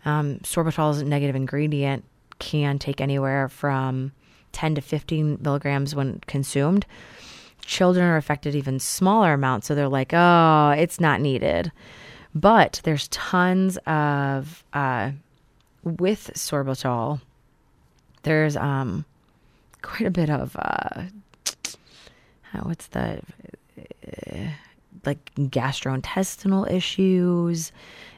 Um, 0.06 0.40
a 0.58 1.04
negative 1.04 1.36
ingredient 1.36 2.06
can 2.40 2.80
take 2.80 3.02
anywhere 3.02 3.50
from 3.50 4.14
10 4.52 4.76
to 4.76 4.82
15 4.82 5.40
milligrams 5.42 5.96
when 5.96 6.20
consumed. 6.28 6.86
Children 7.64 8.06
are 8.06 8.18
affected 8.18 8.56
even 8.56 8.80
smaller 8.80 9.34
amounts 9.34 9.68
so 9.68 9.76
they're 9.76 9.88
like 9.88 10.14
oh 10.14 10.74
it's 10.78 11.00
not 11.00 11.22
needed. 11.22 11.72
But 12.34 12.82
there's 12.84 13.08
tons 13.10 13.78
of 13.86 14.64
uh, 14.74 15.12
with 15.84 16.32
sorbitol 16.36 17.20
there's 18.24 18.56
um 18.58 19.06
quite 19.82 20.08
a 20.08 20.12
bit 20.12 20.30
of 20.30 20.56
uh 20.58 21.04
what's 22.64 22.88
the 22.88 23.22
uh, 23.78 24.48
like 25.06 25.34
gastrointestinal 25.36 26.70
issues 26.70 27.72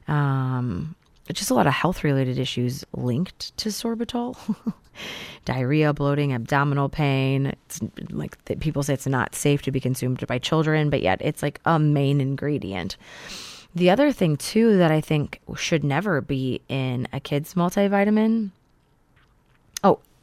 um 0.07 0.95
just 1.31 1.51
a 1.51 1.53
lot 1.53 1.67
of 1.67 1.73
health 1.73 2.03
related 2.03 2.37
issues 2.37 2.83
linked 2.93 3.55
to 3.57 3.69
sorbitol. 3.69 4.35
Diarrhea 5.45 5.93
bloating 5.93 6.33
abdominal 6.33 6.89
pain. 6.89 7.47
It's 7.47 7.79
like 8.09 8.43
that 8.45 8.59
people 8.59 8.83
say 8.83 8.93
it's 8.93 9.07
not 9.07 9.35
safe 9.35 9.61
to 9.63 9.71
be 9.71 9.79
consumed 9.79 10.25
by 10.27 10.37
children 10.37 10.89
but 10.89 11.01
yet 11.01 11.21
it's 11.21 11.41
like 11.41 11.59
a 11.65 11.79
main 11.79 12.19
ingredient. 12.19 12.97
The 13.75 13.89
other 13.89 14.11
thing 14.11 14.37
too 14.37 14.77
that 14.77 14.91
i 14.91 15.01
think 15.01 15.39
should 15.55 15.83
never 15.83 16.21
be 16.21 16.61
in 16.69 17.07
a 17.11 17.19
kid's 17.19 17.55
multivitamin 17.55 18.51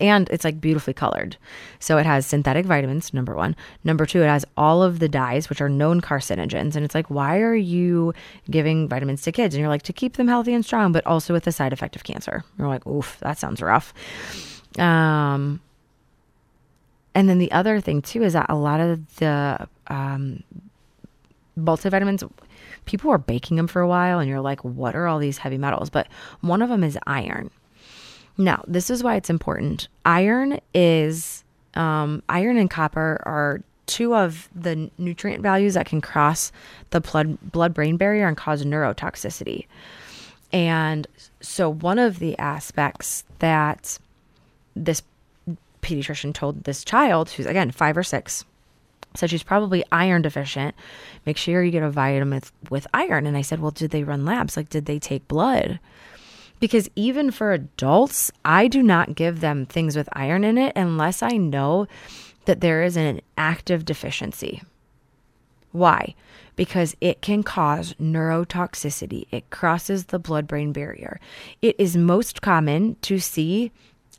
and 0.00 0.28
it's 0.30 0.44
like 0.44 0.60
beautifully 0.60 0.94
colored. 0.94 1.36
So 1.78 1.98
it 1.98 2.06
has 2.06 2.26
synthetic 2.26 2.66
vitamins, 2.66 3.12
number 3.12 3.34
one. 3.34 3.54
Number 3.84 4.06
two, 4.06 4.22
it 4.22 4.28
has 4.28 4.44
all 4.56 4.82
of 4.82 4.98
the 4.98 5.08
dyes, 5.08 5.48
which 5.48 5.60
are 5.60 5.68
known 5.68 6.00
carcinogens. 6.00 6.74
And 6.74 6.84
it's 6.84 6.94
like, 6.94 7.10
why 7.10 7.40
are 7.40 7.54
you 7.54 8.14
giving 8.50 8.88
vitamins 8.88 9.22
to 9.22 9.32
kids? 9.32 9.54
And 9.54 9.60
you're 9.60 9.68
like, 9.68 9.82
to 9.82 9.92
keep 9.92 10.14
them 10.14 10.28
healthy 10.28 10.54
and 10.54 10.64
strong, 10.64 10.92
but 10.92 11.06
also 11.06 11.32
with 11.32 11.44
the 11.44 11.52
side 11.52 11.72
effect 11.72 11.96
of 11.96 12.04
cancer. 12.04 12.44
You're 12.58 12.68
like, 12.68 12.86
oof, 12.86 13.18
that 13.20 13.38
sounds 13.38 13.60
rough. 13.60 13.92
Um, 14.78 15.60
and 17.14 17.28
then 17.28 17.38
the 17.38 17.52
other 17.52 17.80
thing 17.80 18.02
too 18.02 18.22
is 18.22 18.32
that 18.32 18.46
a 18.48 18.54
lot 18.54 18.80
of 18.80 19.16
the 19.16 19.68
um, 19.88 20.42
multivitamins, 21.58 22.28
people 22.86 23.10
were 23.10 23.18
baking 23.18 23.56
them 23.56 23.66
for 23.66 23.82
a 23.82 23.88
while, 23.88 24.20
and 24.20 24.28
you're 24.28 24.40
like, 24.40 24.64
what 24.64 24.94
are 24.94 25.06
all 25.06 25.18
these 25.18 25.38
heavy 25.38 25.58
metals? 25.58 25.90
But 25.90 26.08
one 26.40 26.62
of 26.62 26.68
them 26.68 26.84
is 26.84 26.98
iron. 27.06 27.50
Now, 28.40 28.64
this 28.66 28.88
is 28.88 29.04
why 29.04 29.16
it's 29.16 29.28
important. 29.28 29.88
Iron 30.06 30.60
is 30.72 31.44
um, 31.74 32.22
iron 32.28 32.56
and 32.56 32.70
copper 32.70 33.22
are 33.26 33.62
two 33.84 34.14
of 34.14 34.48
the 34.54 34.90
nutrient 34.96 35.42
values 35.42 35.74
that 35.74 35.84
can 35.84 36.00
cross 36.00 36.50
the 36.88 37.00
blood 37.00 37.38
blood 37.52 37.74
brain 37.74 37.98
barrier 37.98 38.26
and 38.26 38.36
cause 38.36 38.64
neurotoxicity. 38.64 39.66
And 40.52 41.06
so 41.40 41.70
one 41.70 41.98
of 41.98 42.18
the 42.18 42.36
aspects 42.38 43.24
that 43.40 43.98
this 44.74 45.02
pediatrician 45.82 46.32
told 46.32 46.64
this 46.64 46.82
child, 46.82 47.28
who's 47.30 47.46
again 47.46 47.70
five 47.70 47.96
or 47.96 48.02
six, 48.02 48.46
said 49.14 49.28
she's 49.28 49.42
probably 49.42 49.84
iron 49.92 50.22
deficient. 50.22 50.74
Make 51.26 51.36
sure 51.36 51.62
you 51.62 51.70
get 51.70 51.82
a 51.82 51.90
vitamin 51.90 52.36
with, 52.36 52.52
with 52.70 52.86
iron. 52.94 53.26
And 53.26 53.36
I 53.36 53.42
said, 53.42 53.60
Well, 53.60 53.70
did 53.70 53.90
they 53.90 54.02
run 54.02 54.24
labs? 54.24 54.56
Like, 54.56 54.70
did 54.70 54.86
they 54.86 54.98
take 54.98 55.28
blood? 55.28 55.78
Because 56.60 56.88
even 56.94 57.30
for 57.30 57.52
adults, 57.52 58.30
I 58.44 58.68
do 58.68 58.82
not 58.82 59.14
give 59.14 59.40
them 59.40 59.66
things 59.66 59.96
with 59.96 60.08
iron 60.12 60.44
in 60.44 60.58
it 60.58 60.74
unless 60.76 61.22
I 61.22 61.30
know 61.30 61.88
that 62.44 62.60
there 62.60 62.82
is 62.82 62.96
an 62.96 63.20
active 63.36 63.84
deficiency. 63.84 64.62
Why? 65.72 66.14
Because 66.56 66.96
it 67.00 67.22
can 67.22 67.42
cause 67.42 67.94
neurotoxicity. 67.94 69.26
It 69.30 69.50
crosses 69.50 70.06
the 70.06 70.18
blood 70.18 70.46
brain 70.46 70.72
barrier. 70.72 71.20
It 71.62 71.76
is 71.78 71.96
most 71.96 72.42
common 72.42 72.96
to 73.02 73.18
see 73.18 73.72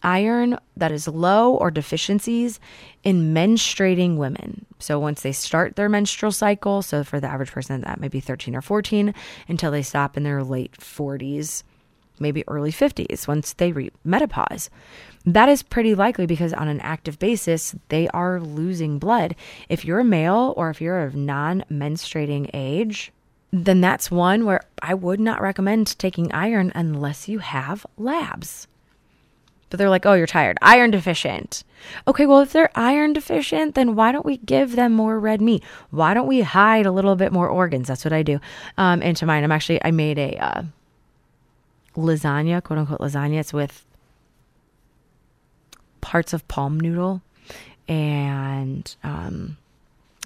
iron 0.04 0.58
that 0.76 0.92
is 0.92 1.08
low 1.08 1.54
or 1.54 1.70
deficiencies 1.70 2.60
in 3.04 3.34
menstruating 3.34 4.18
women. 4.18 4.66
So 4.80 4.98
once 5.00 5.22
they 5.22 5.32
start 5.32 5.76
their 5.76 5.90
menstrual 5.90 6.32
cycle, 6.32 6.82
so 6.82 7.04
for 7.04 7.20
the 7.20 7.28
average 7.28 7.52
person, 7.52 7.82
that 7.82 8.00
might 8.00 8.12
be 8.12 8.20
13 8.20 8.56
or 8.56 8.62
14, 8.62 9.14
until 9.48 9.72
they 9.72 9.84
stop 9.84 10.18
in 10.18 10.24
their 10.24 10.44
late 10.44 10.74
40s, 10.74 11.64
maybe 12.22 12.44
early 12.48 12.72
50s, 12.72 13.28
once 13.28 13.54
they 13.54 13.72
reach 13.72 13.94
menopause. 14.04 14.70
That 15.26 15.50
is 15.50 15.62
pretty 15.62 15.94
likely 15.94 16.26
because 16.26 16.54
on 16.54 16.68
an 16.68 16.80
active 16.80 17.20
basis, 17.20 17.76
they 17.90 18.08
are 18.10 18.40
losing 18.40 18.98
blood. 18.98 19.36
If 19.70 19.86
you're 19.86 20.00
a 20.00 20.06
male 20.06 20.54
or 20.58 20.70
if 20.70 20.82
you're 20.82 21.04
of 21.04 21.16
non 21.16 21.64
menstruating 21.70 22.50
age, 22.54 23.12
then 23.52 23.82
that's 23.82 24.10
one 24.10 24.46
where 24.46 24.62
I 24.82 24.94
would 24.94 25.20
not 25.20 25.42
recommend 25.42 25.98
taking 26.00 26.32
iron 26.32 26.72
unless 26.74 27.28
you 27.28 27.40
have 27.40 27.86
labs. 27.98 28.68
But 29.70 29.78
they're 29.78 29.90
like, 29.90 30.06
oh, 30.06 30.14
you're 30.14 30.28
tired, 30.28 30.58
iron 30.62 30.92
deficient. 30.92 31.64
Okay, 32.08 32.26
well, 32.26 32.42
if 32.42 32.52
they're 32.52 32.72
iron 32.76 33.14
deficient, 33.14 33.76
then 33.76 33.96
why 33.96 34.12
don't 34.12 34.26
we 34.26 34.38
give 34.38 34.76
them 34.76 34.92
more 34.92 35.20
red 35.20 35.42
meat? 35.42 35.64
Why 35.92 36.14
don't 36.14 36.28
we 36.28 36.42
hide 36.42 36.86
a 36.86 36.92
little 36.92 37.16
bit 37.16 37.32
more 37.32 37.48
organs? 37.48 37.88
That's 37.88 38.04
what 38.04 38.14
I 38.14 38.22
do 38.22 38.40
um, 38.78 39.02
into 39.02 39.26
mine. 39.26 39.44
I'm 39.44 39.52
actually, 39.52 39.84
I 39.84 39.92
made 39.92 40.20
a 40.20 40.36
uh, 40.38 40.64
lasagna, 41.96 42.64
quote 42.64 42.80
unquote 42.80 43.00
lasagna. 43.00 43.40
It's 43.40 43.54
with 43.54 43.86
hearts 46.04 46.34
of 46.34 46.46
palm 46.50 46.78
noodle 46.78 47.22
and, 47.88 48.96
um, 49.04 49.58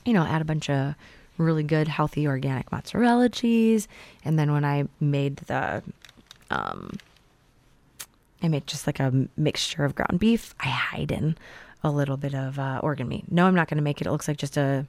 you 0.04 0.14
know, 0.14 0.24
add 0.24 0.42
a 0.42 0.46
bunch 0.46 0.70
of 0.70 0.96
really 1.38 1.64
good, 1.64 1.88
healthy, 1.88 2.28
organic 2.28 2.72
mozzarella 2.72 3.30
cheese. 3.30 3.88
And 4.24 4.40
then 4.40 4.52
when 4.52 4.66
I 4.66 4.88
made 5.00 5.38
the, 5.38 5.84
um, 6.50 6.98
I 8.42 8.48
made 8.48 8.66
just 8.68 8.88
like 8.88 9.00
a 9.00 9.28
mixture 9.38 9.86
of 9.86 9.96
ground 9.96 10.20
beef, 10.20 10.56
I 10.60 10.68
hide 10.68 11.12
in 11.12 11.38
a 11.84 11.92
little 11.92 12.18
bit 12.18 12.34
of 12.34 12.58
uh, 12.58 12.80
organ 12.82 13.08
meat. 13.08 13.32
No, 13.32 13.46
I'm 13.46 13.56
not 13.56 13.68
going 13.68 13.78
to 13.78 13.84
make 13.84 14.02
it. 14.02 14.08
It 14.08 14.12
looks 14.12 14.28
like 14.28 14.38
just 14.38 14.58
a, 14.58 14.88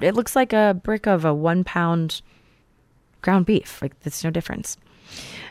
it 0.00 0.14
looks 0.14 0.36
like 0.36 0.52
a 0.52 0.78
brick 0.80 1.06
of 1.06 1.24
a 1.24 1.34
one 1.34 1.64
pound 1.64 2.22
ground 3.20 3.46
beef. 3.46 3.80
Like, 3.82 3.98
there's 4.00 4.22
no 4.22 4.30
difference. 4.30 4.76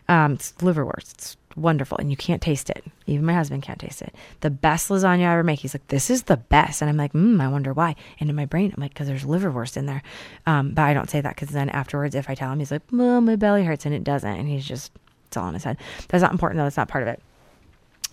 Um, 0.07 0.33
it's 0.33 0.51
liverwurst. 0.53 1.13
It's 1.13 1.37
wonderful, 1.55 1.97
and 1.97 2.09
you 2.09 2.17
can't 2.17 2.41
taste 2.41 2.69
it. 2.69 2.83
Even 3.07 3.25
my 3.25 3.33
husband 3.33 3.63
can't 3.63 3.79
taste 3.79 4.01
it. 4.01 4.13
The 4.41 4.49
best 4.49 4.89
lasagna 4.89 5.27
I 5.27 5.33
ever 5.33 5.43
make. 5.43 5.59
He's 5.59 5.73
like, 5.73 5.87
"This 5.87 6.09
is 6.09 6.23
the 6.23 6.37
best," 6.37 6.81
and 6.81 6.89
I'm 6.89 6.97
like, 6.97 7.11
"Hmm, 7.11 7.39
I 7.41 7.47
wonder 7.47 7.73
why." 7.73 7.95
And 8.19 8.29
in 8.29 8.35
my 8.35 8.45
brain, 8.45 8.73
I'm 8.75 8.81
like, 8.81 8.93
"Cause 8.93 9.07
there's 9.07 9.23
liverwurst 9.23 9.77
in 9.77 9.85
there." 9.85 10.01
Um, 10.45 10.71
but 10.71 10.83
I 10.83 10.93
don't 10.93 11.09
say 11.09 11.21
that 11.21 11.35
because 11.35 11.49
then 11.49 11.69
afterwards, 11.69 12.15
if 12.15 12.29
I 12.29 12.35
tell 12.35 12.51
him, 12.51 12.59
he's 12.59 12.71
like, 12.71 12.83
"Well, 12.91 13.21
my 13.21 13.35
belly 13.35 13.63
hurts," 13.63 13.85
and 13.85 13.95
it 13.95 14.03
doesn't, 14.03 14.29
and 14.29 14.47
he's 14.47 14.65
just 14.65 14.91
it's 15.27 15.37
all 15.37 15.47
in 15.47 15.53
his 15.53 15.63
head. 15.63 15.77
That's 16.09 16.21
not 16.21 16.33
important 16.33 16.57
though. 16.57 16.63
That's 16.65 16.77
not 16.77 16.89
part 16.89 17.03
of 17.03 17.07
it. 17.07 17.21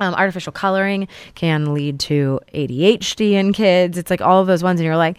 Um, 0.01 0.15
artificial 0.15 0.53
coloring 0.53 1.09
can 1.35 1.75
lead 1.75 1.99
to 2.01 2.39
ADHD 2.55 3.33
in 3.33 3.53
kids. 3.53 3.99
It's 3.99 4.11
like 4.11 4.21
all 4.21 4.41
of 4.41 4.47
those 4.47 4.63
ones, 4.63 4.79
and 4.79 4.85
you're 4.87 4.97
like, 4.97 5.19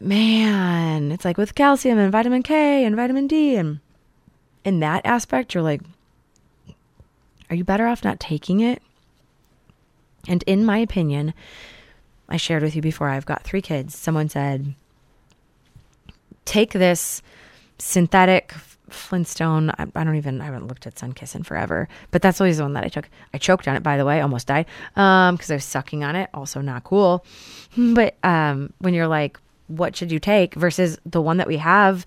man, 0.00 1.12
it's 1.12 1.24
like 1.24 1.38
with 1.38 1.54
calcium 1.54 1.98
and 1.98 2.10
vitamin 2.10 2.42
K 2.42 2.84
and 2.84 2.96
vitamin 2.96 3.28
D, 3.28 3.54
and 3.54 3.78
in 4.66 4.80
that 4.80 5.06
aspect, 5.06 5.54
you're 5.54 5.62
like, 5.62 5.80
are 7.48 7.54
you 7.54 7.62
better 7.62 7.86
off 7.86 8.02
not 8.02 8.18
taking 8.18 8.60
it? 8.60 8.82
And 10.26 10.42
in 10.42 10.64
my 10.64 10.78
opinion, 10.78 11.32
I 12.28 12.36
shared 12.36 12.64
with 12.64 12.74
you 12.74 12.82
before, 12.82 13.08
I've 13.08 13.24
got 13.24 13.44
three 13.44 13.62
kids. 13.62 13.96
Someone 13.96 14.28
said, 14.28 14.74
take 16.44 16.72
this 16.72 17.22
synthetic 17.78 18.52
Flintstone. 18.90 19.70
I, 19.70 19.86
I 19.94 20.02
don't 20.02 20.16
even, 20.16 20.40
I 20.40 20.46
haven't 20.46 20.66
looked 20.66 20.88
at 20.88 20.96
Sunkist 20.96 21.36
in 21.36 21.44
forever, 21.44 21.88
but 22.10 22.20
that's 22.20 22.40
always 22.40 22.56
the 22.56 22.64
one 22.64 22.72
that 22.72 22.84
I 22.84 22.88
took. 22.88 23.08
I 23.32 23.38
choked 23.38 23.68
on 23.68 23.76
it, 23.76 23.84
by 23.84 23.96
the 23.96 24.04
way, 24.04 24.20
almost 24.20 24.48
died 24.48 24.66
um, 24.96 25.36
because 25.36 25.50
I 25.52 25.54
was 25.54 25.64
sucking 25.64 26.02
on 26.02 26.16
it. 26.16 26.28
Also, 26.34 26.60
not 26.60 26.84
cool. 26.84 27.24
But 27.76 28.16
um, 28.24 28.72
when 28.78 28.94
you're 28.94 29.06
like, 29.06 29.38
what 29.68 29.94
should 29.94 30.10
you 30.10 30.18
take 30.18 30.54
versus 30.54 30.98
the 31.04 31.20
one 31.20 31.36
that 31.36 31.46
we 31.46 31.58
have 31.58 32.06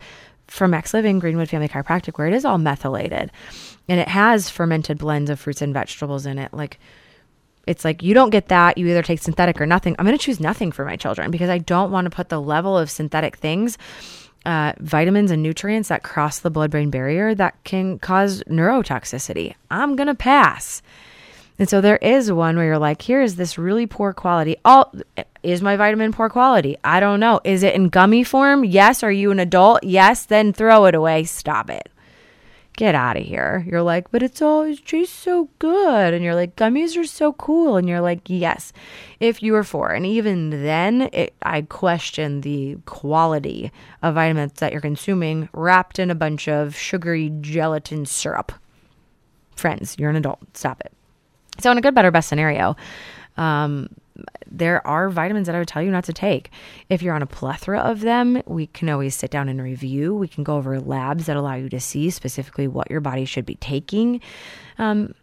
from 0.49 0.71
Max 0.71 0.93
Living, 0.93 1.19
Greenwood 1.19 1.49
Family 1.49 1.67
Chiropractic, 1.67 2.17
where 2.17 2.27
it 2.27 2.33
is 2.33 2.45
all 2.45 2.57
methylated 2.57 3.31
and 3.87 3.99
it 3.99 4.07
has 4.07 4.49
fermented 4.49 4.97
blends 4.97 5.29
of 5.29 5.39
fruits 5.39 5.61
and 5.61 5.73
vegetables 5.73 6.25
in 6.25 6.37
it. 6.37 6.53
Like, 6.53 6.79
it's 7.67 7.85
like 7.85 8.01
you 8.01 8.13
don't 8.13 8.29
get 8.29 8.47
that. 8.47 8.77
You 8.77 8.87
either 8.87 9.03
take 9.03 9.19
synthetic 9.19 9.59
or 9.59 9.65
nothing. 9.65 9.95
I'm 9.97 10.05
going 10.05 10.17
to 10.17 10.23
choose 10.23 10.39
nothing 10.39 10.71
for 10.71 10.85
my 10.85 10.95
children 10.95 11.31
because 11.31 11.49
I 11.49 11.57
don't 11.57 11.91
want 11.91 12.05
to 12.05 12.09
put 12.09 12.29
the 12.29 12.41
level 12.41 12.77
of 12.77 12.89
synthetic 12.89 13.37
things, 13.37 13.77
uh, 14.45 14.73
vitamins 14.79 15.31
and 15.31 15.43
nutrients 15.43 15.89
that 15.89 16.03
cross 16.03 16.39
the 16.39 16.49
blood 16.49 16.71
brain 16.71 16.89
barrier 16.89 17.35
that 17.35 17.63
can 17.63 17.99
cause 17.99 18.43
neurotoxicity. 18.43 19.55
I'm 19.69 19.95
going 19.95 20.07
to 20.07 20.15
pass. 20.15 20.81
And 21.59 21.69
so 21.69 21.81
there 21.81 21.97
is 21.97 22.31
one 22.31 22.55
where 22.55 22.65
you're 22.65 22.79
like, 22.79 23.01
here 23.01 23.21
is 23.21 23.35
this 23.35 23.57
really 23.57 23.85
poor 23.85 24.13
quality. 24.13 24.55
All 24.63 24.93
is 25.43 25.61
my 25.61 25.75
vitamin 25.75 26.13
poor 26.13 26.29
quality? 26.29 26.77
I 26.85 27.01
don't 27.01 27.19
know. 27.19 27.41
Is 27.43 27.63
it 27.63 27.75
in 27.75 27.89
gummy 27.89 28.23
form? 28.23 28.63
Yes. 28.63 29.03
Are 29.03 29.11
you 29.11 29.29
an 29.31 29.39
adult? 29.39 29.83
Yes. 29.83 30.25
Then 30.25 30.53
throw 30.53 30.85
it 30.85 30.95
away. 30.95 31.25
Stop 31.25 31.69
it. 31.69 31.89
Get 32.77 32.95
out 32.95 33.17
of 33.17 33.25
here. 33.25 33.65
You're 33.67 33.81
like, 33.81 34.09
but 34.09 34.23
it's 34.23 34.41
always 34.41 34.79
tastes 34.79 35.13
so 35.13 35.49
good. 35.59 36.13
And 36.13 36.23
you're 36.23 36.33
like, 36.33 36.55
gummies 36.55 36.95
are 36.95 37.03
so 37.03 37.33
cool. 37.33 37.75
And 37.75 37.89
you're 37.89 37.99
like, 37.99 38.21
yes, 38.27 38.71
if 39.19 39.43
you 39.43 39.51
were 39.51 39.65
four. 39.65 39.91
And 39.91 40.05
even 40.05 40.51
then, 40.63 41.09
it, 41.11 41.33
I 41.41 41.63
question 41.63 42.39
the 42.39 42.77
quality 42.85 43.69
of 44.01 44.15
vitamins 44.15 44.53
that 44.59 44.71
you're 44.71 44.79
consuming 44.79 45.49
wrapped 45.51 45.99
in 45.99 46.09
a 46.09 46.15
bunch 46.15 46.47
of 46.47 46.73
sugary 46.73 47.33
gelatin 47.41 48.05
syrup. 48.05 48.53
Friends, 49.57 49.97
you're 49.99 50.09
an 50.09 50.15
adult. 50.15 50.39
Stop 50.55 50.79
it. 50.85 50.93
So, 51.59 51.71
in 51.71 51.77
a 51.77 51.81
good, 51.81 51.95
better, 51.95 52.11
best 52.11 52.29
scenario, 52.29 52.75
um, 53.37 53.89
there 54.49 54.85
are 54.85 55.09
vitamins 55.09 55.47
that 55.47 55.55
I 55.55 55.59
would 55.59 55.67
tell 55.67 55.81
you 55.81 55.91
not 55.91 56.03
to 56.05 56.13
take. 56.13 56.51
If 56.89 57.01
you're 57.01 57.15
on 57.15 57.21
a 57.21 57.27
plethora 57.27 57.79
of 57.79 58.01
them, 58.01 58.41
we 58.45 58.67
can 58.67 58.89
always 58.89 59.15
sit 59.15 59.31
down 59.31 59.49
and 59.49 59.61
review. 59.61 60.15
We 60.15 60.27
can 60.27 60.43
go 60.43 60.57
over 60.57 60.79
labs 60.79 61.27
that 61.27 61.37
allow 61.37 61.55
you 61.55 61.69
to 61.69 61.79
see 61.79 62.09
specifically 62.09 62.67
what 62.67 62.89
your 62.89 62.99
body 62.99 63.25
should 63.25 63.45
be 63.45 63.55
taking. 63.55 64.21
Um, 64.77 65.13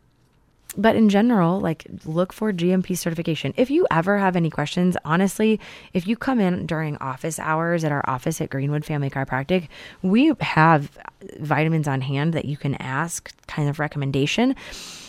but 0.78 0.94
in 0.94 1.08
general, 1.08 1.60
like 1.60 1.86
look 2.04 2.32
for 2.32 2.52
GMP 2.52 2.96
certification. 2.96 3.54
If 3.56 3.70
you 3.70 3.86
ever 3.90 4.18
have 4.18 4.36
any 4.36 4.50
questions, 4.50 4.96
honestly, 5.04 5.58
if 5.94 6.06
you 6.06 6.16
come 6.16 6.38
in 6.38 6.66
during 6.66 6.96
office 6.98 7.38
hours 7.38 7.82
at 7.82 7.92
our 7.92 8.04
office 8.08 8.40
at 8.40 8.50
Greenwood 8.50 8.84
Family 8.84 9.08
Chiropractic, 9.08 9.68
we 10.02 10.32
have 10.40 10.98
vitamins 11.38 11.88
on 11.88 12.02
hand 12.02 12.34
that 12.34 12.44
you 12.44 12.56
can 12.56 12.74
ask 12.74 13.32
kind 13.46 13.68
of 13.68 13.78
recommendation. 13.78 14.54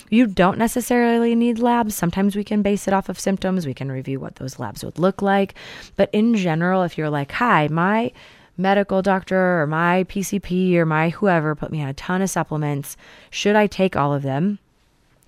You 0.09 0.27
don't 0.27 0.57
necessarily 0.57 1.35
need 1.35 1.59
labs. 1.59 1.95
Sometimes 1.95 2.35
we 2.35 2.43
can 2.43 2.61
base 2.61 2.87
it 2.87 2.93
off 2.93 3.09
of 3.09 3.19
symptoms. 3.19 3.65
We 3.65 3.73
can 3.73 3.91
review 3.91 4.19
what 4.19 4.35
those 4.35 4.59
labs 4.59 4.83
would 4.83 4.99
look 4.99 5.21
like. 5.21 5.55
But 5.95 6.09
in 6.13 6.35
general, 6.35 6.83
if 6.83 6.97
you're 6.97 7.09
like, 7.09 7.31
hi, 7.31 7.67
my 7.69 8.11
medical 8.57 9.01
doctor 9.01 9.61
or 9.61 9.67
my 9.67 10.05
PCP 10.05 10.75
or 10.75 10.85
my 10.85 11.09
whoever 11.09 11.55
put 11.55 11.71
me 11.71 11.81
on 11.81 11.89
a 11.89 11.93
ton 11.93 12.21
of 12.21 12.29
supplements, 12.29 12.97
should 13.29 13.55
I 13.55 13.67
take 13.67 13.95
all 13.95 14.13
of 14.13 14.23
them? 14.23 14.59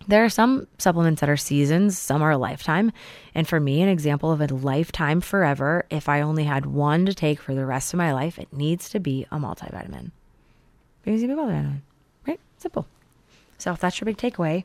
There 0.07 0.23
are 0.25 0.30
some 0.30 0.65
supplements 0.77 1.21
that 1.21 1.30
are 1.30 1.38
seasons, 1.38 1.97
some 1.97 2.23
are 2.23 2.32
a 2.32 2.38
lifetime. 2.38 2.91
And 3.36 3.47
for 3.47 3.59
me, 3.59 3.82
an 3.82 3.89
example 3.89 4.32
of 4.32 4.41
a 4.41 4.47
lifetime 4.47 5.21
forever, 5.21 5.86
if 5.91 6.09
I 6.09 6.21
only 6.21 6.45
had 6.45 6.65
one 6.65 7.05
to 7.05 7.13
take 7.13 7.39
for 7.39 7.53
the 7.53 7.65
rest 7.65 7.93
of 7.93 7.97
my 7.97 8.13
life, 8.13 8.39
it 8.39 8.51
needs 8.51 8.89
to 8.89 8.99
be 8.99 9.27
a 9.30 9.38
multivitamin. 9.38 10.11
It 11.05 11.11
needs 11.11 11.21
to 11.21 11.27
be 11.27 11.34
a 11.34 11.36
multivitamin, 11.36 11.82
right? 12.25 12.39
Simple. 12.57 12.88
So 13.60 13.72
if 13.72 13.80
that's 13.80 13.99
your 14.01 14.05
big 14.05 14.18
takeaway, 14.18 14.64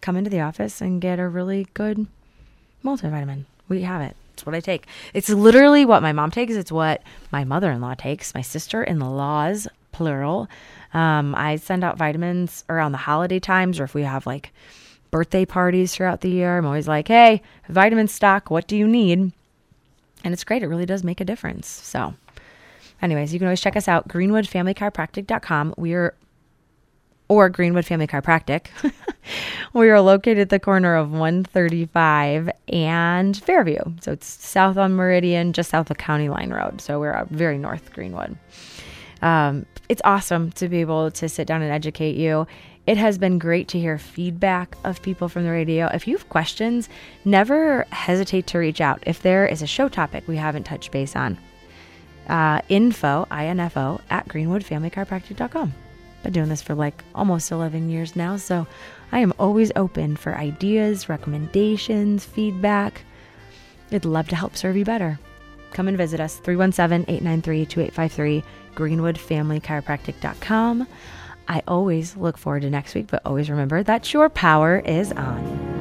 come 0.00 0.16
into 0.16 0.30
the 0.30 0.40
office 0.40 0.80
and 0.80 1.00
get 1.00 1.18
a 1.18 1.28
really 1.28 1.66
good 1.74 2.06
multivitamin. 2.84 3.44
We 3.68 3.82
have 3.82 4.00
it. 4.00 4.16
It's 4.32 4.46
what 4.46 4.54
I 4.54 4.60
take. 4.60 4.86
It's 5.14 5.28
literally 5.28 5.84
what 5.84 6.02
my 6.02 6.12
mom 6.12 6.30
takes. 6.30 6.54
It's 6.54 6.72
what 6.72 7.02
my 7.32 7.44
mother 7.44 7.70
in 7.70 7.80
law 7.80 7.94
takes, 7.94 8.34
my 8.34 8.42
sister 8.42 8.82
in 8.82 9.00
laws, 9.00 9.66
plural. 9.92 10.48
Um, 10.94 11.34
I 11.34 11.56
send 11.56 11.84
out 11.84 11.96
vitamins 11.96 12.64
around 12.68 12.92
the 12.92 12.98
holiday 12.98 13.40
times 13.40 13.80
or 13.80 13.84
if 13.84 13.94
we 13.94 14.02
have 14.02 14.26
like 14.26 14.52
birthday 15.10 15.44
parties 15.44 15.94
throughout 15.94 16.20
the 16.20 16.28
year. 16.28 16.58
I'm 16.58 16.66
always 16.66 16.86
like, 16.86 17.08
hey, 17.08 17.42
vitamin 17.68 18.08
stock, 18.08 18.50
what 18.50 18.66
do 18.66 18.76
you 18.76 18.86
need? 18.86 19.32
And 20.22 20.32
it's 20.34 20.44
great. 20.44 20.62
It 20.62 20.68
really 20.68 20.86
does 20.86 21.02
make 21.02 21.20
a 21.20 21.24
difference. 21.24 21.66
So, 21.66 22.14
anyways, 23.00 23.32
you 23.32 23.38
can 23.38 23.46
always 23.46 23.60
check 23.60 23.76
us 23.76 23.88
out, 23.88 24.08
greenwoodfamilychiropractic.com. 24.08 25.74
We 25.78 25.94
are 25.94 26.14
or 27.28 27.48
Greenwood 27.48 27.84
Family 27.84 28.06
Chiropractic. 28.06 28.66
we 29.72 29.88
are 29.90 30.00
located 30.00 30.38
at 30.38 30.48
the 30.50 30.60
corner 30.60 30.94
of 30.94 31.10
135 31.10 32.50
and 32.68 33.36
Fairview. 33.36 33.80
So 34.00 34.12
it's 34.12 34.26
south 34.26 34.76
on 34.76 34.94
Meridian, 34.94 35.52
just 35.52 35.70
south 35.70 35.90
of 35.90 35.98
County 35.98 36.28
Line 36.28 36.50
Road. 36.50 36.80
So 36.80 37.00
we're 37.00 37.12
uh, 37.12 37.26
very 37.30 37.58
north 37.58 37.92
Greenwood. 37.92 38.36
Um, 39.22 39.66
it's 39.88 40.02
awesome 40.04 40.52
to 40.52 40.68
be 40.68 40.80
able 40.80 41.10
to 41.10 41.28
sit 41.28 41.46
down 41.46 41.62
and 41.62 41.72
educate 41.72 42.16
you. 42.16 42.46
It 42.86 42.96
has 42.98 43.18
been 43.18 43.38
great 43.38 43.66
to 43.68 43.80
hear 43.80 43.98
feedback 43.98 44.76
of 44.84 45.02
people 45.02 45.28
from 45.28 45.42
the 45.42 45.50
radio. 45.50 45.86
If 45.88 46.06
you 46.06 46.16
have 46.16 46.28
questions, 46.28 46.88
never 47.24 47.84
hesitate 47.90 48.46
to 48.48 48.58
reach 48.58 48.80
out. 48.80 49.02
If 49.06 49.22
there 49.22 49.44
is 49.44 49.60
a 49.60 49.66
show 49.66 49.88
topic 49.88 50.28
we 50.28 50.36
haven't 50.36 50.64
touched 50.64 50.92
base 50.92 51.16
on, 51.16 51.36
uh, 52.28 52.60
info, 52.68 53.26
info, 53.32 54.00
at 54.10 54.28
greenwoodfamilychiropractic.com 54.28 55.74
been 56.26 56.32
doing 56.32 56.48
this 56.48 56.62
for 56.62 56.74
like 56.74 57.04
almost 57.14 57.50
11 57.50 57.90
years 57.90 58.16
now, 58.16 58.36
so 58.36 58.66
I 59.12 59.20
am 59.20 59.32
always 59.38 59.70
open 59.76 60.16
for 60.16 60.36
ideas, 60.36 61.08
recommendations, 61.08 62.24
feedback. 62.24 63.02
I'd 63.92 64.04
love 64.04 64.26
to 64.28 64.36
help 64.36 64.56
serve 64.56 64.76
you 64.76 64.84
better. 64.84 65.18
Come 65.72 65.88
and 65.88 65.96
visit 65.96 66.20
us 66.20 66.36
317 66.36 67.06
893 67.08 67.66
2853, 67.66 68.44
greenwoodfamilychiropractic.com. 68.74 70.86
I 71.48 71.62
always 71.68 72.16
look 72.16 72.38
forward 72.38 72.62
to 72.62 72.70
next 72.70 72.94
week, 72.94 73.08
but 73.08 73.22
always 73.24 73.48
remember 73.48 73.84
that 73.84 74.12
your 74.12 74.28
power 74.28 74.80
is 74.80 75.12
on. 75.12 75.75